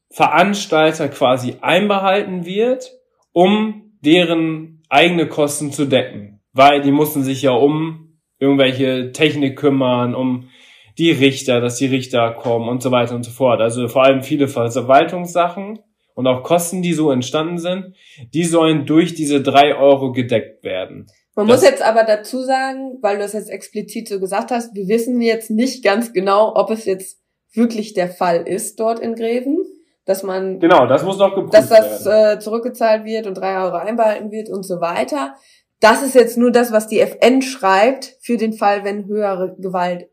Veranstalter 0.09 1.07
quasi 1.07 1.55
einbehalten 1.61 2.45
wird, 2.45 2.91
um 3.31 3.93
deren 4.01 4.83
eigene 4.89 5.27
Kosten 5.27 5.71
zu 5.71 5.85
decken. 5.85 6.41
Weil 6.51 6.81
die 6.81 6.91
mussten 6.91 7.23
sich 7.23 7.43
ja 7.43 7.51
um 7.51 8.19
irgendwelche 8.39 9.11
Technik 9.13 9.57
kümmern, 9.57 10.15
um 10.15 10.49
die 10.97 11.11
Richter, 11.11 11.61
dass 11.61 11.77
die 11.77 11.87
Richter 11.87 12.31
kommen 12.31 12.69
und 12.69 12.81
so 12.81 12.91
weiter 12.91 13.15
und 13.15 13.23
so 13.23 13.31
fort. 13.31 13.61
Also 13.61 13.87
vor 13.87 14.05
allem 14.05 14.23
viele 14.23 14.47
Verwaltungssachen 14.47 15.79
und 16.15 16.27
auch 16.27 16.43
Kosten, 16.43 16.81
die 16.81 16.93
so 16.93 17.11
entstanden 17.11 17.57
sind, 17.57 17.95
die 18.33 18.43
sollen 18.43 18.85
durch 18.85 19.13
diese 19.13 19.41
drei 19.41 19.75
Euro 19.75 20.11
gedeckt 20.11 20.63
werden. 20.63 21.07
Man 21.35 21.47
das 21.47 21.61
muss 21.61 21.69
jetzt 21.69 21.81
aber 21.81 22.03
dazu 22.03 22.41
sagen, 22.43 22.97
weil 23.01 23.17
du 23.17 23.23
es 23.23 23.33
jetzt 23.33 23.49
explizit 23.49 24.09
so 24.09 24.19
gesagt 24.19 24.51
hast, 24.51 24.75
wir 24.75 24.87
wissen 24.87 25.21
jetzt 25.21 25.49
nicht 25.49 25.83
ganz 25.83 26.11
genau, 26.11 26.53
ob 26.55 26.69
es 26.71 26.85
jetzt 26.85 27.19
wirklich 27.53 27.93
der 27.93 28.09
Fall 28.09 28.47
ist 28.47 28.79
dort 28.79 28.99
in 28.99 29.15
Greven. 29.15 29.59
dass 30.05 30.23
man 30.23 30.59
Genau, 30.59 30.87
das 30.87 31.03
muss 31.03 31.17
noch 31.17 31.35
geprüft 31.35 31.53
dass 31.53 31.69
das 31.69 32.05
werden. 32.05 32.37
äh, 32.37 32.39
zurückgezahlt 32.39 33.05
wird 33.05 33.27
und 33.27 33.35
drei 33.35 33.63
Euro 33.63 33.75
einbehalten 33.75 34.31
wird 34.31 34.49
und 34.49 34.63
so 34.63 34.81
weiter. 34.81 35.35
Das 35.79 36.03
ist 36.03 36.15
jetzt 36.15 36.37
nur 36.37 36.51
das, 36.51 36.71
was 36.71 36.87
die 36.87 36.99
FN 36.99 37.41
schreibt 37.41 38.17
für 38.21 38.37
den 38.37 38.53
Fall, 38.53 38.83
wenn 38.83 39.05
höhere 39.05 39.55
Gewalt 39.57 40.09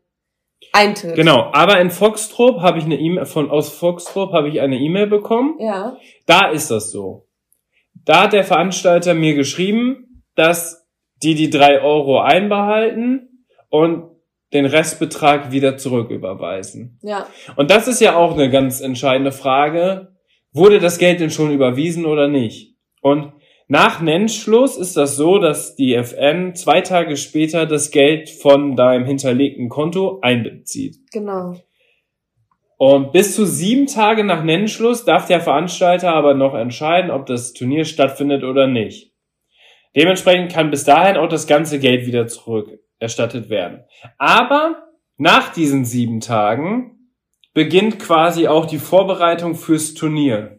eintritt. 0.73 1.15
Genau, 1.15 1.49
aber 1.51 1.79
in 1.79 1.89
Foxtrop 1.91 2.61
habe 2.61 2.79
ich 2.79 2.85
eine 2.85 2.99
E-Mail 2.99 3.25
von 3.25 3.49
aus 3.49 3.69
Foxtrop 3.69 4.33
habe 4.33 4.49
ich 4.49 4.61
eine 4.61 4.77
E-Mail 4.77 5.07
bekommen. 5.07 5.55
Ja, 5.59 5.97
Da 6.25 6.49
ist 6.49 6.71
das 6.71 6.91
so. 6.91 7.27
Da 8.05 8.23
hat 8.23 8.33
der 8.33 8.43
Veranstalter 8.43 9.13
mir 9.13 9.35
geschrieben, 9.35 10.23
dass 10.35 10.87
die 11.21 11.35
die 11.35 11.49
drei 11.49 11.81
Euro 11.81 12.21
einbehalten 12.21 13.45
und 13.69 14.09
den 14.53 14.65
Restbetrag 14.65 15.51
wieder 15.51 15.77
zurücküberweisen. 15.77 16.97
ja, 17.03 17.27
Und 17.55 17.69
das 17.69 17.87
ist 17.87 18.01
ja 18.01 18.15
auch 18.15 18.33
eine 18.33 18.49
ganz 18.49 18.81
entscheidende 18.81 19.31
Frage. 19.31 20.15
Wurde 20.51 20.79
das 20.79 20.97
Geld 20.97 21.19
denn 21.19 21.29
schon 21.29 21.51
überwiesen 21.51 22.05
oder 22.05 22.27
nicht? 22.27 22.75
Und 23.01 23.33
nach 23.71 24.01
Nennschluss 24.01 24.77
ist 24.77 24.97
das 24.97 25.15
so, 25.15 25.37
dass 25.37 25.75
die 25.75 25.93
FN 25.93 26.55
zwei 26.55 26.81
Tage 26.81 27.15
später 27.15 27.67
das 27.67 27.91
Geld 27.91 28.27
von 28.27 28.75
deinem 28.75 29.05
hinterlegten 29.05 29.69
Konto 29.69 30.19
einbezieht. 30.21 30.97
genau. 31.11 31.55
Und 32.77 33.11
bis 33.11 33.35
zu 33.35 33.45
sieben 33.45 33.87
Tage 33.87 34.23
nach 34.23 34.43
Nennschluss 34.43 35.05
darf 35.05 35.27
der 35.27 35.41
Veranstalter 35.41 36.13
aber 36.13 36.33
noch 36.33 36.55
entscheiden, 36.55 37.11
ob 37.11 37.25
das 37.25 37.53
Turnier 37.53 37.85
stattfindet 37.85 38.43
oder 38.43 38.67
nicht. 38.67 39.13
Dementsprechend 39.95 40.51
kann 40.51 40.71
bis 40.71 40.85
dahin 40.85 41.17
auch 41.17 41.27
das 41.27 41.45
ganze 41.45 41.77
Geld 41.77 42.07
wieder 42.07 42.25
zurückerstattet 42.27 43.49
werden. 43.49 43.83
Aber 44.17 44.81
nach 45.17 45.53
diesen 45.53 45.85
sieben 45.85 46.21
Tagen 46.21 47.13
beginnt 47.53 47.99
quasi 47.99 48.47
auch 48.47 48.65
die 48.65 48.79
Vorbereitung 48.79 49.53
fürs 49.53 49.93
Turnier. 49.93 50.58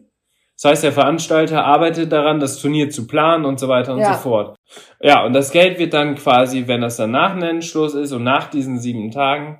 Das 0.61 0.73
heißt, 0.73 0.83
der 0.83 0.91
Veranstalter 0.91 1.65
arbeitet 1.65 2.11
daran, 2.11 2.39
das 2.39 2.59
Turnier 2.59 2.91
zu 2.91 3.07
planen 3.07 3.45
und 3.45 3.59
so 3.59 3.67
weiter 3.67 3.93
und 3.93 3.99
Ja. 3.99 4.13
so 4.13 4.19
fort. 4.19 4.55
Ja, 5.01 5.25
und 5.25 5.33
das 5.33 5.51
Geld 5.51 5.79
wird 5.79 5.95
dann 5.95 6.13
quasi, 6.13 6.67
wenn 6.67 6.81
das 6.81 6.97
dann 6.97 7.09
nach 7.09 7.35
Nennschluss 7.35 7.95
ist 7.95 8.11
und 8.11 8.23
nach 8.23 8.47
diesen 8.47 8.77
sieben 8.77 9.09
Tagen, 9.09 9.57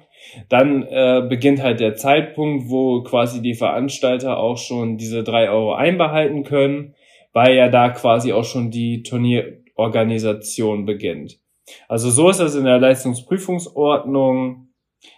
dann 0.48 0.84
äh, 0.84 1.26
beginnt 1.28 1.64
halt 1.64 1.80
der 1.80 1.96
Zeitpunkt, 1.96 2.70
wo 2.70 3.02
quasi 3.02 3.42
die 3.42 3.56
Veranstalter 3.56 4.38
auch 4.38 4.58
schon 4.58 4.98
diese 4.98 5.24
drei 5.24 5.50
Euro 5.50 5.74
einbehalten 5.74 6.44
können, 6.44 6.94
weil 7.34 7.56
ja 7.56 7.68
da 7.70 7.90
quasi 7.90 8.32
auch 8.32 8.46
schon 8.46 8.70
die 8.70 9.02
Turnierorganisation 9.02 10.86
beginnt. 10.86 11.40
Also 11.88 12.12
so 12.12 12.30
ist 12.30 12.40
das 12.40 12.54
in 12.54 12.66
der 12.66 12.78
Leistungsprüfungsordnung 12.80 14.68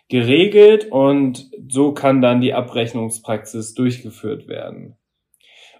geregelt 0.07 0.89
und 0.89 1.49
so 1.67 1.91
kann 1.91 2.21
dann 2.21 2.39
die 2.39 2.53
Abrechnungspraxis 2.53 3.73
durchgeführt 3.73 4.47
werden. 4.47 4.97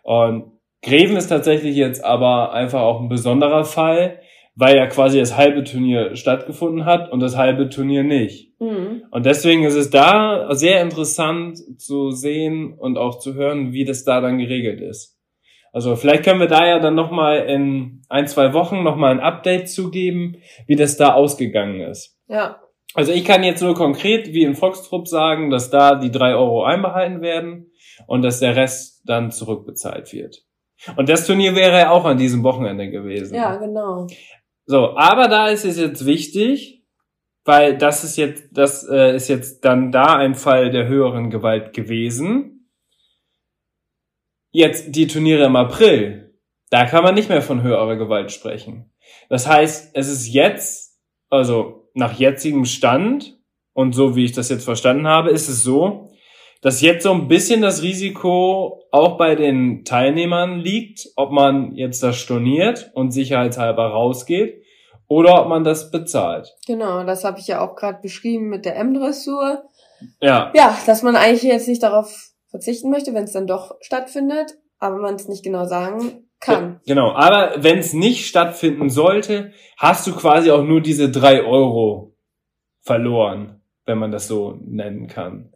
Und 0.04 0.52
Greven 0.84 1.16
ist 1.16 1.28
tatsächlich 1.28 1.76
jetzt 1.76 2.04
aber 2.04 2.54
einfach 2.54 2.82
auch 2.82 3.02
ein 3.02 3.10
besonderer 3.10 3.64
Fall, 3.64 4.20
weil 4.56 4.76
ja 4.76 4.86
quasi 4.86 5.18
das 5.18 5.36
halbe 5.36 5.64
Turnier 5.64 6.16
stattgefunden 6.16 6.86
hat 6.86 7.12
und 7.12 7.22
das 7.22 7.38
halbe 7.38 7.70
Turnier 7.70 8.04
nicht. 8.04 8.52
Mhm. 8.60 9.04
Und 9.10 9.26
deswegen 9.26 9.64
ist 9.64 9.76
es 9.76 9.90
da 9.90 10.54
sehr 10.54 10.82
interessant 10.82 11.58
zu 11.78 12.12
sehen 12.12 12.74
und 12.78 12.98
auch 12.98 13.18
zu 13.18 13.34
hören, 13.34 13.74
wie 13.74 13.86
das 13.86 14.04
da 14.04 14.22
dann 14.22 14.38
geregelt 14.38 14.82
ist. 14.82 15.18
Also 15.72 15.96
vielleicht 15.96 16.24
können 16.24 16.40
wir 16.40 16.48
da 16.48 16.68
ja 16.68 16.78
dann 16.78 16.94
nochmal 16.94 17.46
in 17.48 18.04
ein, 18.08 18.28
zwei 18.28 18.54
Wochen 18.54 18.84
nochmal 18.84 19.12
ein 19.12 19.20
Update 19.20 19.70
zugeben, 19.70 20.36
wie 20.68 20.76
das 20.76 20.98
da 20.98 21.14
ausgegangen 21.14 21.80
ist. 21.80 22.20
Ja, 22.28 22.60
Also 22.94 23.12
ich 23.12 23.26
kann 23.26 23.44
jetzt 23.44 23.64
nur 23.64 23.74
konkret 23.74 24.34
wie 24.34 24.44
in 24.44 24.54
Foxtrupp 24.54 25.08
sagen, 25.08 25.50
dass 25.50 25.72
da 25.72 25.96
die 25.96 26.12
drei 26.12 26.36
Euro 26.36 26.64
einbehalten 26.64 27.22
werden 27.22 27.72
und 28.08 28.22
dass 28.22 28.40
der 28.40 28.56
Rest 28.56 29.02
dann 29.06 29.32
zurückbezahlt 29.32 30.14
wird. 30.14 30.44
Und 30.98 31.10
das 31.10 31.26
Turnier 31.26 31.56
wäre 31.56 31.78
ja 31.78 31.90
auch 31.92 32.06
an 32.06 32.18
diesem 32.18 32.44
Wochenende 32.44 32.90
gewesen. 32.90 33.36
ja, 33.36 33.56
genau. 33.56 34.08
So, 34.66 34.96
aber 34.98 35.28
da 35.28 35.48
ist 35.48 35.66
es 35.66 35.78
jetzt 35.78 36.06
wichtig, 36.06 36.84
weil 37.46 37.78
das 37.78 38.04
ist 38.04 38.18
jetzt, 38.18 38.46
das 38.52 38.88
äh, 38.88 39.16
ist 39.16 39.28
jetzt 39.28 39.66
dann 39.66 39.92
da 39.92 40.16
ein 40.16 40.36
Fall 40.36 40.72
der 40.72 40.88
höheren 40.88 41.30
Gewalt 41.30 41.74
gewesen. 41.74 42.70
Jetzt 44.52 44.96
die 44.96 45.08
Turniere 45.08 45.46
im 45.46 45.56
April, 45.56 46.38
da 46.70 46.86
kann 46.86 47.04
man 47.04 47.16
nicht 47.16 47.30
mehr 47.30 47.42
von 47.42 47.62
höherer 47.62 47.98
Gewalt 47.98 48.32
sprechen. 48.32 48.94
Das 49.30 49.48
heißt, 49.48 49.92
es 49.96 50.08
ist 50.08 50.28
jetzt, 50.28 51.00
also 51.30 51.90
nach 51.94 52.14
jetzigem 52.14 52.66
Stand 52.66 53.38
und 53.74 53.94
so 53.94 54.16
wie 54.16 54.26
ich 54.26 54.32
das 54.32 54.50
jetzt 54.50 54.64
verstanden 54.64 55.08
habe, 55.08 55.32
ist 55.32 55.50
es 55.50 55.64
so, 55.64 56.13
dass 56.64 56.80
jetzt 56.80 57.04
so 57.04 57.12
ein 57.12 57.28
bisschen 57.28 57.62
das 57.62 57.82
Risiko 57.82 58.86
auch 58.90 59.18
bei 59.18 59.36
den 59.36 59.84
Teilnehmern 59.84 60.60
liegt, 60.60 61.10
ob 61.18 61.32
man 61.32 61.76
jetzt 61.76 62.02
das 62.02 62.16
storniert 62.16 62.90
und 62.94 63.12
sicherheitshalber 63.12 63.88
rausgeht 63.88 64.64
oder 65.08 65.42
ob 65.42 65.50
man 65.50 65.66
das 65.66 65.92
bezahlt. 65.92 66.56
Genau, 66.66 67.04
das 67.04 67.26
habe 67.26 67.40
ich 67.40 67.48
ja 67.48 67.60
auch 67.60 67.76
gerade 67.76 68.00
beschrieben 68.02 68.48
mit 68.48 68.64
der 68.64 68.78
M-Dressur. 68.78 69.64
Ja, 70.22 70.52
Ja, 70.56 70.78
dass 70.86 71.04
man 71.04 71.18
eigentlich 71.18 71.44
jetzt 71.44 71.68
nicht 71.68 71.84
darauf 71.84 72.32
verzichten 72.50 72.90
möchte, 72.90 73.14
wenn 73.14 73.26
es 73.26 73.34
dann 73.34 73.46
doch 73.46 73.76
stattfindet, 73.82 74.54
aber 74.80 74.98
man 74.98 75.16
es 75.16 75.28
nicht 75.28 75.44
genau 75.44 75.66
sagen 75.66 76.30
kann. 76.40 76.80
genau. 76.86 77.12
Aber 77.12 77.56
wenn 77.58 77.80
es 77.80 77.94
nicht 77.94 78.26
stattfinden 78.26 78.90
sollte, 78.90 79.52
hast 79.78 80.08
du 80.08 80.16
quasi 80.16 80.50
auch 80.52 80.64
nur 80.64 80.82
diese 80.82 81.12
drei 81.12 81.44
Euro 81.44 82.16
verloren, 82.82 83.62
wenn 83.86 83.98
man 83.98 84.12
das 84.12 84.28
so 84.28 84.58
nennen 84.62 85.08
kann. 85.08 85.53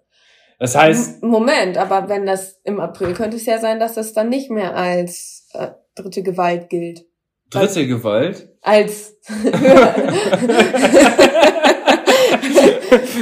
Das 0.59 0.75
heißt, 0.75 1.21
Moment, 1.23 1.77
aber 1.77 2.09
wenn 2.09 2.25
das 2.25 2.59
im 2.63 2.79
April 2.79 3.13
könnte 3.13 3.37
es 3.37 3.45
ja 3.45 3.59
sein, 3.59 3.79
dass 3.79 3.93
das 3.93 4.13
dann 4.13 4.29
nicht 4.29 4.49
mehr 4.49 4.75
als 4.75 5.47
äh, 5.53 5.67
dritte 5.95 6.23
Gewalt 6.23 6.69
gilt. 6.69 7.05
dritte 7.51 7.85
Gewalt. 7.85 8.49
Als 8.61 9.15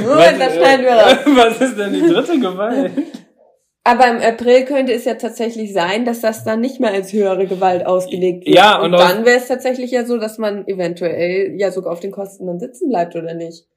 Moment, 0.02 0.40
das 0.40 0.54
schneiden 0.54 0.86
wir 0.86 0.92
raus. 0.92 1.16
Was 1.26 1.60
ist 1.60 1.78
denn 1.78 1.92
die 1.92 2.00
dritte 2.00 2.38
Gewalt? 2.40 2.92
Aber 3.84 4.08
im 4.08 4.18
April 4.18 4.64
könnte 4.64 4.92
es 4.92 5.04
ja 5.04 5.14
tatsächlich 5.14 5.72
sein, 5.72 6.04
dass 6.04 6.20
das 6.20 6.42
dann 6.42 6.60
nicht 6.60 6.80
mehr 6.80 6.90
als 6.90 7.12
höhere 7.12 7.46
Gewalt 7.46 7.86
ausgelegt 7.86 8.44
wird. 8.46 8.56
Ja, 8.56 8.80
und, 8.80 8.94
und 8.94 8.98
dann 8.98 9.24
wäre 9.24 9.36
es 9.36 9.46
tatsächlich 9.46 9.92
ja 9.92 10.04
so, 10.04 10.18
dass 10.18 10.38
man 10.38 10.66
eventuell 10.66 11.54
ja 11.56 11.70
sogar 11.70 11.92
auf 11.92 12.00
den 12.00 12.10
Kosten 12.10 12.46
dann 12.46 12.58
sitzen 12.58 12.88
bleibt 12.88 13.14
oder 13.14 13.34
nicht. 13.34 13.68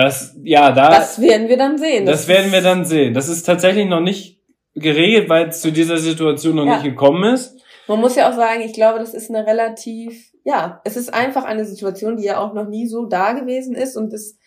Das, 0.00 0.36
ja, 0.44 0.70
da, 0.70 0.90
Das 0.90 1.20
werden 1.20 1.48
wir 1.48 1.56
dann 1.56 1.76
sehen. 1.76 2.06
das 2.06 2.28
werden 2.28 2.52
wir 2.52 2.60
dann 2.60 2.84
sehen. 2.84 3.14
Das 3.14 3.28
ist 3.28 3.42
tatsächlich 3.42 3.86
noch 3.86 4.00
nicht 4.00 4.40
geregelt, 4.76 5.28
weil 5.28 5.48
es 5.48 5.60
zu 5.60 5.72
dieser 5.72 5.98
Situation 5.98 6.54
noch 6.54 6.66
Ja. 6.66 6.74
nicht 6.74 6.84
gekommen 6.84 7.34
ist. 7.34 7.56
Man 7.88 7.98
muss 8.00 8.14
ja 8.14 8.30
auch 8.30 8.36
sagen, 8.36 8.60
ich 8.60 8.74
glaube, 8.74 9.00
das 9.00 9.12
ist 9.12 9.28
eine 9.28 9.44
relativ, 9.44 10.30
ja, 10.44 10.80
es 10.84 10.96
ist 10.96 11.12
einfach 11.12 11.44
eine 11.44 11.64
Situation, 11.64 12.16
die 12.16 12.22
ja 12.26 12.38
auch 12.38 12.54
noch 12.54 12.68
nie 12.68 12.86
so 12.86 13.06
da 13.06 13.32
gewesen 13.32 13.74
ist 13.74 13.96
und 13.96 14.12
es 14.12 14.38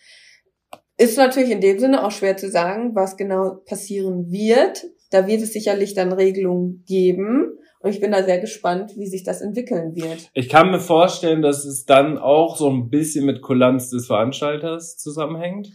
ist 0.96 1.18
natürlich 1.18 1.50
in 1.50 1.60
dem 1.60 1.78
Sinne 1.78 2.02
auch 2.02 2.12
schwer 2.12 2.38
zu 2.38 2.48
sagen, 2.48 2.94
was 2.94 3.18
genau 3.18 3.56
passieren 3.66 4.30
wird. 4.32 4.86
Da 5.10 5.26
wird 5.26 5.42
es 5.42 5.52
sicherlich 5.52 5.92
dann 5.92 6.12
Regelungen 6.12 6.82
geben 6.88 7.58
und 7.82 7.90
ich 7.90 8.00
bin 8.00 8.12
da 8.12 8.22
sehr 8.22 8.38
gespannt, 8.40 8.92
wie 8.96 9.06
sich 9.06 9.24
das 9.24 9.40
entwickeln 9.40 9.94
wird. 9.94 10.30
Ich 10.34 10.48
kann 10.48 10.70
mir 10.70 10.80
vorstellen, 10.80 11.42
dass 11.42 11.64
es 11.64 11.84
dann 11.84 12.18
auch 12.18 12.56
so 12.56 12.68
ein 12.70 12.88
bisschen 12.90 13.26
mit 13.26 13.42
Kulanz 13.42 13.90
des 13.90 14.06
Veranstalters 14.06 14.96
zusammenhängt. 14.98 15.68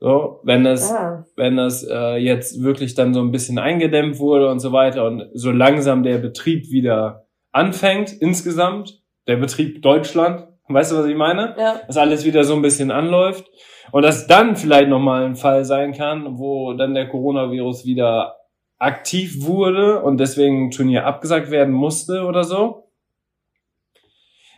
So, 0.00 0.40
wenn 0.42 0.64
das, 0.64 0.90
Ah, 0.90 1.24
wenn 1.36 1.56
das 1.56 1.86
äh, 1.88 2.16
jetzt 2.16 2.60
wirklich 2.62 2.94
dann 2.94 3.14
so 3.14 3.20
ein 3.20 3.30
bisschen 3.30 3.58
eingedämmt 3.58 4.18
wurde 4.18 4.48
und 4.48 4.58
so 4.58 4.72
weiter 4.72 5.06
und 5.06 5.28
so 5.32 5.52
langsam 5.52 6.02
der 6.02 6.18
Betrieb 6.18 6.70
wieder 6.70 7.26
anfängt 7.52 8.12
insgesamt, 8.12 9.00
der 9.28 9.36
Betrieb 9.36 9.80
Deutschland, 9.82 10.48
weißt 10.66 10.90
du, 10.90 10.96
was 10.96 11.06
ich 11.06 11.14
meine? 11.14 11.54
ja, 11.56 11.80
Dass 11.86 11.96
alles 11.96 12.24
wieder 12.24 12.42
so 12.42 12.54
ein 12.54 12.62
bisschen 12.62 12.90
anläuft 12.90 13.48
und 13.92 14.02
dass 14.02 14.26
dann 14.26 14.56
vielleicht 14.56 14.88
nochmal 14.88 15.24
ein 15.24 15.36
Fall 15.36 15.64
sein 15.64 15.92
kann, 15.92 16.36
wo 16.38 16.72
dann 16.72 16.94
der 16.94 17.08
Coronavirus 17.08 17.84
wieder 17.84 18.34
aktiv 18.82 19.42
wurde 19.42 20.02
und 20.02 20.18
deswegen 20.18 20.66
ein 20.66 20.70
Turnier 20.72 21.06
abgesagt 21.06 21.50
werden 21.50 21.72
musste 21.72 22.24
oder 22.24 22.42
so. 22.42 22.90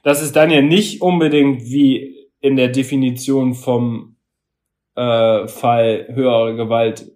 Dass 0.03 0.23
es 0.23 0.33
dann 0.33 0.51
ja 0.51 0.63
nicht 0.63 1.03
unbedingt 1.03 1.63
wie 1.65 2.31
in 2.41 2.57
der 2.57 2.69
Definition 2.69 3.55
vom 3.55 4.17
äh, 4.97 5.47
Fall 5.47 6.09
höhere 6.11 6.57
Gewalt 6.57 7.13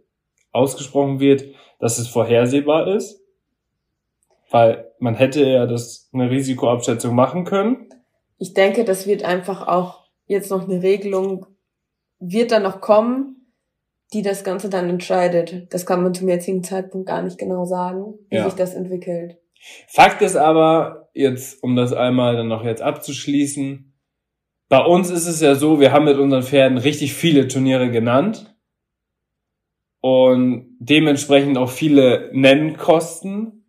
ausgesprochen 0.52 1.18
wird, 1.18 1.44
dass 1.78 1.98
es 1.98 2.08
vorhersehbar 2.08 2.88
ist. 2.94 3.22
Weil 4.50 4.92
man 4.98 5.14
hätte 5.14 5.44
ja 5.44 5.66
das 5.66 6.10
eine 6.12 6.30
Risikoabschätzung 6.30 7.14
machen 7.14 7.44
können. 7.44 7.88
ich 8.38 8.52
denke, 8.54 8.84
das 8.84 9.06
wird 9.06 9.22
einfach 9.22 9.66
auch 9.66 10.04
jetzt 10.26 10.50
noch 10.50 10.68
eine 10.68 10.82
Regelung, 10.82 11.46
wird 12.18 12.52
dann 12.52 12.62
noch 12.62 12.80
kommen, 12.80 13.37
die 14.12 14.22
das 14.22 14.44
Ganze 14.44 14.68
dann 14.70 14.88
entscheidet. 14.88 15.72
Das 15.72 15.84
kann 15.86 16.02
man 16.02 16.14
zum 16.14 16.28
jetzigen 16.28 16.62
Zeitpunkt 16.64 17.06
gar 17.06 17.22
nicht 17.22 17.38
genau 17.38 17.64
sagen, 17.64 18.14
wie 18.30 18.36
Ja. 18.36 18.44
sich 18.44 18.54
das 18.54 18.74
entwickelt. 18.74 19.36
Fakt 19.88 20.22
ist 20.22 20.36
aber, 20.36 21.08
jetzt, 21.14 21.62
um 21.62 21.76
das 21.76 21.92
einmal 21.92 22.36
dann 22.36 22.48
noch 22.48 22.64
jetzt 22.64 22.80
abzuschließen, 22.82 23.84
bei 24.68 24.80
uns 24.84 25.10
ist 25.10 25.26
es 25.26 25.40
ja 25.40 25.54
so, 25.54 25.80
wir 25.80 25.92
haben 25.92 26.04
mit 26.04 26.18
unseren 26.18 26.42
Pferden 26.42 26.78
richtig 26.78 27.14
viele 27.14 27.48
Turniere 27.48 27.90
genannt. 27.90 28.54
und 30.00 30.76
dementsprechend 30.78 31.58
auch 31.58 31.70
viele 31.70 32.30
Nennkosten. 32.32 33.64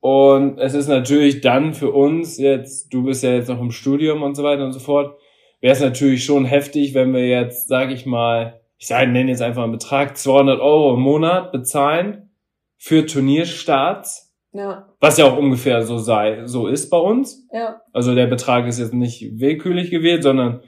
Und 0.00 0.58
es 0.58 0.74
ist 0.74 0.88
natürlich 0.88 1.40
dann 1.40 1.74
für 1.74 1.92
uns 1.92 2.36
jetzt, 2.38 2.92
du 2.92 3.04
bist 3.04 3.22
ja 3.22 3.32
jetzt 3.34 3.48
noch 3.48 3.60
im 3.60 3.70
Studium 3.70 4.22
und 4.24 4.34
so 4.34 4.42
weiter 4.42 4.64
und 4.64 4.72
so 4.72 4.80
fort, 4.80 5.16
wäre 5.60 5.72
es 5.72 5.80
natürlich 5.80 6.24
schon 6.24 6.44
heftig, 6.44 6.94
wenn 6.94 7.12
wir 7.14 7.28
jetzt, 7.28 7.68
sage 7.68 7.94
ich 7.94 8.06
mal, 8.06 8.60
ich 8.82 8.88
sage, 8.88 9.12
nenne 9.12 9.30
jetzt 9.30 9.42
einfach 9.42 9.62
einen 9.62 9.70
Betrag, 9.70 10.16
200 10.16 10.58
Euro 10.60 10.94
im 10.94 11.00
Monat 11.02 11.52
bezahlen 11.52 12.30
für 12.78 13.06
Turnierstarts. 13.06 14.34
Ja. 14.52 14.88
Was 14.98 15.18
ja 15.18 15.26
auch 15.26 15.36
ungefähr 15.36 15.84
so 15.84 15.98
sei, 15.98 16.46
so 16.46 16.66
ist 16.66 16.90
bei 16.90 16.96
uns. 16.96 17.46
Ja. 17.52 17.80
Also 17.92 18.16
der 18.16 18.26
Betrag 18.26 18.66
ist 18.66 18.80
jetzt 18.80 18.92
nicht 18.92 19.38
willkürlich 19.38 19.92
gewählt, 19.92 20.24
sondern 20.24 20.64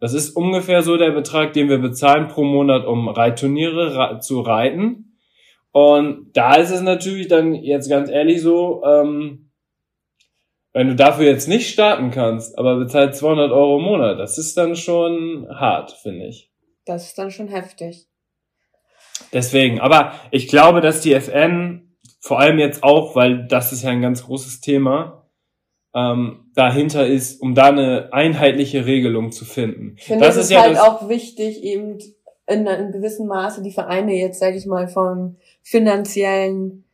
das 0.00 0.14
ist 0.14 0.30
ungefähr 0.30 0.80
so 0.80 0.96
der 0.96 1.10
Betrag, 1.10 1.52
den 1.52 1.68
wir 1.68 1.76
bezahlen 1.76 2.28
pro 2.28 2.42
Monat, 2.42 2.86
um 2.86 3.06
Reitturniere 3.06 4.18
zu 4.20 4.40
reiten. 4.40 5.18
Und 5.70 6.30
da 6.32 6.54
ist 6.54 6.70
es 6.70 6.80
natürlich 6.80 7.28
dann 7.28 7.54
jetzt 7.54 7.90
ganz 7.90 8.08
ehrlich 8.08 8.40
so, 8.40 8.82
ähm, 8.82 9.50
wenn 10.72 10.88
du 10.88 10.96
dafür 10.96 11.26
jetzt 11.26 11.48
nicht 11.48 11.68
starten 11.68 12.12
kannst, 12.12 12.58
aber 12.58 12.76
bezahlt 12.76 13.14
200 13.14 13.52
Euro 13.52 13.76
im 13.76 13.84
Monat, 13.84 14.18
das 14.18 14.38
ist 14.38 14.56
dann 14.56 14.74
schon 14.74 15.46
hart, 15.50 15.92
finde 15.92 16.28
ich. 16.28 16.47
Das 16.88 17.06
ist 17.06 17.18
dann 17.18 17.30
schon 17.30 17.48
heftig. 17.48 18.08
Deswegen, 19.32 19.80
aber 19.80 20.12
ich 20.30 20.48
glaube, 20.48 20.80
dass 20.80 21.00
die 21.00 21.12
FN 21.12 21.96
vor 22.20 22.40
allem 22.40 22.58
jetzt 22.58 22.82
auch, 22.82 23.14
weil 23.14 23.46
das 23.46 23.72
ist 23.72 23.82
ja 23.82 23.90
ein 23.90 24.02
ganz 24.02 24.24
großes 24.24 24.60
Thema, 24.60 25.28
ähm, 25.94 26.50
dahinter 26.54 27.06
ist, 27.06 27.40
um 27.40 27.54
da 27.54 27.66
eine 27.66 28.12
einheitliche 28.12 28.86
Regelung 28.86 29.32
zu 29.32 29.44
finden. 29.44 29.94
Ich 29.96 30.04
finde, 30.04 30.24
das, 30.24 30.36
das 30.36 30.44
ist, 30.44 30.50
ja 30.50 30.62
halt 30.62 30.76
das 30.76 30.82
auch 30.82 31.08
wichtig, 31.08 31.62
eben 31.62 31.98
in 32.46 32.66
einem 32.66 32.92
gewissen 32.92 33.26
Maße 33.26 33.62
die 33.62 33.72
Vereine 33.72 34.14
jetzt, 34.14 34.40
sage 34.40 34.56
ich 34.56 34.66
mal, 34.66 34.88
von 34.88 35.36
finanziellen 35.62 36.84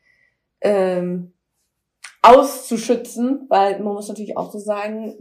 ähm, 0.61 1.33
auszuschützen, 2.23 3.47
weil 3.49 3.81
man 3.81 3.95
muss 3.95 4.09
natürlich 4.09 4.37
auch 4.37 4.51
so 4.51 4.59
sagen, 4.59 5.15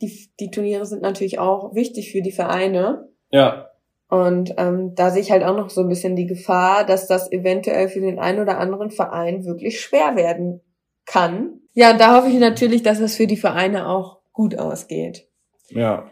die, 0.00 0.28
die 0.40 0.50
Turniere 0.50 0.86
sind 0.86 1.02
natürlich 1.02 1.38
auch 1.38 1.74
wichtig 1.74 2.12
für 2.12 2.22
die 2.22 2.32
Vereine. 2.32 3.08
Ja. 3.30 3.67
Und 4.08 4.54
ähm, 4.56 4.94
da 4.94 5.10
sehe 5.10 5.20
ich 5.20 5.30
halt 5.30 5.44
auch 5.44 5.56
noch 5.56 5.68
so 5.68 5.82
ein 5.82 5.88
bisschen 5.88 6.16
die 6.16 6.26
Gefahr, 6.26 6.86
dass 6.86 7.06
das 7.06 7.30
eventuell 7.30 7.88
für 7.88 8.00
den 8.00 8.18
einen 8.18 8.40
oder 8.40 8.58
anderen 8.58 8.90
Verein 8.90 9.44
wirklich 9.44 9.80
schwer 9.80 10.16
werden 10.16 10.62
kann. 11.04 11.60
Ja, 11.74 11.92
und 11.92 12.00
da 12.00 12.16
hoffe 12.16 12.30
ich 12.30 12.38
natürlich, 12.38 12.82
dass 12.82 13.00
es 13.00 13.16
für 13.16 13.26
die 13.26 13.36
Vereine 13.36 13.88
auch 13.88 14.18
gut 14.32 14.58
ausgeht. 14.58 15.28
Ja, 15.68 16.10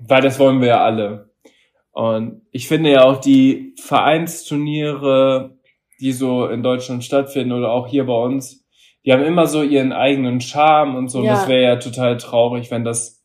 weil 0.00 0.22
das 0.22 0.38
wollen 0.38 0.60
wir 0.60 0.68
ja 0.68 0.84
alle. 0.84 1.30
Und 1.92 2.42
ich 2.52 2.68
finde 2.68 2.90
ja 2.90 3.04
auch 3.04 3.20
die 3.20 3.74
Vereinsturniere, 3.78 5.58
die 6.00 6.12
so 6.12 6.46
in 6.46 6.62
Deutschland 6.62 7.04
stattfinden 7.04 7.52
oder 7.52 7.70
auch 7.70 7.86
hier 7.86 8.06
bei 8.06 8.14
uns, 8.14 8.66
die 9.04 9.12
haben 9.12 9.22
immer 9.22 9.46
so 9.46 9.62
ihren 9.62 9.92
eigenen 9.92 10.40
Charme 10.40 10.96
und 10.96 11.08
so. 11.08 11.22
Ja. 11.22 11.32
Und 11.32 11.38
das 11.38 11.48
wäre 11.48 11.62
ja 11.62 11.76
total 11.76 12.16
traurig, 12.16 12.70
wenn 12.70 12.84
das 12.84 13.22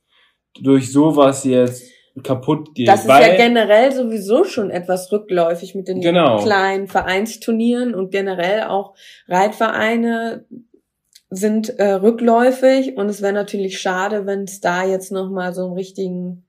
durch 0.60 0.92
sowas 0.92 1.44
jetzt 1.44 1.95
kaputt 2.24 2.74
geht. 2.76 2.88
Das 2.88 3.02
ist 3.02 3.10
ja 3.10 3.36
generell 3.36 3.92
sowieso 3.92 4.44
schon 4.44 4.72
etwas 4.72 5.12
rückläufig 5.12 5.76
mit 5.76 5.88
den 5.88 6.02
genau. 6.02 6.42
kleinen 6.42 6.88
Vereinsturnieren 6.88 7.94
und 7.94 8.12
generell 8.12 8.64
auch 8.64 8.96
Reitvereine 9.28 10.46
sind 11.30 11.78
äh, 11.80 11.94
rückläufig 11.94 12.96
und 12.98 13.10
es 13.10 13.22
wäre 13.22 13.34
natürlich 13.34 13.80
schade, 13.80 14.26
wenn 14.26 14.44
es 14.44 14.62
da 14.62 14.86
jetzt 14.86 15.12
noch 15.12 15.30
mal 15.30 15.54
so 15.54 15.66
einen 15.66 15.74
richtigen 15.74 16.46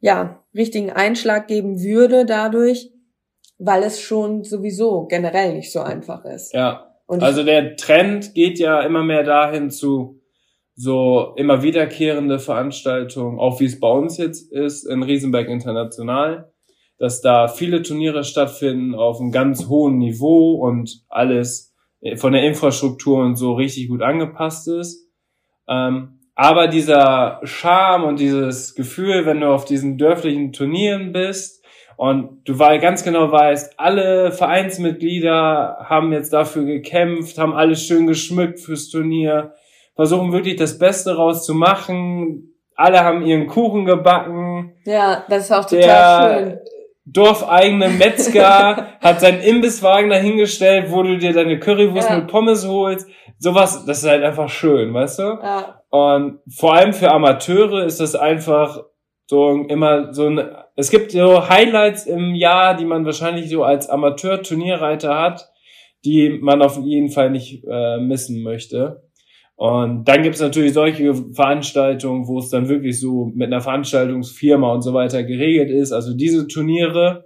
ja, 0.00 0.44
richtigen 0.54 0.90
Einschlag 0.90 1.48
geben 1.48 1.82
würde 1.82 2.26
dadurch, 2.26 2.90
weil 3.58 3.82
es 3.82 4.00
schon 4.00 4.44
sowieso 4.44 5.06
generell 5.06 5.54
nicht 5.54 5.72
so 5.72 5.80
einfach 5.80 6.24
ist. 6.24 6.52
Ja. 6.52 6.92
Und 7.06 7.22
also 7.22 7.44
der 7.44 7.76
Trend 7.76 8.34
geht 8.34 8.58
ja 8.58 8.82
immer 8.82 9.02
mehr 9.02 9.22
dahin 9.22 9.70
zu 9.70 10.15
so 10.76 11.32
immer 11.36 11.62
wiederkehrende 11.62 12.38
Veranstaltungen, 12.38 13.40
auch 13.40 13.60
wie 13.60 13.64
es 13.64 13.80
bei 13.80 13.90
uns 13.90 14.18
jetzt 14.18 14.52
ist 14.52 14.84
in 14.84 15.02
Riesenberg 15.02 15.48
International, 15.48 16.52
dass 16.98 17.22
da 17.22 17.48
viele 17.48 17.82
Turniere 17.82 18.24
stattfinden 18.24 18.94
auf 18.94 19.18
einem 19.18 19.32
ganz 19.32 19.68
hohen 19.68 19.96
Niveau 19.96 20.54
und 20.54 21.02
alles 21.08 21.74
von 22.16 22.34
der 22.34 22.44
Infrastruktur 22.44 23.24
und 23.24 23.36
so 23.36 23.54
richtig 23.54 23.88
gut 23.88 24.02
angepasst 24.02 24.68
ist. 24.68 25.08
Ähm, 25.66 26.20
aber 26.34 26.68
dieser 26.68 27.40
Charme 27.44 28.04
und 28.04 28.20
dieses 28.20 28.74
Gefühl, 28.74 29.24
wenn 29.24 29.40
du 29.40 29.48
auf 29.48 29.64
diesen 29.64 29.96
dörflichen 29.96 30.52
Turnieren 30.52 31.12
bist 31.12 31.64
und 31.96 32.46
du 32.46 32.58
ganz 32.58 33.02
genau 33.02 33.32
weißt, 33.32 33.80
alle 33.80 34.30
Vereinsmitglieder 34.30 35.86
haben 35.88 36.12
jetzt 36.12 36.34
dafür 36.34 36.66
gekämpft, 36.66 37.38
haben 37.38 37.54
alles 37.54 37.82
schön 37.82 38.06
geschmückt 38.06 38.60
fürs 38.60 38.90
Turnier, 38.90 39.54
versuchen 39.96 40.32
wirklich 40.32 40.56
das 40.56 40.78
Beste 40.78 41.16
rauszumachen. 41.16 42.54
Alle 42.76 43.02
haben 43.02 43.22
ihren 43.22 43.46
Kuchen 43.46 43.86
gebacken. 43.86 44.74
Ja, 44.84 45.24
das 45.28 45.44
ist 45.44 45.52
auch 45.52 45.64
total 45.64 45.80
der 45.80 46.50
schön. 46.50 46.58
Dorfeigene 47.06 47.88
Metzger 47.88 48.88
hat 49.00 49.20
seinen 49.20 49.40
Imbisswagen 49.40 50.10
dahingestellt, 50.10 50.90
wo 50.90 51.02
du 51.02 51.16
dir 51.16 51.32
deine 51.32 51.58
Currywurst 51.58 52.10
ja. 52.10 52.16
mit 52.16 52.26
Pommes 52.26 52.66
holst. 52.66 53.08
Sowas, 53.38 53.84
das 53.86 53.98
ist 53.98 54.08
halt 54.08 54.22
einfach 54.22 54.48
schön, 54.48 54.92
weißt 54.92 55.18
du? 55.20 55.22
Ja. 55.22 55.80
Und 55.90 56.40
vor 56.48 56.74
allem 56.74 56.92
für 56.92 57.10
Amateure 57.10 57.84
ist 57.84 58.00
das 58.00 58.14
einfach 58.14 58.82
so 59.26 59.64
immer 59.68 60.12
so 60.12 60.28
ein, 60.28 60.40
es 60.76 60.90
gibt 60.90 61.12
so 61.12 61.48
Highlights 61.48 62.06
im 62.06 62.34
Jahr, 62.34 62.76
die 62.76 62.84
man 62.84 63.04
wahrscheinlich 63.04 63.48
so 63.48 63.64
als 63.64 63.88
Amateur-Turnierreiter 63.88 65.18
hat, 65.18 65.48
die 66.04 66.38
man 66.40 66.60
auf 66.60 66.78
jeden 66.78 67.10
Fall 67.10 67.30
nicht 67.30 67.64
äh, 67.68 67.98
missen 67.98 68.42
möchte. 68.42 69.05
Und 69.56 70.04
dann 70.04 70.22
gibt 70.22 70.34
es 70.34 70.42
natürlich 70.42 70.74
solche 70.74 71.14
Veranstaltungen, 71.32 72.28
wo 72.28 72.38
es 72.38 72.50
dann 72.50 72.68
wirklich 72.68 73.00
so 73.00 73.32
mit 73.34 73.46
einer 73.46 73.62
Veranstaltungsfirma 73.62 74.70
und 74.70 74.82
so 74.82 74.92
weiter 74.92 75.24
geregelt 75.24 75.70
ist. 75.70 75.92
Also 75.92 76.14
diese 76.14 76.46
Turniere, 76.46 77.24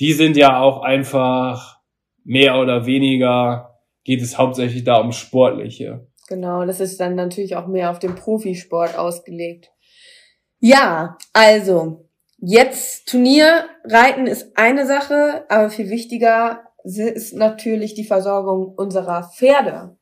die 0.00 0.14
sind 0.14 0.38
ja 0.38 0.60
auch 0.60 0.82
einfach 0.82 1.78
mehr 2.24 2.58
oder 2.58 2.86
weniger, 2.86 3.78
geht 4.04 4.22
es 4.22 4.38
hauptsächlich 4.38 4.84
da 4.84 4.96
um 4.96 5.12
Sportliche. 5.12 6.06
Genau, 6.28 6.64
das 6.64 6.80
ist 6.80 6.98
dann 6.98 7.14
natürlich 7.14 7.56
auch 7.56 7.66
mehr 7.66 7.90
auf 7.90 7.98
den 7.98 8.14
Profisport 8.14 8.96
ausgelegt. 8.98 9.70
Ja, 10.58 11.18
also, 11.34 12.08
jetzt 12.38 13.06
Turnierreiten 13.10 14.26
ist 14.26 14.56
eine 14.56 14.86
Sache, 14.86 15.44
aber 15.50 15.68
viel 15.68 15.90
wichtiger 15.90 16.62
ist 16.84 17.34
natürlich 17.34 17.92
die 17.92 18.04
Versorgung 18.04 18.74
unserer 18.74 19.30
Pferde. 19.36 19.98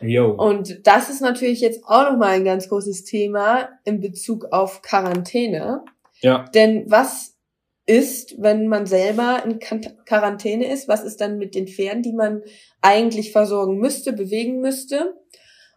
Yo. 0.00 0.30
Und 0.30 0.86
das 0.86 1.08
ist 1.08 1.20
natürlich 1.20 1.60
jetzt 1.60 1.84
auch 1.84 2.10
nochmal 2.10 2.30
ein 2.30 2.44
ganz 2.44 2.68
großes 2.68 3.04
Thema 3.04 3.68
in 3.84 4.00
Bezug 4.00 4.46
auf 4.52 4.82
Quarantäne. 4.82 5.84
Ja. 6.20 6.44
Denn 6.54 6.84
was 6.88 7.36
ist, 7.86 8.34
wenn 8.42 8.68
man 8.68 8.86
selber 8.86 9.42
in 9.44 9.58
Quarantäne 9.58 10.70
ist? 10.70 10.88
Was 10.88 11.04
ist 11.04 11.20
dann 11.20 11.38
mit 11.38 11.54
den 11.54 11.68
Pferden, 11.68 12.02
die 12.02 12.12
man 12.12 12.42
eigentlich 12.82 13.32
versorgen 13.32 13.78
müsste, 13.78 14.12
bewegen 14.12 14.60
müsste? 14.60 15.14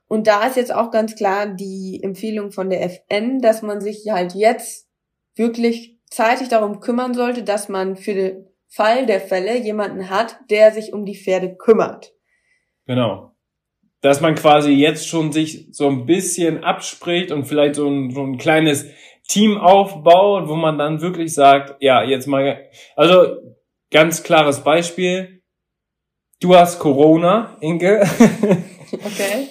Und 0.08 0.26
da 0.26 0.48
ist 0.48 0.56
jetzt 0.56 0.74
auch 0.74 0.90
ganz 0.90 1.16
klar 1.16 1.48
die 1.48 2.00
Empfehlung 2.02 2.52
von 2.52 2.70
der 2.70 2.84
FN, 2.84 3.40
dass 3.42 3.62
man 3.62 3.80
sich 3.80 4.08
halt 4.10 4.34
jetzt 4.34 4.90
wirklich 5.36 6.00
zeitig 6.10 6.50
darum 6.50 6.80
kümmern 6.80 7.14
sollte, 7.14 7.44
dass 7.44 7.70
man 7.70 7.96
für 7.96 8.16
den 8.16 8.48
Fall 8.68 9.06
der 9.06 9.22
Fälle 9.22 9.58
jemanden 9.58 10.10
hat, 10.10 10.40
der 10.50 10.72
sich 10.72 10.94
um 10.94 11.06
die 11.06 11.16
Pferde 11.16 11.56
kümmert. 11.56 12.14
Genau 12.88 13.34
dass 14.02 14.22
man 14.22 14.36
quasi 14.36 14.72
jetzt 14.72 15.08
schon 15.08 15.32
sich 15.32 15.68
so 15.72 15.88
ein 15.88 16.06
bisschen 16.06 16.64
abspricht 16.64 17.32
und 17.32 17.46
vielleicht 17.46 17.76
so 17.76 17.88
ein, 17.88 18.12
so 18.12 18.22
ein 18.22 18.38
kleines 18.38 18.86
Team 19.28 19.58
aufbaut, 19.58 20.48
wo 20.48 20.56
man 20.56 20.78
dann 20.78 21.02
wirklich 21.02 21.34
sagt, 21.34 21.76
ja, 21.82 22.04
jetzt 22.04 22.28
mal, 22.28 22.70
also 22.96 23.38
ganz 23.92 24.24
klares 24.24 24.64
Beispiel. 24.64 25.42
Du 26.42 26.56
hast 26.56 26.80
Corona, 26.80 27.58
Inke. 27.62 28.04
Okay. 28.92 29.48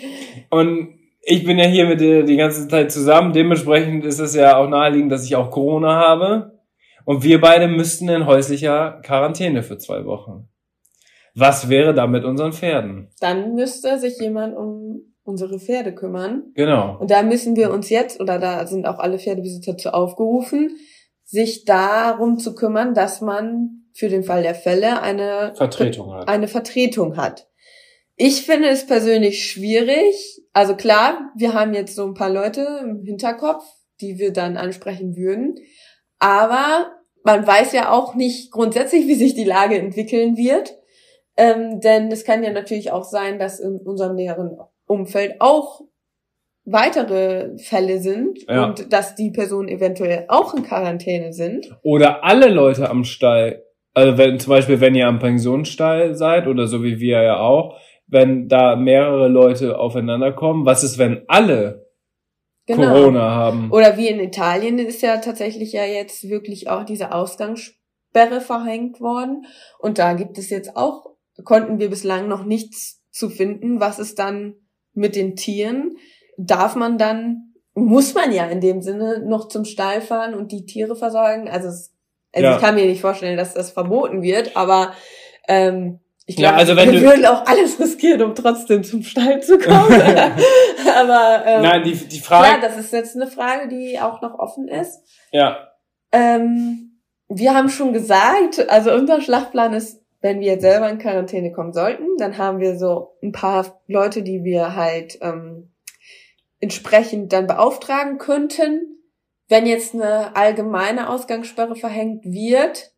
Und 0.50 0.98
ich 1.22 1.44
bin 1.44 1.58
ja 1.58 1.66
hier 1.66 1.86
mit 1.86 2.00
dir 2.00 2.24
die 2.24 2.36
ganze 2.36 2.66
Zeit 2.66 2.90
zusammen. 2.90 3.32
Dementsprechend 3.32 4.04
ist 4.04 4.18
es 4.18 4.34
ja 4.34 4.56
auch 4.56 4.68
naheliegend, 4.68 5.12
dass 5.12 5.24
ich 5.24 5.36
auch 5.36 5.52
Corona 5.52 5.94
habe. 5.94 6.58
Und 7.04 7.22
wir 7.22 7.40
beide 7.40 7.68
müssten 7.68 8.08
in 8.08 8.26
häuslicher 8.26 9.00
Quarantäne 9.04 9.62
für 9.62 9.78
zwei 9.78 10.04
Wochen. 10.06 10.48
Was 11.38 11.68
wäre 11.68 11.94
da 11.94 12.06
mit 12.06 12.24
unseren 12.24 12.52
Pferden? 12.52 13.08
Dann 13.20 13.54
müsste 13.54 13.98
sich 13.98 14.18
jemand 14.18 14.56
um 14.56 15.14
unsere 15.22 15.60
Pferde 15.60 15.94
kümmern. 15.94 16.52
Genau. 16.54 16.96
Und 16.98 17.10
da 17.10 17.22
müssen 17.22 17.54
wir 17.54 17.70
uns 17.70 17.90
jetzt, 17.90 18.20
oder 18.20 18.38
da 18.38 18.66
sind 18.66 18.86
auch 18.86 18.98
alle 18.98 19.18
Pferdebesitzer 19.18 19.76
zu 19.76 19.92
aufgerufen, 19.92 20.76
sich 21.24 21.64
darum 21.64 22.38
zu 22.38 22.54
kümmern, 22.54 22.94
dass 22.94 23.20
man 23.20 23.84
für 23.92 24.08
den 24.08 24.24
Fall 24.24 24.42
der 24.42 24.54
Fälle 24.54 25.02
eine 25.02 25.52
Vertretung 25.54 26.14
hat. 26.14 26.28
Eine 26.28 26.48
Vertretung 26.48 27.16
hat. 27.16 27.48
Ich 28.16 28.46
finde 28.46 28.68
es 28.68 28.86
persönlich 28.86 29.46
schwierig. 29.46 30.42
Also 30.52 30.74
klar, 30.74 31.30
wir 31.36 31.52
haben 31.52 31.74
jetzt 31.74 31.94
so 31.94 32.06
ein 32.06 32.14
paar 32.14 32.30
Leute 32.30 32.80
im 32.82 33.02
Hinterkopf, 33.04 33.64
die 34.00 34.18
wir 34.18 34.32
dann 34.32 34.56
ansprechen 34.56 35.16
würden. 35.16 35.56
Aber 36.18 36.90
man 37.22 37.46
weiß 37.46 37.72
ja 37.72 37.92
auch 37.92 38.14
nicht 38.14 38.50
grundsätzlich, 38.50 39.06
wie 39.06 39.14
sich 39.14 39.34
die 39.34 39.44
Lage 39.44 39.78
entwickeln 39.78 40.36
wird. 40.36 40.77
Ähm, 41.40 41.80
denn 41.80 42.10
es 42.10 42.24
kann 42.24 42.42
ja 42.42 42.52
natürlich 42.52 42.90
auch 42.90 43.04
sein, 43.04 43.38
dass 43.38 43.60
in 43.60 43.78
unserem 43.78 44.16
näheren 44.16 44.58
Umfeld 44.86 45.36
auch 45.38 45.82
weitere 46.64 47.56
Fälle 47.58 47.98
sind 48.00 48.40
Ja. 48.48 48.66
und 48.66 48.92
dass 48.92 49.14
die 49.14 49.30
Personen 49.30 49.68
eventuell 49.68 50.24
auch 50.28 50.52
in 50.54 50.64
Quarantäne 50.64 51.32
sind. 51.32 51.66
Oder 51.82 52.24
alle 52.24 52.48
Leute 52.48 52.90
am 52.90 53.04
Stall. 53.04 53.64
Also 53.94 54.18
wenn 54.18 54.38
zum 54.38 54.50
Beispiel, 54.50 54.80
wenn 54.80 54.94
ihr 54.94 55.06
am 55.06 55.18
Pensionsstall 55.18 56.14
seid 56.14 56.46
oder 56.46 56.66
so 56.66 56.82
wie 56.82 56.98
wir 57.00 57.22
ja 57.22 57.38
auch, 57.40 57.78
wenn 58.06 58.48
da 58.48 58.76
mehrere 58.76 59.28
Leute 59.28 59.78
aufeinander 59.78 60.32
kommen, 60.32 60.66
was 60.66 60.82
ist, 60.84 60.98
wenn 60.98 61.22
alle 61.28 61.86
Genau. 62.66 62.92
Corona 62.92 63.30
haben? 63.30 63.70
Oder 63.72 63.96
wie 63.96 64.08
in 64.08 64.20
Italien 64.20 64.78
ist 64.78 65.00
ja 65.00 65.16
tatsächlich 65.18 65.72
ja 65.72 65.84
jetzt 65.84 66.28
wirklich 66.28 66.68
auch 66.68 66.84
diese 66.84 67.12
Ausgangssperre 67.12 68.42
verhängt 68.42 69.00
worden. 69.00 69.46
Und 69.78 69.98
da 69.98 70.12
gibt 70.12 70.36
es 70.36 70.50
jetzt 70.50 70.76
auch, 70.76 71.06
konnten 71.44 71.78
wir 71.78 71.90
bislang 71.90 72.28
noch 72.28 72.44
nichts 72.44 73.02
zu 73.10 73.28
finden. 73.30 73.80
Was 73.80 73.98
ist 73.98 74.18
dann 74.18 74.54
mit 74.94 75.16
den 75.16 75.36
Tieren? 75.36 75.96
Darf 76.36 76.74
man 76.76 76.98
dann, 76.98 77.54
muss 77.74 78.14
man 78.14 78.32
ja 78.32 78.46
in 78.46 78.60
dem 78.60 78.82
Sinne 78.82 79.20
noch 79.26 79.48
zum 79.48 79.64
Stall 79.64 80.00
fahren 80.00 80.34
und 80.34 80.52
die 80.52 80.66
Tiere 80.66 80.96
versorgen? 80.96 81.48
Also, 81.48 81.68
es, 81.68 81.94
also 82.32 82.46
Ja. 82.48 82.54
ich 82.56 82.60
kann 82.60 82.74
mir 82.74 82.86
nicht 82.86 83.00
vorstellen, 83.00 83.36
dass 83.36 83.54
das 83.54 83.70
verboten 83.70 84.22
wird, 84.22 84.56
aber 84.56 84.92
ähm, 85.48 86.00
ich 86.26 86.36
Ja, 86.38 86.48
glaube, 86.50 86.58
also 86.60 86.76
wenn 86.76 86.92
wir 86.92 87.00
du- 87.00 87.06
würden 87.06 87.24
auch 87.26 87.46
alles 87.46 87.80
riskieren, 87.80 88.20
um 88.22 88.34
trotzdem 88.34 88.84
zum 88.84 89.02
Stall 89.02 89.42
zu 89.42 89.58
kommen. 89.58 90.00
aber 90.94 91.42
ähm, 91.46 91.62
Nein, 91.62 91.82
die, 91.84 91.94
die 91.94 92.20
Frage. 92.20 92.60
das 92.60 92.76
ist 92.76 92.92
jetzt 92.92 93.16
eine 93.16 93.26
Frage, 93.28 93.68
die 93.68 93.98
auch 93.98 94.20
noch 94.22 94.38
offen 94.38 94.68
ist. 94.68 95.00
Ja, 95.32 95.68
Ähm, 96.12 97.00
wir 97.28 97.54
haben 97.54 97.68
schon 97.68 97.92
gesagt, 97.92 98.68
also 98.70 98.92
unser 98.92 99.20
Schlachtplan 99.20 99.72
ist, 99.74 100.00
wenn 100.20 100.40
wir 100.40 100.48
jetzt 100.48 100.62
selber 100.62 100.88
in 100.88 100.98
Quarantäne 100.98 101.52
kommen 101.52 101.72
sollten, 101.72 102.16
dann 102.18 102.38
haben 102.38 102.58
wir 102.58 102.76
so 102.76 103.16
ein 103.22 103.32
paar 103.32 103.80
Leute, 103.86 104.22
die 104.22 104.42
wir 104.42 104.74
halt 104.74 105.18
ähm, 105.20 105.70
entsprechend 106.60 107.32
dann 107.32 107.46
beauftragen 107.46 108.18
könnten. 108.18 108.98
Wenn 109.48 109.66
jetzt 109.66 109.94
eine 109.94 110.36
allgemeine 110.36 111.08
Ausgangssperre 111.08 111.76
verhängt 111.76 112.24
wird, 112.24 112.92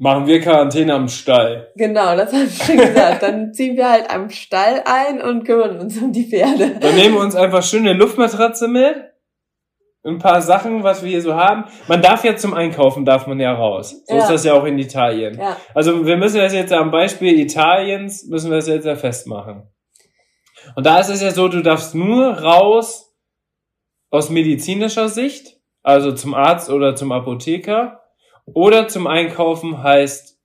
machen 0.00 0.26
wir 0.26 0.40
Quarantäne 0.40 0.94
am 0.94 1.08
Stall. 1.08 1.70
genau, 1.76 2.16
das 2.16 2.32
habe 2.32 2.44
ich 2.44 2.56
schon 2.56 2.78
gesagt, 2.78 3.22
dann 3.22 3.52
ziehen 3.52 3.76
wir 3.76 3.90
halt 3.90 4.10
am 4.10 4.30
Stall 4.30 4.82
ein 4.86 5.20
und 5.20 5.44
kümmern 5.44 5.78
uns 5.78 5.98
um 5.98 6.10
die 6.10 6.24
Pferde. 6.24 6.78
Dann 6.80 6.96
nehmen 6.96 7.14
wir 7.14 7.20
uns 7.20 7.36
einfach 7.36 7.62
schön 7.62 7.86
eine 7.86 7.98
Luftmatratze 7.98 8.66
mit. 8.66 8.96
Ein 10.02 10.18
paar 10.18 10.40
Sachen, 10.40 10.82
was 10.82 11.02
wir 11.02 11.10
hier 11.10 11.20
so 11.20 11.34
haben. 11.34 11.64
Man 11.86 12.00
darf 12.00 12.24
ja 12.24 12.34
zum 12.34 12.54
Einkaufen, 12.54 13.04
darf 13.04 13.26
man 13.26 13.38
ja 13.38 13.52
raus. 13.52 14.02
So 14.06 14.14
Ja. 14.14 14.22
ist 14.22 14.30
das 14.30 14.44
ja 14.44 14.54
auch 14.54 14.64
in 14.64 14.78
Italien. 14.78 15.38
Ja, 15.38 15.58
Also 15.74 16.06
wir 16.06 16.16
müssen 16.16 16.38
das 16.38 16.54
jetzt 16.54 16.72
am 16.72 16.90
Beispiel 16.90 17.38
Italiens, 17.38 18.24
müssen 18.24 18.50
wir 18.50 18.56
das 18.56 18.66
jetzt 18.68 18.86
ja 18.86 18.96
festmachen. 18.96 19.68
Und 20.74 20.86
da 20.86 20.98
ist 21.00 21.10
es 21.10 21.20
ja 21.20 21.30
so, 21.32 21.48
du 21.48 21.62
darfst 21.62 21.94
nur 21.94 22.38
raus 22.38 23.14
aus 24.10 24.30
medizinischer 24.30 25.08
Sicht, 25.08 25.58
also 25.82 26.12
zum 26.12 26.34
Arzt 26.34 26.70
oder 26.70 26.96
zum 26.96 27.12
Apotheker, 27.12 28.00
oder 28.46 28.88
zum 28.88 29.06
Einkaufen 29.06 29.82
heißt 29.82 30.38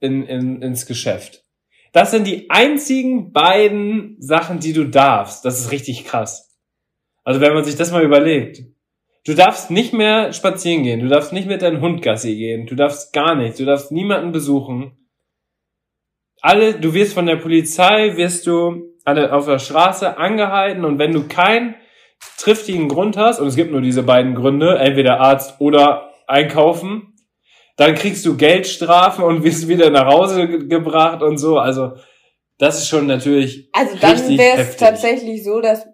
in, 0.00 0.24
in, 0.26 0.62
ins 0.62 0.86
Geschäft. 0.86 1.44
Das 1.92 2.10
sind 2.10 2.26
die 2.26 2.48
einzigen 2.50 3.32
beiden 3.32 4.16
Sachen, 4.18 4.60
die 4.60 4.72
du 4.72 4.84
darfst. 4.84 5.44
Das 5.44 5.60
ist 5.60 5.70
richtig 5.72 6.04
krass. 6.04 6.51
Also 7.24 7.40
wenn 7.40 7.54
man 7.54 7.64
sich 7.64 7.76
das 7.76 7.92
mal 7.92 8.02
überlegt. 8.02 8.64
Du 9.24 9.34
darfst 9.34 9.70
nicht 9.70 9.92
mehr 9.92 10.32
spazieren 10.32 10.82
gehen, 10.82 11.00
du 11.00 11.08
darfst 11.08 11.32
nicht 11.32 11.46
mit 11.46 11.62
deinem 11.62 11.80
Hund 11.80 12.02
Gassi 12.02 12.34
gehen, 12.34 12.66
du 12.66 12.74
darfst 12.74 13.12
gar 13.12 13.36
nichts, 13.36 13.58
du 13.58 13.64
darfst 13.64 13.92
niemanden 13.92 14.32
besuchen. 14.32 14.98
Alle, 16.40 16.74
du 16.74 16.92
wirst 16.92 17.14
von 17.14 17.26
der 17.26 17.36
Polizei, 17.36 18.16
wirst 18.16 18.48
du 18.48 18.96
alle 19.04 19.32
auf 19.32 19.46
der 19.46 19.60
Straße 19.60 20.18
angehalten 20.18 20.84
und 20.84 20.98
wenn 20.98 21.12
du 21.12 21.28
keinen 21.28 21.76
triftigen 22.38 22.88
Grund 22.88 23.16
hast, 23.16 23.38
und 23.38 23.46
es 23.46 23.54
gibt 23.54 23.70
nur 23.70 23.80
diese 23.80 24.02
beiden 24.02 24.34
Gründe, 24.34 24.76
entweder 24.78 25.20
Arzt 25.20 25.60
oder 25.60 26.10
Einkaufen, 26.26 27.14
dann 27.76 27.94
kriegst 27.94 28.26
du 28.26 28.36
Geldstrafen 28.36 29.24
und 29.24 29.44
wirst 29.44 29.68
wieder 29.68 29.90
nach 29.90 30.06
Hause 30.06 30.48
ge 30.48 30.66
gebracht 30.66 31.22
und 31.22 31.38
so. 31.38 31.58
Also 31.58 31.92
das 32.58 32.78
ist 32.78 32.88
schon 32.88 33.06
natürlich 33.06 33.68
Also 33.72 33.96
dann 34.00 34.38
wäre 34.38 34.60
es 34.60 34.76
tatsächlich 34.76 35.42
so, 35.42 35.60
dass 35.60 35.86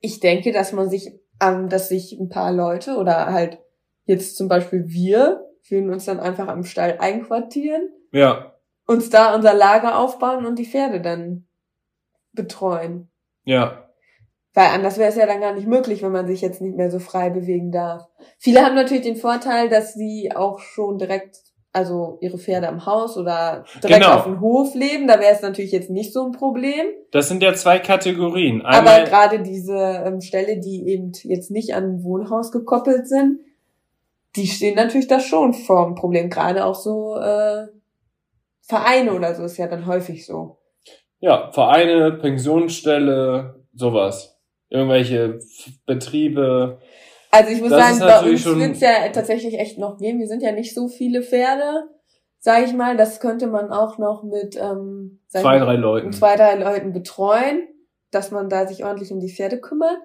ich 0.00 0.20
denke, 0.20 0.52
dass 0.52 0.72
man 0.72 0.88
sich, 0.88 1.12
ähm, 1.40 1.68
dass 1.68 1.88
sich 1.88 2.18
ein 2.18 2.28
paar 2.28 2.52
Leute 2.52 2.96
oder 2.96 3.32
halt 3.32 3.58
jetzt 4.04 4.36
zum 4.36 4.48
Beispiel 4.48 4.84
wir, 4.88 5.46
würden 5.68 5.92
uns 5.92 6.04
dann 6.06 6.18
einfach 6.18 6.48
am 6.48 6.64
Stall 6.64 6.96
einquartieren, 6.98 7.90
ja, 8.12 8.54
uns 8.86 9.08
da 9.10 9.34
unser 9.36 9.54
Lager 9.54 9.98
aufbauen 9.98 10.46
und 10.46 10.58
die 10.58 10.66
Pferde 10.66 11.00
dann 11.00 11.46
betreuen. 12.32 13.08
ja, 13.44 13.88
Weil 14.52 14.68
anders 14.68 14.98
wäre 14.98 15.10
es 15.10 15.16
ja 15.16 15.26
dann 15.26 15.40
gar 15.40 15.54
nicht 15.54 15.68
möglich, 15.68 16.02
wenn 16.02 16.10
man 16.12 16.26
sich 16.26 16.40
jetzt 16.40 16.60
nicht 16.60 16.76
mehr 16.76 16.90
so 16.90 16.98
frei 16.98 17.30
bewegen 17.30 17.70
darf. 17.70 18.08
Viele 18.38 18.64
haben 18.64 18.74
natürlich 18.74 19.04
den 19.04 19.16
Vorteil, 19.16 19.68
dass 19.68 19.94
sie 19.94 20.32
auch 20.34 20.58
schon 20.58 20.98
direkt, 20.98 21.38
also 21.72 22.18
ihre 22.20 22.36
Pferde 22.38 22.68
am 22.68 22.84
Haus 22.86 23.16
oder 23.16 23.64
direkt 23.82 24.02
Genau. 24.02 24.16
auf 24.16 24.24
dem 24.24 24.40
Hof 24.40 24.74
leben. 24.74 25.06
Da 25.06 25.20
wäre 25.20 25.32
es 25.32 25.42
natürlich 25.42 25.70
jetzt 25.72 25.90
nicht 25.90 26.12
so 26.12 26.24
ein 26.26 26.32
Problem. 26.32 26.86
das 27.12 27.28
sind 27.28 27.42
ja 27.42 27.54
zwei 27.54 27.78
Kategorien. 27.78 28.62
Aber 28.62 28.90
Einmal, 28.90 29.04
gerade 29.04 29.40
diese 29.40 29.76
ähm, 30.04 30.20
Ställe, 30.20 30.58
die 30.58 30.88
eben 30.88 31.12
jetzt 31.24 31.50
nicht 31.50 31.74
an 31.74 31.84
ein 31.84 32.02
Wohnhaus 32.02 32.50
gekoppelt 32.52 33.06
sind, 33.08 33.40
die 34.36 34.46
stehen 34.46 34.76
natürlich 34.76 35.08
da 35.08 35.20
schon 35.20 35.54
vor 35.54 35.84
dem 35.86 35.94
Problem. 35.94 36.30
Gerade 36.30 36.64
auch 36.64 36.74
so 36.76 37.16
äh, 37.16 37.66
Vereine 38.62 39.12
oder 39.12 39.34
so 39.34 39.44
ist 39.44 39.56
ja 39.56 39.66
dann 39.66 39.86
häufig 39.86 40.24
so. 40.26 40.58
ja, 41.18 41.50
Vereine, 41.52 42.12
Pensionsstelle, 42.12 43.60
sowas. 43.74 44.38
Irgendwelche 44.68 45.40
Betriebe. 45.86 46.78
Also 47.30 47.52
ich 47.52 47.60
muss 47.60 47.70
Das 47.70 47.98
sagen, 47.98 48.22
bei 48.22 48.30
uns 48.30 48.44
wird 48.44 48.72
es 48.72 48.80
ja 48.80 49.08
tatsächlich 49.12 49.58
echt 49.58 49.78
noch 49.78 49.98
geben. 49.98 50.18
Wir 50.18 50.26
sind 50.26 50.42
ja 50.42 50.52
nicht 50.52 50.74
so 50.74 50.88
viele 50.88 51.22
Pferde, 51.22 51.84
sage 52.38 52.64
ich 52.64 52.72
mal. 52.72 52.96
Das 52.96 53.20
könnte 53.20 53.46
man 53.46 53.70
auch 53.70 53.98
noch 53.98 54.22
mit 54.24 54.56
ähm, 54.56 55.20
Zwei, 55.28 55.58
drei 55.58 55.76
Leuten. 55.76 56.12
zwei, 56.12 56.34
drei 56.36 56.56
Leuten 56.56 56.92
betreuen, 56.92 57.68
dass 58.10 58.30
man 58.32 58.48
da 58.48 58.66
sich 58.66 58.84
ordentlich 58.84 59.12
um 59.12 59.20
die 59.20 59.32
Pferde 59.32 59.60
kümmert. 59.60 59.98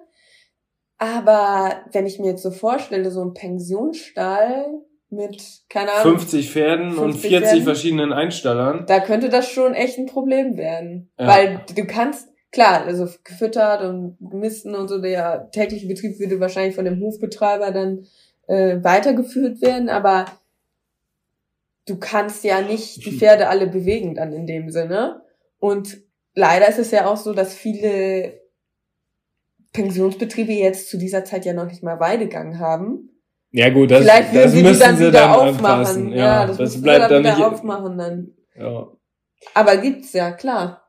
Aber 0.98 1.80
wenn 1.92 2.06
ich 2.06 2.18
mir 2.18 2.30
jetzt 2.30 2.42
so 2.42 2.50
vorstelle, 2.50 3.10
so 3.10 3.22
ein 3.22 3.34
Pensionsstall 3.34 4.66
mit, 5.10 5.42
keine 5.68 5.92
Ahnung, 5.92 6.18
50 6.18 6.50
Pferden 6.50 6.88
und 6.96 7.12
50 7.12 7.30
40 7.30 7.48
Pferden. 7.48 7.64
verschiedenen 7.64 8.12
Einstallern. 8.12 8.84
da 8.86 9.00
könnte 9.00 9.28
das 9.28 9.48
schon 9.50 9.74
echt 9.74 9.98
ein 9.98 10.06
Problem 10.06 10.56
werden. 10.56 11.10
Ja. 11.18 11.26
Weil 11.26 11.60
du 11.74 11.86
kannst, 11.86 12.28
klar, 12.52 12.84
also 12.84 13.08
gefüttert 13.24 13.82
und 13.82 14.16
gemisten 14.20 14.74
und 14.74 14.88
so, 14.88 14.98
der 15.00 15.50
tägliche 15.50 15.86
Betrieb 15.86 16.18
würde 16.18 16.40
wahrscheinlich 16.40 16.74
von 16.74 16.84
dem 16.84 17.00
Hofbetreiber 17.00 17.70
dann 17.70 18.06
äh, 18.46 18.82
weitergeführt 18.82 19.60
werden, 19.60 19.88
aber 19.88 20.26
du 21.86 21.98
kannst 21.98 22.44
ja 22.44 22.60
nicht 22.62 23.04
die 23.04 23.12
Pferde 23.18 23.48
alle 23.48 23.66
bewegen 23.66 24.14
dann 24.14 24.32
in 24.32 24.46
dem 24.46 24.70
Sinne. 24.70 25.22
Und 25.58 25.98
leider 26.34 26.68
ist 26.68 26.78
es 26.78 26.90
ja 26.90 27.06
auch 27.06 27.16
so, 27.16 27.32
dass 27.32 27.54
viele 27.54 28.40
Pensionsbetriebe 29.72 30.52
jetzt 30.52 30.88
zu 30.90 30.96
dieser 30.96 31.24
Zeit 31.24 31.44
ja 31.44 31.52
noch 31.52 31.66
nicht 31.66 31.82
mal 31.82 32.00
Weidegang 32.00 32.58
haben. 32.58 33.10
Ja 33.50 33.70
gut, 33.70 33.90
das, 33.90 34.02
Vielleicht 34.02 34.32
würden 34.32 34.42
das 34.44 34.52
sie 34.52 34.58
die 34.58 34.64
müssen 34.64 34.80
dann 34.80 34.96
sie 34.96 35.06
wieder 35.06 35.20
dann 35.20 35.30
aufmachen. 35.30 35.64
anpassen. 35.64 36.08
Ja, 36.12 36.16
Ja, 36.16 36.46
das, 36.46 36.56
das, 36.56 36.70
müssen 36.70 36.82
bleibt 36.82 37.04
sie 37.04 37.14
dann 37.14 37.22
dann 37.22 37.36
wieder 37.36 37.48
nicht. 37.48 37.54
aufmachen 37.56 37.98
dann. 37.98 38.30
Ja. 38.54 38.88
Aber 39.54 39.76
gibt's 39.76 40.12
ja, 40.12 40.32
klar. 40.32 40.85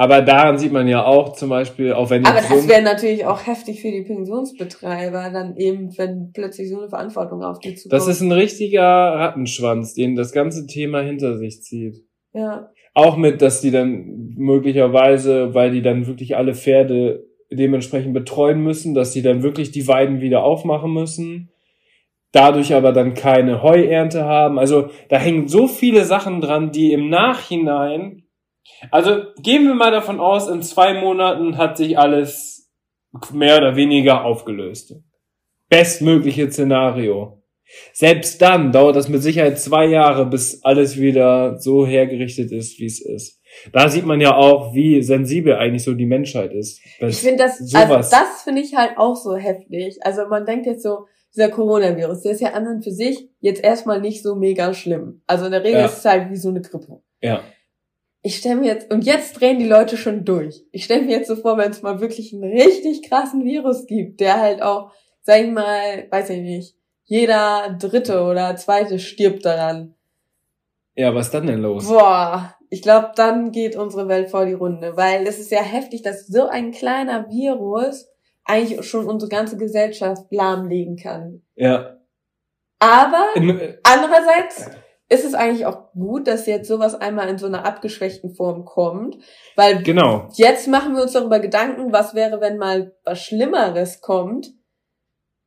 Aber 0.00 0.22
daran 0.22 0.58
sieht 0.58 0.70
man 0.70 0.86
ja 0.86 1.04
auch 1.04 1.32
zum 1.32 1.50
Beispiel, 1.50 1.92
auch 1.92 2.08
wenn 2.08 2.24
Aber 2.24 2.40
das 2.40 2.68
wäre 2.68 2.82
natürlich 2.82 3.26
auch 3.26 3.44
heftig 3.44 3.82
für 3.82 3.90
die 3.90 4.02
Pensionsbetreiber, 4.02 5.30
dann 5.32 5.56
eben, 5.56 5.90
wenn 5.98 6.30
plötzlich 6.32 6.70
so 6.70 6.78
eine 6.78 6.88
Verantwortung 6.88 7.42
auf 7.42 7.58
die 7.58 7.74
zukommt. 7.74 7.92
das 7.92 8.06
ist 8.06 8.20
ein 8.20 8.30
richtiger 8.30 8.84
Rattenschwanz, 8.84 9.94
den 9.94 10.14
das 10.14 10.30
ganze 10.30 10.68
Thema 10.68 11.00
hinter 11.00 11.36
sich 11.36 11.62
zieht. 11.62 11.96
ja. 12.32 12.70
Auch 12.94 13.16
mit, 13.16 13.42
dass 13.42 13.60
die 13.60 13.70
dann 13.70 14.34
möglicherweise, 14.36 15.54
weil 15.54 15.72
die 15.72 15.82
dann 15.82 16.06
wirklich 16.06 16.36
alle 16.36 16.54
Pferde 16.54 17.24
dementsprechend 17.50 18.14
betreuen 18.14 18.60
müssen, 18.60 18.94
dass 18.94 19.12
die 19.12 19.22
dann 19.22 19.42
wirklich 19.42 19.72
die 19.72 19.88
Weiden 19.88 20.20
wieder 20.20 20.42
aufmachen 20.44 20.92
müssen, 20.92 21.50
dadurch 22.32 22.74
aber 22.74 22.92
dann 22.92 23.14
keine 23.14 23.62
Heuernte 23.62 24.24
haben. 24.24 24.58
Also 24.58 24.90
da 25.08 25.18
hängen 25.18 25.48
so 25.48 25.66
viele 25.66 26.04
Sachen 26.04 26.40
dran, 26.40 26.70
die 26.72 26.92
im 26.92 27.08
Nachhinein, 27.08 28.24
also 28.90 29.22
gehen 29.42 29.66
wir 29.66 29.74
mal 29.74 29.90
davon 29.90 30.20
aus, 30.20 30.48
in 30.48 30.62
zwei 30.62 30.94
Monaten 31.00 31.56
hat 31.56 31.76
sich 31.76 31.98
alles 31.98 32.70
mehr 33.32 33.56
oder 33.58 33.76
weniger 33.76 34.24
aufgelöst. 34.24 34.94
Bestmögliche 35.68 36.50
Szenario. 36.50 37.42
Selbst 37.92 38.40
dann 38.40 38.72
dauert 38.72 38.96
das 38.96 39.08
mit 39.10 39.22
Sicherheit 39.22 39.58
zwei 39.60 39.86
Jahre, 39.86 40.24
bis 40.24 40.64
alles 40.64 40.96
wieder 40.98 41.58
so 41.58 41.86
hergerichtet 41.86 42.50
ist, 42.50 42.78
wie 42.78 42.86
es 42.86 43.00
ist. 43.04 43.42
Da 43.72 43.88
sieht 43.88 44.06
man 44.06 44.20
ja 44.20 44.34
auch, 44.36 44.72
wie 44.74 45.02
sensibel 45.02 45.54
eigentlich 45.56 45.84
so 45.84 45.92
die 45.94 46.06
Menschheit 46.06 46.52
ist. 46.54 46.80
Ich 47.00 47.18
finde 47.18 47.44
das, 47.44 47.58
sowas- 47.58 47.90
also 47.90 48.10
das 48.10 48.42
finde 48.44 48.62
ich 48.62 48.74
halt 48.74 48.96
auch 48.96 49.16
so 49.16 49.36
heftig. 49.36 49.98
Also 50.02 50.26
man 50.28 50.46
denkt 50.46 50.66
jetzt 50.66 50.82
so, 50.82 51.06
dieser 51.34 51.50
Coronavirus, 51.50 52.22
der 52.22 52.32
ist 52.32 52.40
ja 52.40 52.52
an 52.54 52.66
und 52.66 52.82
für 52.84 52.90
sich 52.90 53.28
jetzt 53.40 53.62
erstmal 53.62 54.00
nicht 54.00 54.22
so 54.22 54.34
mega 54.34 54.72
schlimm. 54.72 55.22
Also 55.26 55.44
in 55.44 55.52
der 55.52 55.62
Regel 55.62 55.80
Ja. 55.80 55.86
ist 55.86 55.98
es 55.98 56.04
halt 56.06 56.30
wie 56.30 56.36
so 56.36 56.48
eine 56.48 56.62
Grippe. 56.62 57.02
Ja. 57.20 57.42
Ich 58.22 58.36
stelle 58.36 58.56
mir 58.56 58.66
jetzt, 58.66 58.92
und 58.92 59.04
jetzt 59.04 59.40
drehen 59.40 59.58
die 59.58 59.68
Leute 59.68 59.96
schon 59.96 60.24
durch. 60.24 60.64
Ich 60.72 60.84
stelle 60.84 61.02
mir 61.02 61.12
jetzt 61.12 61.28
so 61.28 61.36
vor, 61.36 61.56
wenn 61.56 61.70
es 61.70 61.82
mal 61.82 62.00
wirklich 62.00 62.32
einen 62.32 62.44
richtig 62.44 63.08
krassen 63.08 63.44
Virus 63.44 63.86
gibt, 63.86 64.20
der 64.20 64.40
halt 64.40 64.60
auch, 64.60 64.92
sag 65.22 65.42
ich 65.42 65.50
mal, 65.50 66.06
weiß 66.10 66.30
ich 66.30 66.40
nicht, 66.40 66.74
jeder 67.04 67.76
dritte 67.80 68.22
oder 68.22 68.56
zweite 68.56 68.98
stirbt 68.98 69.44
daran. 69.44 69.94
Ja, 70.94 71.14
was 71.14 71.30
dann 71.30 71.46
denn 71.46 71.62
los? 71.62 71.86
Boah, 71.86 72.56
ich 72.70 72.82
glaube, 72.82 73.12
dann 73.14 73.52
geht 73.52 73.76
unsere 73.76 74.08
Welt 74.08 74.30
vor 74.30 74.44
die 74.44 74.52
Runde, 74.52 74.96
weil 74.96 75.26
es 75.26 75.38
ist 75.38 75.50
ja 75.50 75.62
heftig, 75.62 76.02
dass 76.02 76.26
so 76.26 76.48
ein 76.48 76.72
kleiner 76.72 77.28
Virus 77.30 78.08
eigentlich 78.44 78.84
schon 78.84 79.06
unsere 79.06 79.30
ganze 79.30 79.56
Gesellschaft 79.56 80.26
lahmlegen 80.30 80.96
kann. 80.96 81.42
Ja. 81.54 81.98
Aber 82.80 83.26
In, 83.34 83.78
andererseits 83.82 84.70
ist 85.10 85.24
es 85.24 85.34
eigentlich 85.34 85.64
auch 85.66 85.92
gut, 85.92 86.26
dass 86.26 86.46
jetzt 86.46 86.68
sowas 86.68 86.94
einmal 86.94 87.28
in 87.28 87.38
so 87.38 87.46
einer 87.46 87.64
abgeschwächten 87.64 88.34
Form 88.34 88.64
kommt, 88.64 89.16
weil 89.56 89.82
genau. 89.82 90.28
jetzt 90.34 90.68
machen 90.68 90.94
wir 90.94 91.02
uns 91.02 91.12
darüber 91.12 91.38
Gedanken, 91.38 91.92
was 91.92 92.14
wäre, 92.14 92.40
wenn 92.40 92.58
mal 92.58 92.94
was 93.04 93.22
Schlimmeres 93.22 94.00
kommt. 94.00 94.52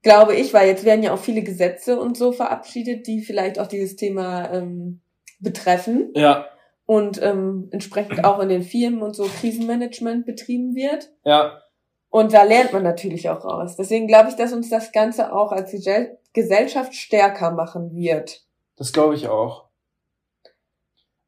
Glaube 0.03 0.33
ich, 0.35 0.51
weil 0.53 0.67
jetzt 0.67 0.83
werden 0.83 1.03
ja 1.03 1.13
auch 1.13 1.19
viele 1.19 1.43
Gesetze 1.43 1.99
und 1.99 2.17
so 2.17 2.31
verabschiedet, 2.31 3.05
die 3.05 3.21
vielleicht 3.21 3.59
auch 3.59 3.67
dieses 3.67 3.95
Thema 3.95 4.51
ähm, 4.51 5.01
betreffen 5.39 6.09
Ja. 6.15 6.47
und 6.87 7.21
ähm, 7.21 7.67
entsprechend 7.71 8.25
auch 8.25 8.39
in 8.39 8.49
den 8.49 8.63
Firmen 8.63 9.03
und 9.03 9.15
so 9.15 9.25
Krisenmanagement 9.25 10.25
betrieben 10.25 10.73
wird. 10.73 11.11
Ja. 11.23 11.61
Und 12.09 12.33
da 12.33 12.41
lernt 12.43 12.73
man 12.73 12.81
natürlich 12.81 13.29
auch 13.29 13.45
raus. 13.45 13.75
Deswegen 13.77 14.07
glaube 14.07 14.29
ich, 14.29 14.35
dass 14.35 14.53
uns 14.53 14.69
das 14.69 14.91
Ganze 14.91 15.31
auch 15.31 15.51
als 15.51 15.71
Gesell- 15.71 16.17
Gesellschaft 16.33 16.95
stärker 16.95 17.51
machen 17.51 17.95
wird. 17.95 18.41
Das 18.81 18.91
glaube 18.93 19.13
ich 19.13 19.27
auch. 19.27 19.65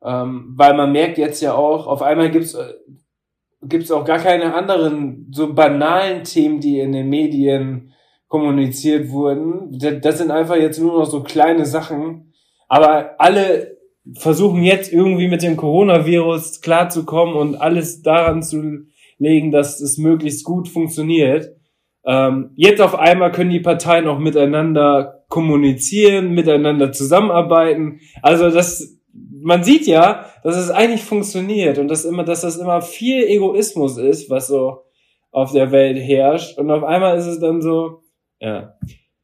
Ähm, 0.03 0.53
weil 0.55 0.73
man 0.73 0.91
merkt 0.91 1.19
jetzt 1.19 1.39
ja 1.39 1.53
auch, 1.53 1.85
auf 1.85 2.01
einmal 2.01 2.31
gibt's 2.31 2.55
äh, 2.55 2.73
gibt's 3.61 3.91
auch 3.91 4.05
gar 4.05 4.17
keine 4.17 4.55
anderen 4.55 5.27
so 5.31 5.53
banalen 5.53 6.23
Themen, 6.23 6.59
die 6.59 6.79
in 6.79 6.93
den 6.93 7.09
Medien 7.09 7.93
kommuniziert 8.27 9.11
wurden. 9.11 9.69
Da- 9.77 9.91
Das 9.91 10.17
sind 10.17 10.31
einfach 10.31 10.55
jetzt 10.55 10.79
nur 10.79 10.97
noch 10.97 11.05
so 11.05 11.21
kleine 11.21 11.67
Sachen. 11.67 12.33
Aber 12.67 13.21
alle 13.21 13.77
versuchen 14.15 14.63
jetzt 14.63 14.91
irgendwie 14.91 15.27
mit 15.27 15.43
dem 15.43 15.55
Coronavirus 15.55 16.59
klarzukommen 16.61 17.35
und 17.35 17.55
alles 17.57 18.01
daran 18.01 18.41
zu 18.41 18.87
legen, 19.19 19.51
dass 19.51 19.79
es 19.79 19.99
möglichst 19.99 20.43
gut 20.43 20.67
funktioniert. 20.69 21.55
Ähm, 22.05 22.51
jetzt 22.55 22.81
auf 22.81 22.95
einmal 22.95 23.31
können 23.31 23.49
die 23.49 23.59
Parteien 23.59 24.07
auch 24.07 24.19
miteinander 24.19 25.23
kommunizieren, 25.29 26.31
miteinander 26.31 26.91
zusammenarbeiten. 26.91 28.01
Also 28.21 28.49
das, 28.49 28.99
man 29.13 29.63
sieht 29.63 29.87
ja, 29.87 30.25
dass 30.43 30.57
es 30.57 30.69
eigentlich 30.69 31.03
funktioniert 31.03 31.77
und 31.77 31.87
dass 31.87 32.05
immer, 32.05 32.23
dass 32.23 32.41
das 32.41 32.57
immer 32.57 32.81
viel 32.81 33.23
Egoismus 33.23 33.97
ist, 33.97 34.29
was 34.29 34.47
so 34.47 34.83
auf 35.31 35.51
der 35.51 35.71
Welt 35.71 35.97
herrscht. 35.97 36.57
Und 36.57 36.69
auf 36.69 36.83
einmal 36.83 37.17
ist 37.17 37.25
es 37.25 37.39
dann 37.39 37.61
so, 37.61 38.01
ja. 38.39 38.75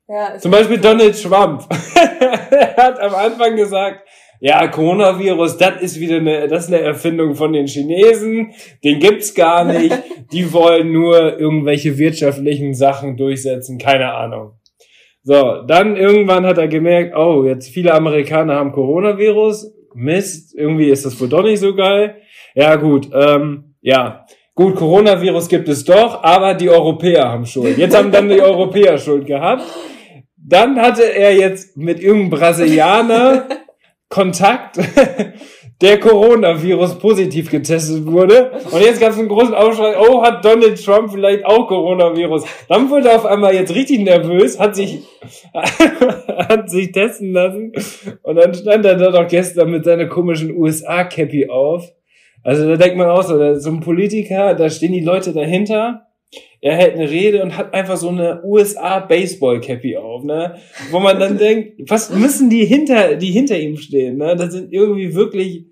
Ja, 0.08 0.40
Zum 0.40 0.50
Beispiel 0.50 0.80
Donald 0.80 1.22
Trump. 1.22 1.68
er 2.50 2.76
hat 2.78 3.00
am 3.00 3.14
Anfang 3.14 3.56
gesagt, 3.56 4.08
ja, 4.40 4.68
Coronavirus, 4.68 5.58
das 5.58 5.82
ist 5.82 6.00
wieder 6.00 6.18
eine, 6.18 6.48
das 6.48 6.66
ist 6.66 6.74
eine 6.74 6.82
Erfindung 6.82 7.36
von 7.36 7.52
den 7.52 7.68
Chinesen, 7.68 8.52
den 8.84 9.00
gibt's 9.00 9.34
gar 9.36 9.66
nicht, 9.66 9.96
die 10.32 10.54
wollen 10.54 10.92
nur 10.94 11.40
irgendwelche 11.40 11.98
wirtschaftlichen 11.98 12.74
Sachen 12.74 13.18
durchsetzen, 13.18 13.78
keine 13.78 14.14
Ahnung. 14.14 14.54
So, 15.24 15.62
dann 15.68 15.98
irgendwann 15.98 16.46
hat 16.46 16.58
er 16.58 16.70
gemerkt, 16.70 17.16
oh, 17.16 17.44
jetzt 17.44 17.70
viele 17.70 17.94
Amerikaner 17.94 18.56
haben 18.56 18.72
Coronavirus, 18.72 19.74
Mist, 19.94 20.56
irgendwie 20.56 20.90
ist 20.90 21.06
das 21.06 21.20
wohl 21.20 21.28
doch 21.28 21.44
nicht 21.44 21.60
so 21.60 21.76
geil. 21.76 22.16
Ja, 22.56 22.76
gut, 22.78 23.10
ähm, 23.14 23.76
ja. 23.82 24.26
Gut, 24.56 24.76
Coronavirus 24.76 25.48
gibt 25.48 25.70
es 25.70 25.86
doch, 25.86 26.24
aber 26.24 26.54
die 26.54 26.70
Europäer 26.70 27.30
haben 27.30 27.46
Schuld. 27.46 27.78
Jetzt 27.78 27.98
haben 27.98 28.12
dann 28.12 28.30
die 28.30 28.42
Europäer 28.42 28.98
Schuld 28.98 29.26
gehabt. 29.26 29.64
Dann 30.36 30.80
hatte 30.80 31.04
er 31.04 31.34
jetzt 31.34 31.78
mit 31.78 32.00
irgendeinem 32.02 32.30
Brasilianer 32.32 33.48
Kontakt, 34.10 34.80
der 35.82 36.00
Coronavirus 36.00 36.98
positiv 37.00 37.50
getestet 37.50 38.06
wurde. 38.06 38.52
Und 38.72 38.82
jetzt 38.82 39.00
gab 39.00 39.12
es 39.12 39.20
einen 39.20 39.30
großen 39.30 39.54
Aufschrei, 39.54 39.96
oh, 39.98 40.22
hat 40.24 40.44
Donald 40.44 40.84
Trump 40.84 41.12
vielleicht 41.12 41.46
auch 41.46 41.68
Coronavirus? 41.68 42.44
Dann 42.68 42.90
wurde 42.90 43.10
er 43.10 43.16
auf 43.16 43.26
einmal 43.26 43.54
jetzt 43.54 43.74
richtig 43.74 44.00
nervös, 44.00 44.60
hat 44.60 44.76
sich, 44.76 45.04
hat 45.54 46.70
sich 46.70 46.92
testen 46.92 47.32
lassen. 47.34 47.72
Und 48.24 48.36
dann 48.36 48.54
stand 48.54 48.84
er 48.86 48.96
da 48.96 49.12
doch 49.12 49.28
gestern 49.28 49.70
mit 49.70 49.86
seiner 49.86 50.08
komischen 50.08 50.56
USA-Cappy 50.58 51.50
auf. 51.50 51.94
Also 52.44 52.68
da 52.68 52.78
denkt 52.78 52.98
man 52.98 53.10
auch 53.10 53.24
so, 53.24 53.56
so 53.56 53.70
ein 53.70 53.80
Politiker, 53.80 54.56
da 54.56 54.70
stehen 54.70 54.94
die 54.94 55.02
Leute 55.02 55.34
dahinter. 55.34 56.09
Er 56.62 56.76
hält 56.76 56.96
eine 56.96 57.10
Rede 57.10 57.42
und 57.42 57.56
hat 57.56 57.74
einfach 57.74 57.96
so 57.98 58.10
eine 58.10 58.42
USA 58.44 59.00
Baseball 59.00 59.62
Cappy 59.62 59.96
auf, 59.96 60.24
ne? 60.24 60.56
Wo 60.92 61.00
man 61.00 61.20
dann 61.20 61.38
denkt, 61.46 61.90
was 61.90 62.10
müssen 62.10 62.50
die 62.50 62.66
hinter, 62.66 63.16
die 63.16 63.32
hinter 63.32 63.58
ihm 63.58 63.78
stehen, 63.78 64.18
ne? 64.18 64.36
Das 64.36 64.52
sind 64.54 64.74
irgendwie 64.74 65.14
wirklich 65.16 65.66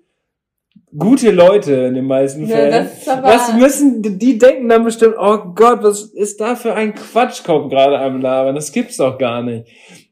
gute 0.96 1.30
Leute 1.30 1.74
in 1.74 1.94
den 1.94 2.06
meisten 2.06 2.46
Ja, 2.48 2.56
Fällen. 2.56 2.70
das 2.70 2.98
ist 2.98 3.08
aber- 3.08 3.28
was 3.28 3.52
müssen, 3.54 4.18
die 4.18 4.38
denken 4.38 4.68
dann 4.70 4.84
bestimmt, 4.84 5.16
oh 5.18 5.38
Gott, 5.54 5.82
was 5.82 6.04
ist 6.04 6.40
da 6.40 6.56
für 6.56 6.74
ein 6.74 6.94
Quatschkopf 6.94 7.68
gerade 7.68 7.98
am 7.98 8.22
Labern? 8.22 8.54
Das 8.54 8.72
gibt's 8.72 8.96
doch 8.96 9.18
gar 9.18 9.42
nicht. 9.42 9.66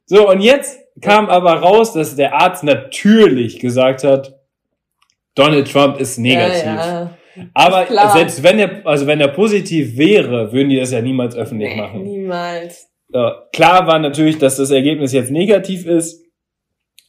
So, 0.05 0.29
und 0.31 0.41
jetzt 0.43 0.79
kam 1.01 1.31
aber 1.31 1.55
raus, 1.55 1.95
dass 1.95 2.17
der 2.17 2.35
Arzt 2.35 2.63
natürlich 2.65 3.59
gesagt 3.59 4.05
hat, 4.05 4.39
Donald 5.35 5.71
Trump 5.73 5.99
ist 6.01 6.19
negativ. 6.19 6.65
Ja, 6.65 7.01
ja. 7.01 7.11
Aber 7.55 7.87
selbst 8.13 8.43
wenn 8.43 8.59
er, 8.59 8.87
also 8.87 9.07
wenn 9.07 9.21
er 9.21 9.29
positiv 9.29 9.97
wäre, 9.97 10.53
würden 10.53 10.69
die 10.69 10.79
das 10.79 10.93
ja 10.93 11.01
niemals 11.01 11.37
öffentlich 11.37 11.71
Nee, 11.71 11.81
machen. 11.81 12.03
niemals. 12.03 12.89
Klar 13.53 13.87
war 13.87 13.99
natürlich, 13.99 14.39
dass 14.39 14.57
das 14.57 14.71
Ergebnis 14.71 15.13
jetzt 15.13 15.31
negativ 15.31 15.87
ist. 15.87 16.25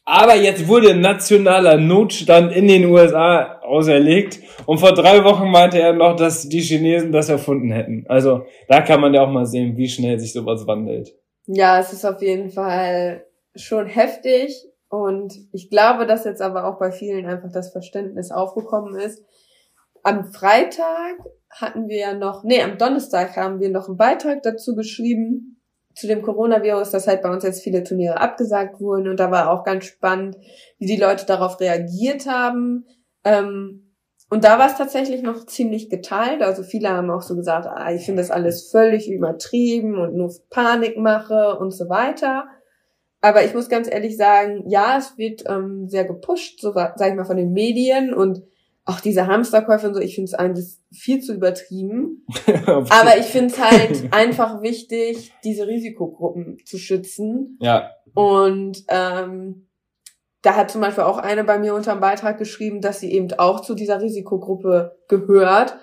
Aber 0.05 0.35
jetzt 0.35 0.67
wurde 0.69 0.95
nationaler 0.95 1.77
Notstand 1.77 2.53
in 2.53 2.67
den 2.69 2.85
USA 2.85 3.59
auserlegt. 3.61 4.39
Und 4.65 4.77
vor 4.77 4.93
drei 4.93 5.23
Wochen 5.25 5.49
meinte 5.49 5.79
er 5.79 5.91
noch, 5.91 6.15
dass 6.15 6.47
die 6.47 6.61
Chinesen 6.61 7.11
das 7.11 7.27
erfunden 7.27 7.71
hätten. 7.71 8.05
Also 8.07 8.45
da 8.69 8.79
kann 8.81 9.01
man 9.01 9.13
ja 9.13 9.21
auch 9.21 9.29
mal 9.29 9.45
sehen, 9.45 9.75
wie 9.75 9.89
schnell 9.89 10.17
sich 10.17 10.31
sowas 10.31 10.65
wandelt. 10.65 11.13
Ja, 11.45 11.79
es 11.79 11.91
ist 11.91 12.05
auf 12.05 12.21
jeden 12.21 12.49
Fall 12.51 13.25
schon 13.55 13.87
heftig 13.87 14.53
und 14.89 15.33
ich 15.51 15.69
glaube, 15.69 16.05
dass 16.05 16.23
jetzt 16.23 16.41
aber 16.41 16.65
auch 16.67 16.79
bei 16.79 16.91
vielen 16.91 17.25
einfach 17.25 17.51
das 17.51 17.71
Verständnis 17.71 18.31
aufgekommen 18.31 18.95
ist. 18.95 19.21
Am 20.07 20.23
Freitag 20.31 21.17
hatten 21.49 21.89
wir 21.89 21.97
ja 21.97 22.13
noch, 22.13 22.45
nee, 22.45 22.61
am 22.61 22.77
Donnerstag 22.77 23.35
haben 23.35 23.59
wir 23.59 23.69
noch 23.69 23.89
einen 23.89 23.97
Beitrag 23.97 24.41
dazu 24.41 24.73
geschrieben 24.73 25.61
zu 25.95 26.07
dem 26.07 26.21
Coronavirus, 26.21 26.91
dass 26.91 27.07
halt 27.07 27.21
bei 27.21 27.29
uns 27.29 27.43
jetzt 27.43 27.61
viele 27.61 27.83
Turniere 27.83 28.21
abgesagt 28.21 28.79
wurden 28.79 29.09
und 29.09 29.19
da 29.19 29.31
war 29.31 29.51
auch 29.51 29.65
ganz 29.65 29.83
spannend, 29.83 30.37
wie 30.77 30.85
die 30.85 30.95
Leute 30.95 31.25
darauf 31.25 31.59
reagiert 31.59 32.25
haben. 32.25 32.85
Ähm, 33.25 33.93
und 34.29 34.45
da 34.45 34.57
war 34.57 34.67
es 34.67 34.77
tatsächlich 34.77 35.23
noch 35.23 35.45
ziemlich 35.45 35.89
geteilt. 35.89 36.41
Also 36.41 36.63
viele 36.63 36.87
haben 36.87 37.11
auch 37.11 37.21
so 37.21 37.35
gesagt, 37.35 37.67
ah, 37.67 37.91
ich 37.91 38.05
finde 38.05 38.21
das 38.21 38.31
alles 38.31 38.71
völlig 38.71 39.11
übertrieben 39.11 39.99
und 39.99 40.15
nur 40.15 40.33
Panikmache 40.49 41.57
und 41.59 41.71
so 41.71 41.89
weiter. 41.89 42.45
Aber 43.19 43.43
ich 43.43 43.53
muss 43.53 43.67
ganz 43.67 43.91
ehrlich 43.91 44.15
sagen, 44.15 44.69
ja, 44.69 44.97
es 44.97 45.17
wird 45.17 45.43
ähm, 45.49 45.89
sehr 45.89 46.05
gepusht, 46.05 46.61
so 46.61 46.71
sag 46.71 47.09
ich 47.09 47.15
mal, 47.15 47.25
von 47.25 47.35
den 47.35 47.51
Medien 47.51 48.13
und 48.13 48.41
auch 48.87 48.99
diese 48.99 49.27
Hamsterkäufe 49.27 49.87
und 49.89 49.93
so, 49.93 49.99
ich 49.99 50.15
finde 50.15 50.29
es 50.29 50.33
eigentlich 50.33 50.65
viel 50.91 51.21
zu 51.21 51.33
übertrieben. 51.33 52.25
Aber 52.65 53.17
ich 53.19 53.25
finde 53.25 53.53
es 53.53 53.59
halt 53.59 54.07
einfach 54.13 54.61
wichtig, 54.61 55.33
diese 55.43 55.67
Risikogruppen 55.67 56.57
zu 56.65 56.77
schützen. 56.77 57.57
ja, 57.61 57.91
Und 58.13 58.83
ähm, 58.87 59.67
da 60.41 60.55
hat 60.55 60.71
zum 60.71 60.81
Beispiel 60.81 61.03
auch 61.03 61.17
eine 61.17 61.43
bei 61.43 61.59
mir 61.59 61.75
unter 61.75 61.93
dem 61.93 61.99
Beitrag 61.99 62.37
geschrieben, 62.37 62.79
dass 62.79 62.99
sie 63.01 63.11
eben 63.11 63.27
auch 63.37 63.59
zu 63.59 63.75
dieser 63.75 64.01
Risikogruppe 64.01 64.97
gehört 65.09 65.75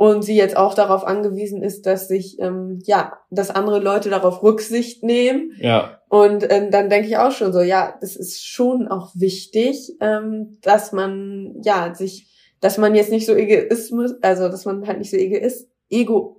und 0.00 0.22
sie 0.22 0.36
jetzt 0.36 0.56
auch 0.56 0.74
darauf 0.74 1.06
angewiesen 1.06 1.62
ist, 1.62 1.86
dass 1.86 2.08
sich 2.08 2.38
ähm, 2.40 2.78
ja, 2.84 3.18
dass 3.30 3.50
andere 3.50 3.80
Leute 3.80 4.10
darauf 4.10 4.42
Rücksicht 4.42 5.02
nehmen. 5.02 5.52
ja, 5.58 6.00
Und 6.08 6.50
ähm, 6.50 6.70
dann 6.70 6.88
denke 6.88 7.08
ich 7.08 7.18
auch 7.18 7.32
schon 7.32 7.52
so, 7.52 7.60
ja, 7.60 7.94
das 8.00 8.16
ist 8.16 8.46
schon 8.46 8.88
auch 8.88 9.10
wichtig, 9.14 9.92
ähm, 10.00 10.58
dass 10.62 10.92
man 10.92 11.54
ja 11.62 11.94
sich, 11.94 12.28
dass 12.60 12.78
man 12.78 12.94
jetzt 12.94 13.10
nicht 13.10 13.26
so 13.26 13.34
Egoismus, 13.34 14.14
also 14.22 14.48
dass 14.48 14.64
man 14.64 14.86
halt 14.86 14.98
nicht 14.98 15.10
so 15.10 15.16
egoist, 15.16 15.68
ego. 15.88 16.36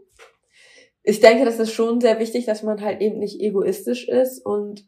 Ich 1.03 1.19
denke, 1.19 1.45
das 1.45 1.59
ist 1.59 1.73
schon 1.73 1.99
sehr 1.99 2.19
wichtig, 2.19 2.45
dass 2.45 2.63
man 2.63 2.81
halt 2.81 3.01
eben 3.01 3.17
nicht 3.19 3.41
egoistisch 3.41 4.07
ist 4.07 4.45
und 4.45 4.85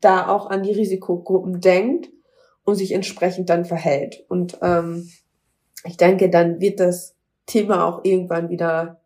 da 0.00 0.28
auch 0.28 0.48
an 0.48 0.62
die 0.62 0.72
Risikogruppen 0.72 1.60
denkt 1.60 2.08
und 2.64 2.76
sich 2.76 2.92
entsprechend 2.92 3.50
dann 3.50 3.64
verhält. 3.64 4.24
Und 4.28 4.58
ähm, 4.62 5.10
ich 5.84 5.96
denke, 5.96 6.30
dann 6.30 6.60
wird 6.60 6.78
das 6.78 7.16
Thema 7.46 7.84
auch 7.86 8.04
irgendwann 8.04 8.48
wieder 8.48 9.00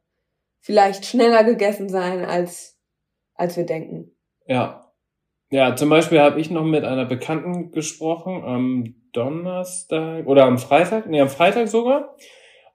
vielleicht 0.61 1.07
schneller 1.07 1.45
gegessen 1.45 1.89
sein, 1.89 2.25
als, 2.25 2.77
als 3.35 3.57
wir 3.57 3.65
denken. 3.65 4.11
ja. 4.47 4.87
Ja, 5.53 5.75
zum 5.75 5.89
Beispiel 5.89 6.21
habe 6.21 6.41
ich 6.41 6.49
noch 6.53 6.63
mit 6.65 6.85
einer 6.85 7.07
Bekannten 7.07 7.73
gesprochen 7.73 8.45
am 8.45 8.95
Donnerstag 9.13 10.27
oder 10.27 10.45
am 10.45 10.59
Freitag, 10.59 11.07
nee, 11.09 11.21
am 11.21 11.29
Freitag 11.29 11.69
sogar. 11.69 12.17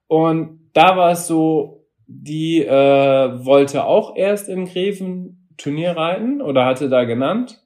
Und 0.08 0.70
da 0.74 0.98
war 0.98 1.12
es 1.12 1.28
so, 1.28 1.86
die 2.08 2.64
äh, 2.64 3.46
wollte 3.46 3.86
auch 3.86 4.16
erst 4.16 4.50
in 4.50 4.66
Greven 4.66 5.50
Turnier 5.58 5.92
reiten 5.92 6.42
oder 6.42 6.66
hatte 6.66 6.90
da 6.90 7.04
genannt. 7.06 7.62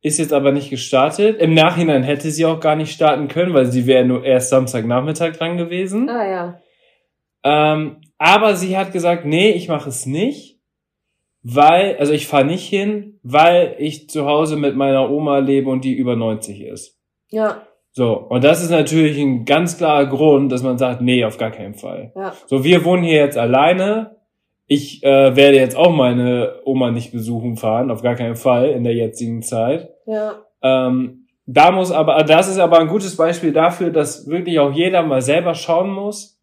Ist 0.00 0.18
jetzt 0.18 0.32
aber 0.32 0.52
nicht 0.52 0.70
gestartet. 0.70 1.40
Im 1.40 1.54
Nachhinein 1.54 2.04
hätte 2.04 2.30
sie 2.30 2.46
auch 2.46 2.60
gar 2.60 2.76
nicht 2.76 2.92
starten 2.92 3.26
können, 3.26 3.52
weil 3.52 3.66
sie 3.66 3.86
wäre 3.86 4.04
nur 4.04 4.24
erst 4.24 4.50
Samstagnachmittag 4.50 5.32
dran 5.32 5.56
gewesen. 5.56 6.08
Ah 6.08 6.28
ja. 6.28 6.60
Ähm, 7.42 8.00
aber 8.16 8.54
sie 8.54 8.76
hat 8.76 8.92
gesagt, 8.92 9.24
nee, 9.24 9.50
ich 9.50 9.68
mache 9.68 9.88
es 9.88 10.06
nicht, 10.06 10.60
weil, 11.42 11.96
also 11.98 12.12
ich 12.12 12.26
fahre 12.26 12.44
nicht 12.44 12.68
hin, 12.68 13.18
weil 13.22 13.74
ich 13.78 14.08
zu 14.08 14.26
Hause 14.26 14.56
mit 14.56 14.76
meiner 14.76 15.10
Oma 15.10 15.38
lebe 15.38 15.70
und 15.70 15.84
die 15.84 15.94
über 15.94 16.14
90 16.14 16.60
ist. 16.62 16.98
Ja. 17.30 17.66
So, 17.92 18.14
und 18.14 18.44
das 18.44 18.62
ist 18.62 18.70
natürlich 18.70 19.18
ein 19.18 19.44
ganz 19.44 19.76
klarer 19.76 20.06
Grund, 20.06 20.52
dass 20.52 20.62
man 20.62 20.78
sagt, 20.78 21.00
nee, 21.00 21.24
auf 21.24 21.38
gar 21.38 21.50
keinen 21.50 21.74
Fall. 21.74 22.12
Ja. 22.14 22.32
So, 22.46 22.64
wir 22.64 22.84
wohnen 22.84 23.02
hier 23.02 23.16
jetzt 23.16 23.38
alleine. 23.38 24.16
Ich 24.66 25.02
äh, 25.02 25.34
werde 25.34 25.56
jetzt 25.56 25.76
auch 25.76 25.92
meine 25.92 26.60
Oma 26.64 26.90
nicht 26.90 27.10
besuchen 27.10 27.56
fahren, 27.56 27.90
auf 27.90 28.02
gar 28.02 28.14
keinen 28.14 28.36
Fall 28.36 28.70
in 28.70 28.84
der 28.84 28.94
jetzigen 28.94 29.42
Zeit. 29.42 29.90
Ja. 30.06 30.42
Ähm, 30.62 31.26
da 31.46 31.70
muss 31.70 31.90
aber, 31.90 32.22
das 32.24 32.48
ist 32.48 32.58
aber 32.58 32.78
ein 32.78 32.88
gutes 32.88 33.16
Beispiel 33.16 33.52
dafür, 33.52 33.88
dass 33.88 34.28
wirklich 34.28 34.58
auch 34.58 34.72
jeder 34.72 35.02
mal 35.02 35.22
selber 35.22 35.54
schauen 35.54 35.90
muss, 35.90 36.38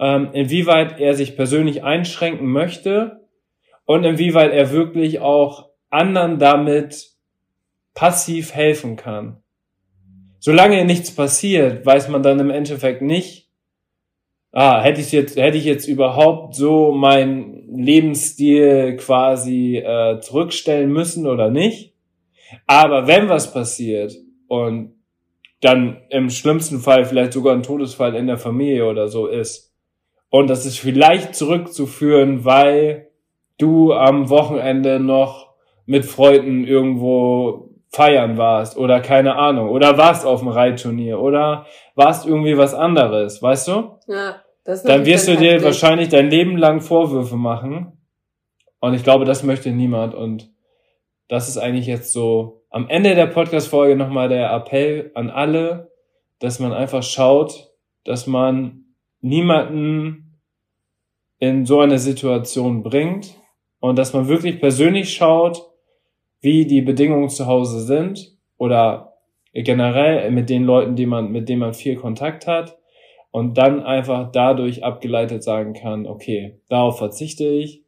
ähm, 0.00 0.30
inwieweit 0.32 0.98
er 0.98 1.12
sich 1.12 1.36
persönlich 1.36 1.84
einschränken 1.84 2.46
möchte 2.46 3.20
und 3.84 4.04
inwieweit 4.04 4.52
er 4.52 4.72
wirklich 4.72 5.20
auch 5.20 5.68
anderen 5.90 6.38
damit 6.38 7.10
passiv 7.94 8.54
helfen 8.54 8.96
kann. 8.96 9.41
Solange 10.44 10.84
nichts 10.84 11.14
passiert, 11.14 11.86
weiß 11.86 12.08
man 12.08 12.24
dann 12.24 12.40
im 12.40 12.50
Endeffekt 12.50 13.00
nicht, 13.00 13.48
ah, 14.50 14.80
hätte 14.80 15.00
ich 15.00 15.12
jetzt, 15.12 15.36
hätte 15.36 15.56
ich 15.56 15.64
jetzt 15.64 15.86
überhaupt 15.86 16.56
so 16.56 16.90
meinen 16.90 17.78
Lebensstil 17.78 18.96
quasi 18.96 19.76
äh, 19.76 20.18
zurückstellen 20.18 20.92
müssen 20.92 21.28
oder 21.28 21.48
nicht. 21.48 21.94
Aber 22.66 23.06
wenn 23.06 23.28
was 23.28 23.54
passiert 23.54 24.16
und 24.48 24.96
dann 25.60 25.98
im 26.10 26.28
schlimmsten 26.28 26.80
Fall 26.80 27.04
vielleicht 27.04 27.34
sogar 27.34 27.54
ein 27.54 27.62
Todesfall 27.62 28.16
in 28.16 28.26
der 28.26 28.36
Familie 28.36 28.86
oder 28.86 29.06
so 29.06 29.28
ist 29.28 29.72
und 30.28 30.50
das 30.50 30.66
ist 30.66 30.78
vielleicht 30.80 31.36
zurückzuführen, 31.36 32.44
weil 32.44 33.10
du 33.58 33.92
am 33.92 34.28
Wochenende 34.28 34.98
noch 34.98 35.54
mit 35.86 36.04
Freunden 36.04 36.64
irgendwo 36.64 37.71
feiern 37.92 38.38
warst 38.38 38.76
oder 38.76 39.00
keine 39.00 39.36
Ahnung 39.36 39.68
oder 39.68 39.98
warst 39.98 40.24
auf 40.24 40.40
dem 40.40 40.48
Reitturnier 40.48 41.20
oder 41.20 41.66
warst 41.94 42.26
irgendwie 42.26 42.56
was 42.56 42.74
anderes, 42.74 43.42
weißt 43.42 43.68
du? 43.68 43.98
Ja. 44.08 44.42
Das 44.64 44.78
ist 44.78 44.88
Dann 44.88 45.04
wirst 45.04 45.26
du 45.26 45.36
dir 45.36 45.62
wahrscheinlich 45.62 46.08
dein 46.08 46.30
Leben 46.30 46.56
lang 46.56 46.80
Vorwürfe 46.80 47.36
machen. 47.36 47.98
Und 48.80 48.94
ich 48.94 49.02
glaube, 49.02 49.24
das 49.24 49.42
möchte 49.42 49.70
niemand. 49.70 50.14
Und 50.14 50.52
das 51.28 51.48
ist 51.48 51.58
eigentlich 51.58 51.86
jetzt 51.86 52.12
so 52.12 52.64
am 52.70 52.88
Ende 52.88 53.14
der 53.14 53.26
Podcast-Folge 53.26 53.96
nochmal 53.96 54.28
der 54.28 54.52
Appell 54.52 55.10
an 55.14 55.30
alle, 55.30 55.90
dass 56.38 56.60
man 56.60 56.72
einfach 56.72 57.02
schaut, 57.02 57.72
dass 58.04 58.26
man 58.26 58.96
niemanden 59.20 60.40
in 61.38 61.66
so 61.66 61.80
eine 61.80 61.98
Situation 61.98 62.82
bringt 62.82 63.34
und 63.80 63.98
dass 63.98 64.12
man 64.12 64.28
wirklich 64.28 64.60
persönlich 64.60 65.12
schaut, 65.12 65.71
wie 66.42 66.66
die 66.66 66.82
Bedingungen 66.82 67.30
zu 67.30 67.46
Hause 67.46 67.80
sind 67.80 68.36
oder 68.58 69.14
generell 69.54 70.30
mit 70.30 70.50
den 70.50 70.64
Leuten, 70.64 70.96
die 70.96 71.06
man, 71.06 71.30
mit 71.32 71.48
denen 71.48 71.60
man 71.60 71.72
viel 71.72 71.96
Kontakt 71.96 72.46
hat 72.46 72.76
und 73.30 73.56
dann 73.56 73.82
einfach 73.82 74.30
dadurch 74.30 74.84
abgeleitet 74.84 75.42
sagen 75.42 75.72
kann, 75.72 76.06
okay, 76.06 76.60
darauf 76.68 76.98
verzichte 76.98 77.44
ich, 77.44 77.84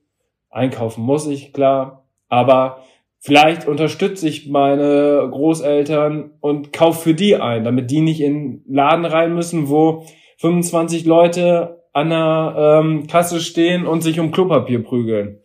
einkaufen 0.51 1.05
muss 1.05 1.27
ich, 1.27 1.53
klar, 1.53 2.07
aber 2.29 2.79
vielleicht 3.19 3.67
unterstütze 3.67 4.29
ich 4.29 4.49
meine 4.49 5.29
Großeltern 5.31 6.33
und 6.41 6.73
kauf 6.73 7.03
für 7.03 7.15
die 7.15 7.37
ein, 7.37 7.65
damit 7.65 7.91
die 7.91 8.01
nicht 8.01 8.21
in 8.21 8.35
den 8.35 8.75
Laden 8.75 9.05
rein 9.05 9.35
müssen, 9.35 9.69
wo 9.69 10.05
25 10.39 11.05
Leute 11.05 11.83
an 11.93 12.11
der 12.11 12.55
ähm, 12.57 13.07
Kasse 13.07 13.41
stehen 13.41 13.87
und 13.87 14.03
sich 14.03 14.21
um 14.21 14.31
Klopapier 14.31 14.83
prügeln. 14.83 15.41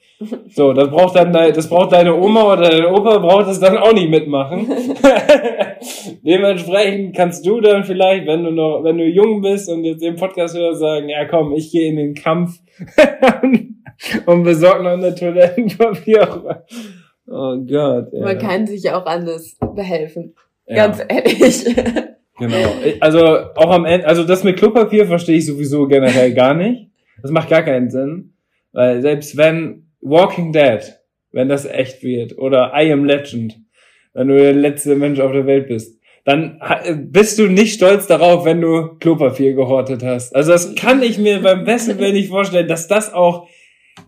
So, 0.50 0.74
das 0.74 0.90
braucht 0.90 1.16
dann 1.16 1.32
de- 1.32 1.54
das 1.54 1.70
braucht 1.70 1.94
deine 1.94 2.14
Oma 2.14 2.52
oder 2.54 2.70
dein 2.70 2.86
Opa 2.88 3.20
braucht 3.20 3.48
es 3.48 3.60
dann 3.60 3.78
auch 3.78 3.94
nicht 3.94 4.10
mitmachen. 4.10 4.68
Dementsprechend 6.26 7.16
kannst 7.16 7.46
du 7.46 7.62
dann 7.62 7.84
vielleicht, 7.84 8.28
wenn 8.28 8.44
du 8.44 8.52
noch, 8.52 8.84
wenn 8.84 8.98
du 8.98 9.06
jung 9.06 9.42
bist 9.42 9.70
und 9.70 9.84
jetzt 9.84 10.02
den 10.04 10.16
Podcast 10.16 10.58
hörst, 10.58 10.80
sagen, 10.82 11.10
ja 11.10 11.26
komm, 11.26 11.54
ich 11.54 11.72
gehe 11.72 11.90
in 11.90 11.96
den 11.96 12.14
Kampf 12.16 12.60
und 14.26 14.44
besorge 14.44 14.84
noch 14.84 14.92
eine 14.92 15.16
Toilettenpapier. 15.16 16.28
Oh 17.28 17.56
Gott. 17.58 18.08
Ja. 18.12 18.22
Man 18.22 18.38
kann 18.40 18.68
sich 18.68 18.90
auch 18.92 19.06
anders 19.06 19.58
behelfen. 19.76 20.34
ja, 20.68 20.76
Ganz 20.88 21.02
ehrlich. 21.08 21.64
genau. 22.38 22.74
Also 23.00 23.20
auch 23.56 23.72
am 23.72 23.86
Ende, 23.86 24.08
also 24.08 24.24
das 24.24 24.44
mit 24.44 24.58
Klopapier 24.58 25.06
verstehe 25.06 25.38
ich 25.38 25.46
sowieso 25.46 25.88
generell 25.88 26.34
gar 26.34 26.54
nicht. 26.54 26.90
Das 27.22 27.32
macht 27.32 27.50
gar 27.50 27.64
keinen 27.64 27.90
Sinn, 27.90 28.34
weil 28.72 29.02
selbst 29.02 29.36
wenn 29.38 29.89
Walking 30.02 30.52
Dead, 30.54 30.80
wenn 31.32 31.50
das 31.50 31.66
echt 31.66 32.04
wird 32.04 32.38
oder 32.38 32.72
I 32.76 32.92
Am 32.92 33.06
Legend, 33.06 33.60
wenn 34.14 34.28
du 34.28 34.38
der 34.38 34.54
letzte 34.54 34.96
Mensch 34.96 35.20
auf 35.20 35.32
der 35.32 35.46
Welt 35.46 35.68
bist, 35.68 36.00
dann 36.26 36.60
bist 37.12 37.40
du 37.40 37.48
nicht 37.48 37.74
stolz 37.74 38.08
darauf, 38.08 38.46
wenn 38.46 38.62
du 38.62 38.96
Klopapier 39.00 39.54
gehortet 39.54 40.04
hast. 40.04 40.36
Also 40.36 40.52
das 40.52 40.76
kann 40.76 41.02
ich 41.02 41.18
mir 41.18 41.42
beim 41.42 41.64
besten 41.64 41.98
Willen 41.98 42.14
nicht 42.14 42.30
vorstellen, 42.30 42.68
dass 42.68 42.88
das 42.88 43.14
auch, 43.14 43.48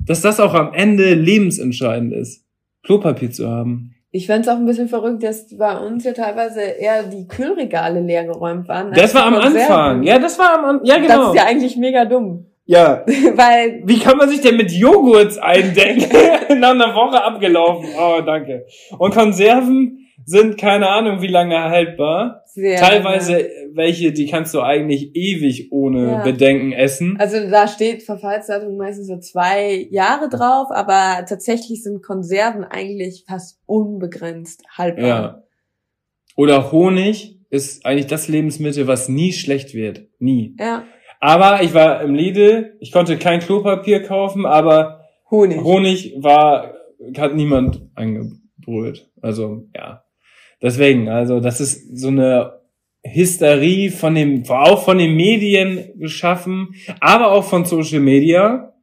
dass 0.06 0.22
das 0.22 0.40
auch 0.40 0.54
am 0.54 0.74
Ende 0.74 1.14
lebensentscheidend 1.14 2.14
ist, 2.14 2.46
Klopapier 2.84 3.32
zu 3.32 3.50
haben. 3.50 3.96
Ich 4.14 4.28
fand's 4.28 4.50
auch 4.50 4.58
ein 4.58 4.66
bisschen 4.66 4.90
verrückt, 4.90 5.24
dass 5.24 5.56
bei 5.58 5.78
uns 5.78 6.04
ja 6.04 6.12
teilweise 6.12 6.62
eher 6.62 7.04
die 7.04 7.28
Kühlregale 7.28 8.02
leer 8.02 8.26
geräumt 8.26 8.68
waren. 8.68 8.92
Das 8.92 9.16
war 9.16 9.24
am 9.26 9.36
Konserven. 9.36 9.62
Anfang. 9.62 10.04
Ja, 10.04 10.20
das 10.20 10.38
war 10.38 10.60
am 10.60 10.66
Anfang. 10.66 10.86
Ja, 10.86 10.98
Das 10.98 11.08
genau. 11.08 11.30
ist 11.32 11.38
ja 11.38 11.46
eigentlich 11.46 11.78
mega 11.78 12.04
dumm. 12.04 12.51
Ja. 12.72 13.04
Weil, 13.36 13.82
Wie 13.86 14.00
kann 14.00 14.18
man 14.18 14.30
sich 14.30 14.40
denn 14.40 14.56
mit 14.56 14.72
Joghurts 14.72 15.38
eindecken? 15.38 16.10
Nach 16.60 16.72
einer 16.72 16.96
Woche 16.96 17.22
abgelaufen. 17.22 17.90
Oh, 18.00 18.22
danke. 18.26 18.66
Und 18.98 19.14
Konserven 19.14 20.08
sind 20.26 20.58
keine 20.58 20.88
Ahnung 20.88 21.22
wie 21.22 21.28
lange 21.28 21.60
haltbar. 21.60 22.44
sehr 22.46 22.80
Teilweise 22.80 23.50
welche, 23.74 24.14
die 24.14 24.28
kannst 24.28 24.54
du 24.54 24.62
eigentlich 24.62 25.16
ewig 25.16 25.72
ohne 25.72 26.12
Ja. 26.12 26.24
Bedenken 26.24 26.72
essen. 26.72 27.18
Also 27.20 27.50
da 27.50 27.68
steht 27.68 28.04
Verfallsdatum 28.04 28.78
meistens 28.78 29.08
so 29.08 29.18
zwei 29.18 29.88
Jahre 29.90 30.30
drauf, 30.30 30.68
aber 30.70 31.26
tatsächlich 31.28 31.84
sind 31.84 32.04
Konserven 32.04 32.64
eigentlich 32.64 33.26
fast 33.28 33.60
unbegrenzt 33.66 34.64
haltbar. 34.78 35.08
Ja. 35.08 35.44
Oder 36.38 36.72
Honig 36.72 37.40
ist 37.50 37.86
eigentlich 37.86 38.08
das 38.08 38.28
Lebensmittel, 38.28 38.88
was 38.88 39.10
nie 39.10 39.34
schlecht 39.34 39.74
wird. 39.74 40.08
Nie. 40.20 40.56
Ja. 40.60 40.84
Aber 41.24 41.62
ich 41.62 41.74
war 41.76 42.02
im 42.02 42.16
Lidl, 42.16 42.78
ich 42.80 42.92
konnte 42.92 43.16
kein 43.18 43.40
Klopapier 43.40 44.02
kaufen, 44.02 44.48
aber 44.48 45.06
Honig. 45.30 45.62
Honig 45.62 46.16
war, 46.18 46.74
hat 47.16 47.36
niemand 47.36 47.84
angebrüht. 47.94 49.08
Also, 49.22 49.68
ja. 49.76 50.04
Deswegen, 50.64 51.10
also, 51.10 51.40
das 51.40 51.62
ist 51.62 51.98
so 51.98 52.08
eine 52.08 52.60
Hysterie 53.04 53.92
von 53.92 54.16
dem, 54.16 54.44
auch 54.50 54.84
von 54.84 54.98
den 54.98 55.16
Medien 55.16 55.92
geschaffen, 56.00 56.74
aber 57.00 57.32
auch 57.32 57.44
von 57.44 57.66
Social 57.66 58.00
Media. 58.00 58.74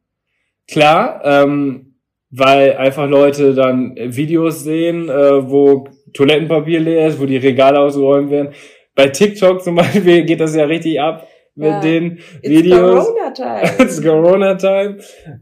Klar, 0.65 1.21
ähm, 1.25 1.95
weil 2.31 2.77
einfach 2.77 3.09
Leute 3.09 3.53
dann 3.53 3.95
Videos 3.97 4.63
sehen, 4.63 5.09
äh, 5.09 5.49
wo 5.49 5.89
Toilettenpapier 6.13 6.79
leer 6.79 7.07
ist, 7.07 7.19
wo 7.19 7.25
die 7.25 7.37
Regale 7.37 7.79
ausgeräumt 7.79 8.31
werden. 8.31 8.53
Bei 8.95 9.09
TikTok 9.09 9.61
zum 9.61 9.75
Beispiel 9.75 10.23
geht 10.23 10.39
das 10.39 10.55
ja 10.55 10.63
richtig 10.63 11.01
ab 11.01 11.27
mit 11.59 11.67
Ja. 11.67 11.79
den 11.81 12.17
It's 12.41 12.49
Videos. 12.49 13.05
Corona-Time. 13.05 13.71
It's 13.79 14.01
Corona-Time. 14.01 14.97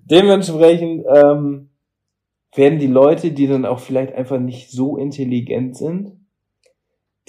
Dementsprechend 0.05 1.05
ähm, 1.15 1.69
werden 2.55 2.79
die 2.79 2.87
Leute, 2.87 3.31
die 3.31 3.47
dann 3.47 3.65
auch 3.65 3.79
vielleicht 3.79 4.13
einfach 4.15 4.39
nicht 4.39 4.71
so 4.71 4.97
intelligent 4.97 5.77
sind, 5.77 6.13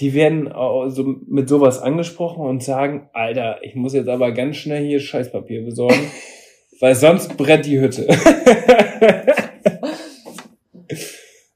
die 0.01 0.15
werden 0.15 0.51
auch 0.51 0.89
so 0.89 1.05
mit 1.27 1.49
sowas 1.49 1.81
angesprochen 1.83 2.47
und 2.47 2.63
sagen, 2.63 3.11
Alter, 3.13 3.59
ich 3.63 3.75
muss 3.75 3.93
jetzt 3.95 4.09
aber 4.09 4.33
ganz 4.33 4.57
schnell 4.57 4.87
hier 4.87 5.01
Scheißpapier 5.01 5.65
besorgen, 5.65 6.11
weil 6.81 6.95
sonst 6.95 7.37
brennt 7.37 7.67
die 7.67 7.81
Hütte. 7.81 8.07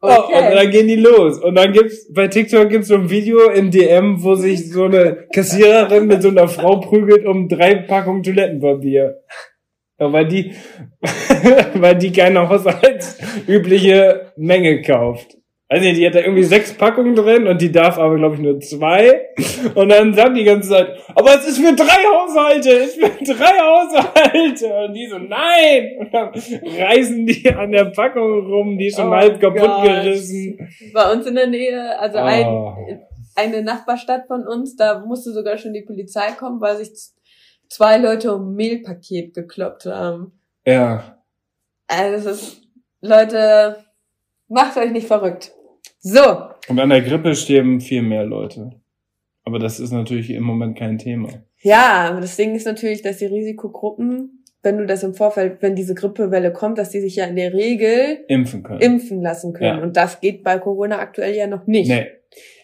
Oh, 0.04 0.08
und 0.08 0.34
Okay. 0.34 0.54
dann 0.54 0.70
gehen 0.70 0.88
die 0.88 0.96
los. 0.96 1.38
Und 1.38 1.54
dann 1.54 1.72
gibt's, 1.72 2.12
bei 2.12 2.26
TikTok 2.26 2.68
gibt's 2.68 2.88
so 2.88 2.94
ein 2.94 3.08
Video 3.08 3.48
im 3.50 3.70
DM, 3.70 4.22
wo 4.22 4.34
sich 4.34 4.70
so 4.72 4.84
eine 4.84 5.28
Kassiererin 5.32 6.06
mit 6.06 6.22
so 6.22 6.28
einer 6.28 6.48
Frau 6.48 6.80
prügelt 6.80 7.24
um 7.24 7.48
drei 7.48 7.76
Packungen 7.76 8.24
Toilettenpapier. 8.24 9.20
Ja, 10.00 10.12
weil 10.12 10.26
die, 10.26 10.52
weil 11.74 11.96
die 11.96 12.10
keine 12.10 12.48
haushaltsübliche 12.48 14.32
Menge 14.36 14.82
kauft. 14.82 15.36
Weiß 15.72 15.80
nicht, 15.80 15.96
die 15.98 16.06
hat 16.06 16.14
da 16.14 16.20
irgendwie 16.20 16.42
sechs 16.42 16.74
Packungen 16.74 17.14
drin 17.14 17.46
und 17.46 17.60
die 17.60 17.72
darf 17.72 17.98
aber, 17.98 18.16
glaube 18.16 18.34
ich, 18.34 18.40
nur 18.40 18.60
zwei. 18.60 19.28
Und 19.74 19.88
dann 19.88 20.12
sagt 20.12 20.36
die 20.36 20.44
ganze 20.44 20.70
Zeit, 20.70 20.98
aber 21.14 21.34
es 21.34 21.48
ist 21.48 21.58
für 21.58 21.74
drei 21.74 21.84
Haushalte, 21.86 22.70
es 22.70 22.96
ist 22.96 23.00
für 23.00 23.34
drei 23.34 23.58
Haushalte. 23.58 24.74
Und 24.86 24.94
die 24.94 25.06
so, 25.06 25.18
nein! 25.18 25.96
Und 25.98 26.12
dann 26.12 26.28
reißen 26.30 27.26
die 27.26 27.48
an 27.50 27.72
der 27.72 27.86
Packung 27.86 28.46
rum, 28.46 28.76
die 28.76 28.88
ist 28.88 28.96
schon 28.96 29.08
oh 29.08 29.14
halb 29.14 29.40
kaputt 29.40 29.60
Gott. 29.60 29.84
gerissen. 29.84 30.58
Bei 30.92 31.12
uns 31.12 31.26
in 31.26 31.34
der 31.34 31.46
Nähe, 31.46 31.98
also 31.98 32.18
oh. 32.18 32.22
ein, 32.22 33.00
eine 33.36 33.62
Nachbarstadt 33.62 34.26
von 34.26 34.46
uns, 34.46 34.76
da 34.76 35.00
musste 35.06 35.32
sogar 35.32 35.56
schon 35.56 35.72
die 35.72 35.82
Polizei 35.82 36.32
kommen, 36.38 36.60
weil 36.60 36.76
sich 36.76 36.90
zwei 37.68 37.96
Leute 37.96 38.34
um 38.34 38.54
Mehlpaket 38.54 39.32
gekloppt 39.34 39.86
haben. 39.86 40.38
Ja. 40.66 41.18
Also 41.88 42.28
das 42.28 42.42
ist, 42.42 42.62
Leute, 43.00 43.84
macht 44.48 44.76
euch 44.76 44.90
nicht 44.90 45.06
verrückt. 45.06 45.52
So. 46.02 46.20
Und 46.68 46.80
an 46.80 46.90
der 46.90 47.00
Grippe 47.00 47.34
sterben 47.34 47.80
viel 47.80 48.02
mehr 48.02 48.24
Leute. 48.24 48.72
Aber 49.44 49.58
das 49.58 49.80
ist 49.80 49.92
natürlich 49.92 50.30
im 50.30 50.42
Moment 50.42 50.76
kein 50.76 50.98
Thema. 50.98 51.28
Ja, 51.62 52.08
aber 52.10 52.20
das 52.20 52.36
Ding 52.36 52.54
ist 52.54 52.66
natürlich, 52.66 53.02
dass 53.02 53.18
die 53.18 53.26
Risikogruppen, 53.26 54.44
wenn 54.62 54.78
du 54.78 54.86
das 54.86 55.02
im 55.04 55.14
Vorfeld, 55.14 55.62
wenn 55.62 55.76
diese 55.76 55.94
Grippewelle 55.94 56.52
kommt, 56.52 56.78
dass 56.78 56.90
die 56.90 57.00
sich 57.00 57.16
ja 57.16 57.26
in 57.26 57.36
der 57.36 57.52
Regel 57.52 58.24
impfen 58.28 58.62
können. 58.62 58.80
Impfen 58.80 59.22
lassen 59.22 59.52
können. 59.52 59.78
Ja. 59.78 59.82
Und 59.82 59.96
das 59.96 60.20
geht 60.20 60.42
bei 60.42 60.58
Corona 60.58 60.98
aktuell 60.98 61.34
ja 61.34 61.46
noch 61.46 61.66
nicht. 61.66 61.88
Nee. 61.88 62.06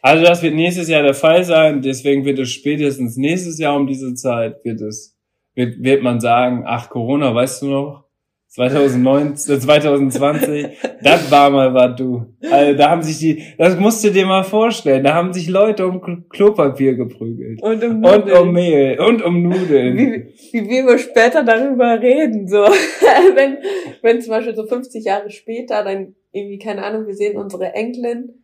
Also 0.03 0.25
das 0.25 0.43
wird 0.43 0.55
nächstes 0.55 0.89
Jahr 0.89 1.03
der 1.03 1.15
Fall 1.15 1.45
sein. 1.45 1.83
Deswegen 1.83 2.25
wird 2.25 2.39
es 2.39 2.51
spätestens 2.51 3.17
nächstes 3.17 3.59
Jahr 3.59 3.77
um 3.77 3.87
diese 3.87 4.15
Zeit 4.15 4.65
wird 4.65 4.81
es, 4.81 5.17
wird, 5.55 5.83
wird 5.83 6.03
man 6.03 6.21
sagen, 6.21 6.65
ach 6.67 6.91
Corona, 6.91 7.35
weißt 7.35 7.63
du 7.63 7.67
noch? 7.67 8.08
2019, 8.49 9.61
2020, 9.61 10.65
äh, 10.65 10.71
das 11.03 11.31
war 11.31 11.51
mal 11.51 11.75
was, 11.75 11.97
du. 11.97 12.35
Also, 12.51 12.79
da 12.79 12.91
haben 12.91 13.03
sich 13.03 13.19
die, 13.19 13.43
das 13.59 13.79
musst 13.79 14.03
du 14.03 14.11
dir 14.11 14.25
mal 14.25 14.43
vorstellen, 14.43 15.05
da 15.05 15.15
haben 15.15 15.35
sich 15.35 15.49
Leute 15.49 15.87
um 15.87 16.01
Klopapier 16.31 16.95
geprügelt. 16.95 17.63
Und 17.63 17.85
um 17.85 18.01
Nudeln. 18.01 18.23
Und 18.23 18.33
um 18.33 18.53
Mehl. 18.53 19.01
Und 19.01 19.23
um 19.23 19.43
Nudeln. 19.43 19.99
Wie, 19.99 20.69
wie 20.69 20.87
wir 20.87 20.99
später 20.99 21.45
darüber 21.45 22.01
reden, 22.01 22.49
so. 22.49 22.63
wenn, 23.35 23.59
wenn 24.01 24.23
zum 24.23 24.31
Beispiel 24.31 24.57
so 24.57 24.65
50 24.65 25.05
Jahre 25.05 25.31
später 25.31 25.85
dann 25.85 26.15
irgendwie, 26.33 26.59
keine 26.59 26.85
Ahnung, 26.85 27.07
wir 27.07 27.15
sehen 27.15 27.37
unsere 27.37 27.75
Enkelin, 27.75 28.43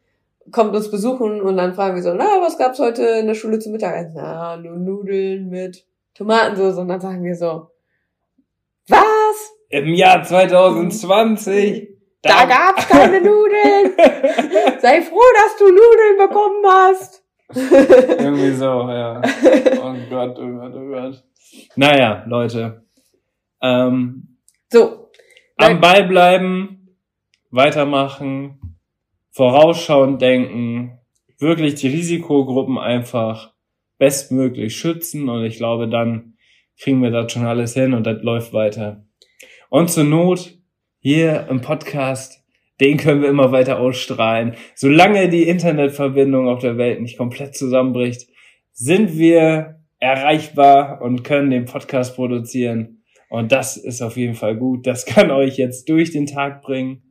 kommt 0.51 0.77
uns 0.77 0.91
besuchen 0.91 1.41
und 1.41 1.57
dann 1.57 1.73
fragen 1.73 1.97
wir 1.97 2.03
so, 2.03 2.13
na, 2.13 2.43
was 2.43 2.59
gab's 2.59 2.79
heute 2.79 3.03
in 3.03 3.27
der 3.27 3.35
Schule 3.35 3.59
zum 3.59 3.73
Mittagessen? 3.73 4.13
Na, 4.17 4.59
nur 4.59 4.77
Nudeln 4.77 5.49
mit 5.49 5.87
Tomatensauce. 6.15 6.77
Und 6.77 6.89
dann 6.89 7.01
sagen 7.01 7.25
wir 7.25 7.35
so, 7.35 7.69
was? 8.89 9.54
Im 9.75 9.93
Jahr 9.93 10.23
2020. 10.23 11.89
Da, 12.23 12.29
da 12.29 12.45
gab's 12.45 12.87
keine 12.89 13.21
Nudeln. 13.21 13.91
Sei 14.79 15.03
froh, 15.03 15.19
dass 15.37 15.57
du 15.59 15.65
Nudeln 15.65 16.17
bekommen 16.17 16.65
hast. 16.65 17.25
Irgendwie 17.53 18.53
so, 18.53 18.89
ja. 18.89 19.21
Oh 19.83 19.95
Gott, 20.09 20.39
oh 20.39 20.47
Gott, 20.47 20.75
oh 20.77 20.89
Gott. 20.91 21.25
Naja, 21.75 22.25
Leute. 22.29 22.85
Ähm, 23.61 24.39
so. 24.71 25.11
Am 25.57 25.81
Ball 25.81 26.05
bleiben, 26.05 26.97
weitermachen, 27.51 28.79
vorausschauend 29.33 30.23
denken, 30.23 31.01
wirklich 31.41 31.75
die 31.75 31.89
Risikogruppen 31.89 32.79
einfach 32.79 33.53
bestmöglich 33.99 34.77
schützen 34.77 35.29
und 35.29 35.45
ich 35.45 35.57
glaube, 35.57 35.89
dann 35.89 36.37
kriegen 36.79 37.03
wir 37.03 37.11
das 37.11 37.33
schon 37.33 37.45
alles 37.45 37.75
hin 37.75 37.93
und 37.93 38.07
das 38.07 38.23
läuft 38.23 38.53
weiter. 38.53 39.04
Und 39.75 39.91
zur 39.91 40.05
Not, 40.05 40.57
hier 41.01 41.49
im 41.51 41.61
Podcast, 41.61 42.45
den 42.81 42.97
können 42.97 43.23
wir 43.23 43.29
immer 43.29 43.51
weiter 43.51 43.81
ausstrahlen. 43.81 44.55
Solange 44.77 45.29
die 45.29 45.49
Internetverbindung 45.49 46.47
auf 46.47 46.61
der 46.61 46.79
Welt 46.79 47.03
nicht 47.03 47.19
komplett 47.19 47.57
zusammenbricht, 47.57 48.29
sind 48.71 49.19
wir 49.19 49.81
erreichbar 49.99 51.03
und 51.03 51.25
können 51.25 51.51
den 51.51 51.65
Podcast 51.65 52.15
produzieren. 52.15 53.03
Und 53.29 53.51
das 53.51 53.77
ist 53.77 54.01
auf 54.01 54.17
jeden 54.17 54.37
Fall 54.37 54.55
gut. 54.55 54.87
Das 54.87 55.07
kann 55.07 55.33
euch 55.33 55.57
jetzt 55.57 55.89
durch 55.89 56.13
den 56.13 56.27
Tag 56.27 56.63
bringen. 56.63 57.03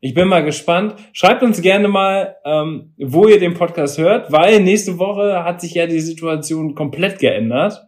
Ich 0.00 0.14
bin 0.14 0.28
mal 0.28 0.42
gespannt. 0.42 0.94
Schreibt 1.12 1.42
uns 1.42 1.60
gerne 1.60 1.88
mal, 1.88 2.36
ähm, 2.46 2.94
wo 2.96 3.28
ihr 3.28 3.38
den 3.38 3.52
Podcast 3.52 3.98
hört, 3.98 4.32
weil 4.32 4.62
nächste 4.62 4.98
Woche 4.98 5.44
hat 5.44 5.60
sich 5.60 5.74
ja 5.74 5.86
die 5.86 6.00
Situation 6.00 6.74
komplett 6.74 7.18
geändert. 7.18 7.86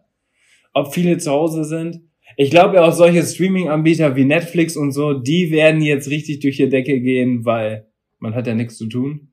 Ob 0.75 0.93
viele 0.93 1.17
zu 1.17 1.31
Hause 1.31 1.63
sind. 1.63 2.10
Ich 2.37 2.49
glaube 2.49 2.75
ja 2.75 2.83
auch 2.83 2.93
solche 2.93 3.23
Streaming-Anbieter 3.23 4.15
wie 4.15 4.25
Netflix 4.25 4.75
und 4.75 4.91
so, 4.91 5.13
die 5.13 5.51
werden 5.51 5.81
jetzt 5.81 6.09
richtig 6.09 6.39
durch 6.39 6.57
die 6.57 6.69
Decke 6.69 6.99
gehen, 6.99 7.45
weil 7.45 7.87
man 8.19 8.35
hat 8.35 8.47
ja 8.47 8.53
nichts 8.53 8.77
zu 8.77 8.87
tun. 8.87 9.29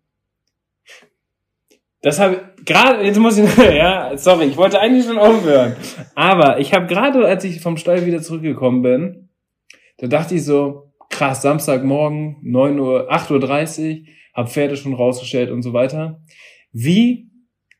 Das 2.00 2.20
habe 2.20 2.52
gerade, 2.64 3.04
jetzt 3.04 3.18
muss 3.18 3.38
ich, 3.38 3.56
ja, 3.56 4.16
sorry, 4.16 4.46
ich 4.46 4.56
wollte 4.56 4.80
eigentlich 4.80 5.04
schon 5.04 5.18
aufhören. 5.18 5.76
Aber 6.14 6.60
ich 6.60 6.72
habe 6.72 6.86
gerade, 6.86 7.26
als 7.26 7.44
ich 7.44 7.60
vom 7.60 7.76
Steuer 7.76 8.06
wieder 8.06 8.22
zurückgekommen 8.22 8.82
bin, 8.82 9.28
da 9.98 10.06
dachte 10.06 10.36
ich 10.36 10.44
so, 10.44 10.92
krass, 11.10 11.42
Samstagmorgen, 11.42 12.36
9 12.42 12.78
Uhr, 12.78 13.12
8.30 13.12 14.00
Uhr, 14.00 14.06
hab 14.34 14.50
Pferde 14.50 14.76
schon 14.76 14.94
rausgestellt 14.94 15.50
und 15.50 15.62
so 15.62 15.72
weiter. 15.72 16.22
Wie 16.72 17.28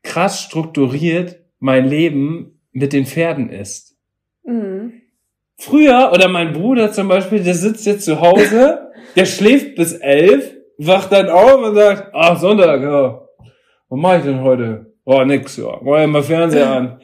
krass 0.03 0.41
strukturiert 0.41 1.39
mein 1.59 1.87
Leben 1.87 2.59
mit 2.71 2.93
den 2.93 3.05
Pferden 3.05 3.49
ist. 3.49 3.97
Mhm. 4.43 4.98
Früher, 5.59 6.11
oder 6.13 6.29
mein 6.29 6.53
Bruder 6.53 6.91
zum 6.91 7.09
Beispiel, 7.09 7.43
der 7.43 7.53
sitzt 7.53 7.85
jetzt 7.85 8.05
zu 8.05 8.21
Hause, 8.21 8.91
der 9.17 9.25
schläft 9.25 9.75
bis 9.75 9.93
elf, 9.93 10.55
wacht 10.77 11.11
dann 11.11 11.29
auf 11.29 11.61
und 11.61 11.75
sagt, 11.75 12.11
ach, 12.13 12.39
Sonntag, 12.39 12.81
ja, 12.81 13.21
was 13.89 13.99
mache 13.99 14.17
ich 14.19 14.23
denn 14.23 14.41
heute? 14.41 14.93
Oh, 15.03 15.21
nix, 15.25 15.57
ja, 15.57 15.77
mach 15.81 15.99
ja 15.99 16.07
mal 16.07 16.23
Fernseher 16.23 16.71
an. 16.71 17.01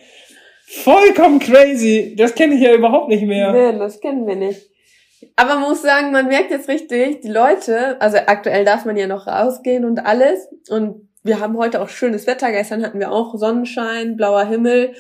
Vollkommen 0.68 1.40
crazy, 1.40 2.16
das 2.18 2.34
kenne 2.34 2.56
ich 2.56 2.62
ja 2.62 2.74
überhaupt 2.74 3.10
nicht 3.10 3.24
mehr. 3.24 3.52
Nee, 3.52 3.78
das 3.78 4.00
kennen 4.00 4.26
wir 4.26 4.38
nicht. 4.38 4.62
Aber 5.36 5.56
man 5.56 5.70
muss 5.70 5.82
sagen, 5.82 6.12
man 6.14 6.28
merkt 6.28 6.52
jetzt 6.52 6.70
richtig, 6.70 7.22
die 7.22 7.32
Leute, 7.32 8.00
also 8.00 8.18
aktuell 8.26 8.64
darf 8.64 8.86
man 8.86 8.96
ja 8.96 9.08
noch 9.08 9.28
rausgehen 9.28 9.84
und 9.84 10.06
alles. 10.06 10.48
Und 10.70 11.10
wir 11.24 11.42
haben 11.42 11.58
heute 11.58 11.82
auch 11.82 11.90
schönes 11.90 12.26
Wetter. 12.26 12.52
Gestern 12.52 12.84
hatten 12.84 13.00
wir 13.00 13.12
auch 13.12 13.36
Sonnenschein, 13.36 14.16
blauer 14.16 14.46
Himmel. 14.46 14.94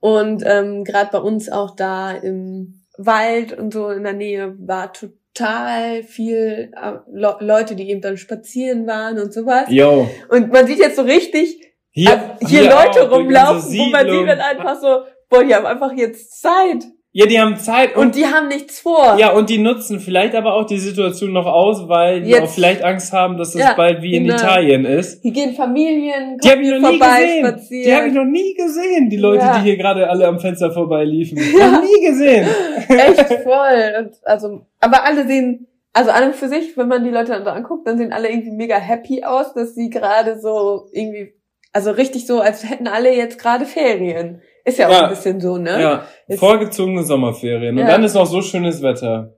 Und 0.00 0.42
ähm, 0.46 0.84
gerade 0.84 1.10
bei 1.10 1.18
uns 1.18 1.50
auch 1.50 1.74
da 1.74 2.12
im 2.12 2.77
Wald 2.98 3.56
und 3.56 3.72
so 3.72 3.88
in 3.90 4.02
der 4.02 4.12
Nähe 4.12 4.54
war 4.58 4.92
total 4.92 6.02
viel 6.02 6.72
äh, 6.76 6.92
Le 7.10 7.36
Leute, 7.40 7.74
die 7.74 7.88
eben 7.88 8.00
dann 8.00 8.16
spazieren 8.16 8.86
waren 8.86 9.18
und 9.18 9.32
sowas. 9.32 9.66
Yo. 9.68 10.08
Und 10.28 10.52
man 10.52 10.66
sieht 10.66 10.80
jetzt 10.80 10.96
so 10.96 11.02
richtig 11.02 11.60
hier, 11.90 12.12
äh, 12.12 12.46
hier, 12.46 12.62
hier 12.62 12.70
Leute 12.70 13.08
rumlaufen, 13.08 13.72
wo 13.78 13.86
man 13.86 14.08
sieht 14.08 14.28
dann 14.28 14.40
einfach 14.40 14.80
so, 14.80 15.04
boah, 15.28 15.44
die 15.44 15.54
haben 15.54 15.66
einfach 15.66 15.92
jetzt 15.92 16.40
Zeit. 16.40 16.84
Ja, 17.12 17.24
die 17.24 17.40
haben 17.40 17.56
Zeit. 17.56 17.96
Und, 17.96 18.06
und, 18.06 18.16
die 18.16 18.26
haben 18.26 18.48
nichts 18.48 18.80
vor. 18.80 19.16
Ja, 19.18 19.32
und 19.32 19.48
die 19.48 19.58
nutzen 19.58 19.98
vielleicht 19.98 20.34
aber 20.34 20.54
auch 20.54 20.66
die 20.66 20.78
Situation 20.78 21.32
noch 21.32 21.46
aus, 21.46 21.88
weil 21.88 22.22
die 22.22 22.30
Jetzt, 22.30 22.42
auch 22.42 22.48
vielleicht 22.48 22.84
Angst 22.84 23.12
haben, 23.14 23.38
dass 23.38 23.52
das 23.52 23.62
ja, 23.62 23.74
bald 23.74 24.02
wie 24.02 24.12
genau. 24.12 24.34
in 24.34 24.38
Italien 24.38 24.84
ist. 24.84 25.22
Hier 25.22 25.32
gehen 25.32 25.54
Familien, 25.54 26.36
die 26.38 26.50
habe 26.50 26.62
ich 26.62 26.68
noch 26.70 26.90
nie 26.90 26.98
gesehen. 26.98 27.46
Spazieren. 27.46 27.84
Die 27.84 27.94
habe 27.94 28.08
ich 28.08 28.12
noch 28.12 28.24
nie 28.24 28.54
gesehen, 28.54 29.08
die 29.08 29.16
Leute, 29.16 29.44
ja. 29.44 29.58
die 29.58 29.64
hier 29.64 29.76
gerade 29.78 30.08
alle 30.08 30.26
am 30.26 30.38
Fenster 30.38 30.70
vorbeiliefen. 30.70 31.38
Ja. 31.58 31.72
Noch 31.72 31.82
nie 31.82 32.06
gesehen. 32.06 32.46
Echt 32.88 33.42
voll. 33.42 33.94
Und 33.98 34.10
also, 34.24 34.66
aber 34.80 35.04
alle 35.04 35.26
sehen, 35.26 35.66
also 35.94 36.10
alle 36.10 36.34
für 36.34 36.48
sich, 36.48 36.76
wenn 36.76 36.88
man 36.88 37.04
die 37.04 37.10
Leute 37.10 37.32
dann 37.32 37.44
so 37.44 37.50
anguckt, 37.50 37.86
dann 37.86 37.96
sehen 37.96 38.12
alle 38.12 38.28
irgendwie 38.28 38.52
mega 38.52 38.76
happy 38.76 39.24
aus, 39.24 39.54
dass 39.54 39.74
sie 39.74 39.88
gerade 39.88 40.38
so 40.38 40.88
irgendwie, 40.92 41.32
also 41.72 41.90
richtig 41.90 42.26
so, 42.26 42.40
als 42.40 42.68
hätten 42.68 42.86
alle 42.86 43.14
jetzt 43.16 43.38
gerade 43.38 43.64
Ferien. 43.64 44.42
Ist 44.68 44.78
ja 44.78 44.88
auch 44.88 44.92
ja, 44.92 45.02
ein 45.04 45.10
bisschen 45.10 45.40
so, 45.40 45.56
ne? 45.56 45.80
Ja, 45.80 46.04
ist, 46.26 46.38
vorgezogene 46.38 47.02
Sommerferien. 47.02 47.76
Ja. 47.76 47.84
Und 47.84 47.90
dann 47.90 48.04
ist 48.04 48.14
noch 48.14 48.26
so 48.26 48.42
schönes 48.42 48.82
Wetter. 48.82 49.34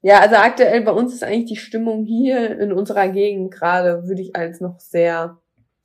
Ja, 0.00 0.20
also 0.20 0.36
aktuell 0.36 0.80
bei 0.82 0.92
uns 0.92 1.12
ist 1.12 1.22
eigentlich 1.22 1.50
die 1.50 1.56
Stimmung 1.56 2.06
hier 2.06 2.58
in 2.58 2.72
unserer 2.72 3.08
Gegend 3.08 3.52
gerade, 3.52 4.04
würde 4.08 4.22
ich 4.22 4.34
als 4.34 4.60
noch 4.60 4.78
sehr, 4.78 5.38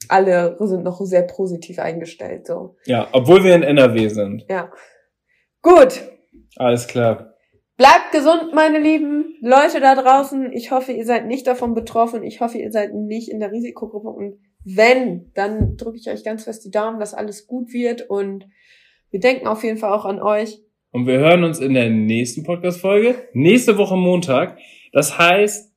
alle 0.07 0.55
sind 0.61 0.83
noch 0.83 1.01
sehr 1.01 1.23
positiv 1.23 1.79
eingestellt, 1.79 2.47
so. 2.47 2.77
Ja, 2.85 3.09
obwohl 3.11 3.43
wir 3.43 3.53
in 3.53 3.63
NRW 3.63 4.07
sind. 4.07 4.45
Ja. 4.49 4.71
Gut. 5.61 6.01
Alles 6.55 6.87
klar. 6.87 7.33
Bleibt 7.75 8.13
gesund, 8.13 8.53
meine 8.53 8.79
lieben 8.79 9.35
Leute 9.41 9.81
da 9.81 9.95
draußen. 9.95 10.53
Ich 10.53 10.71
hoffe, 10.71 10.93
ihr 10.93 11.05
seid 11.05 11.25
nicht 11.25 11.45
davon 11.45 11.73
betroffen. 11.73 12.23
Ich 12.23 12.39
hoffe, 12.39 12.57
ihr 12.57 12.71
seid 12.71 12.93
nicht 12.93 13.29
in 13.29 13.41
der 13.41 13.51
Risikogruppe. 13.51 14.07
Und 14.07 14.39
wenn, 14.63 15.31
dann 15.33 15.75
drücke 15.75 15.97
ich 15.97 16.09
euch 16.09 16.23
ganz 16.23 16.45
fest 16.45 16.63
die 16.63 16.71
Daumen, 16.71 17.01
dass 17.01 17.13
alles 17.13 17.47
gut 17.47 17.73
wird 17.73 18.09
und 18.09 18.47
wir 19.11 19.19
denken 19.19 19.47
auf 19.47 19.63
jeden 19.63 19.77
Fall 19.77 19.91
auch 19.91 20.05
an 20.05 20.21
euch. 20.21 20.59
Und 20.91 21.07
wir 21.07 21.17
hören 21.19 21.43
uns 21.43 21.59
in 21.59 21.73
der 21.73 21.89
nächsten 21.89 22.43
Podcast-Folge, 22.43 23.15
nächste 23.33 23.77
Woche 23.77 23.97
Montag. 23.97 24.57
Das 24.93 25.17
heißt, 25.17 25.73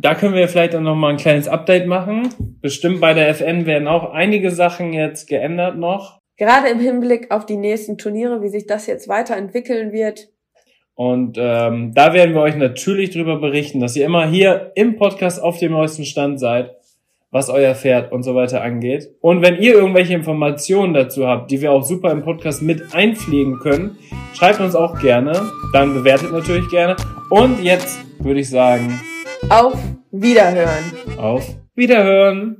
da 0.00 0.14
können 0.14 0.34
wir 0.34 0.48
vielleicht 0.48 0.74
dann 0.74 0.84
nochmal 0.84 1.10
ein 1.12 1.16
kleines 1.16 1.48
Update 1.48 1.86
machen. 1.86 2.28
Bestimmt 2.60 3.00
bei 3.00 3.12
der 3.12 3.28
FN 3.28 3.66
werden 3.66 3.88
auch 3.88 4.12
einige 4.12 4.50
Sachen 4.50 4.92
jetzt 4.92 5.28
geändert 5.28 5.76
noch. 5.76 6.20
Gerade 6.36 6.68
im 6.68 6.78
Hinblick 6.78 7.30
auf 7.30 7.44
die 7.44 7.56
nächsten 7.56 7.98
Turniere, 7.98 8.42
wie 8.42 8.48
sich 8.48 8.66
das 8.66 8.86
jetzt 8.86 9.08
weiterentwickeln 9.08 9.92
wird. 9.92 10.28
Und 10.94 11.36
ähm, 11.38 11.92
da 11.94 12.14
werden 12.14 12.34
wir 12.34 12.42
euch 12.42 12.56
natürlich 12.56 13.10
drüber 13.10 13.40
berichten, 13.40 13.80
dass 13.80 13.96
ihr 13.96 14.06
immer 14.06 14.26
hier 14.26 14.72
im 14.74 14.96
Podcast 14.96 15.42
auf 15.42 15.58
dem 15.58 15.72
neuesten 15.72 16.04
Stand 16.04 16.40
seid. 16.40 16.76
Was 17.30 17.48
euer 17.48 17.74
Pferd 17.74 18.12
und 18.12 18.22
so 18.22 18.34
weiter 18.34 18.62
angeht. 18.62 19.10
Und 19.20 19.42
wenn 19.42 19.56
ihr 19.56 19.74
irgendwelche 19.74 20.14
Informationen 20.14 20.94
dazu 20.94 21.26
habt, 21.26 21.50
die 21.50 21.60
wir 21.60 21.72
auch 21.72 21.82
super 21.82 22.10
im 22.10 22.22
Podcast 22.22 22.62
mit 22.62 22.94
einpflegen 22.94 23.58
können, 23.58 23.98
schreibt 24.34 24.60
uns 24.60 24.74
auch 24.74 24.98
gerne. 25.00 25.32
Dann 25.72 25.94
bewertet 25.94 26.32
natürlich 26.32 26.68
gerne. 26.68 26.96
Und 27.30 27.62
jetzt 27.62 27.98
würde 28.18 28.40
ich 28.40 28.50
sagen, 28.50 29.00
auf 29.48 29.78
Wiederhören. 30.10 30.84
Auf 31.18 31.56
Wiederhören. 31.74 32.59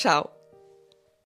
Ciao. 0.00 0.39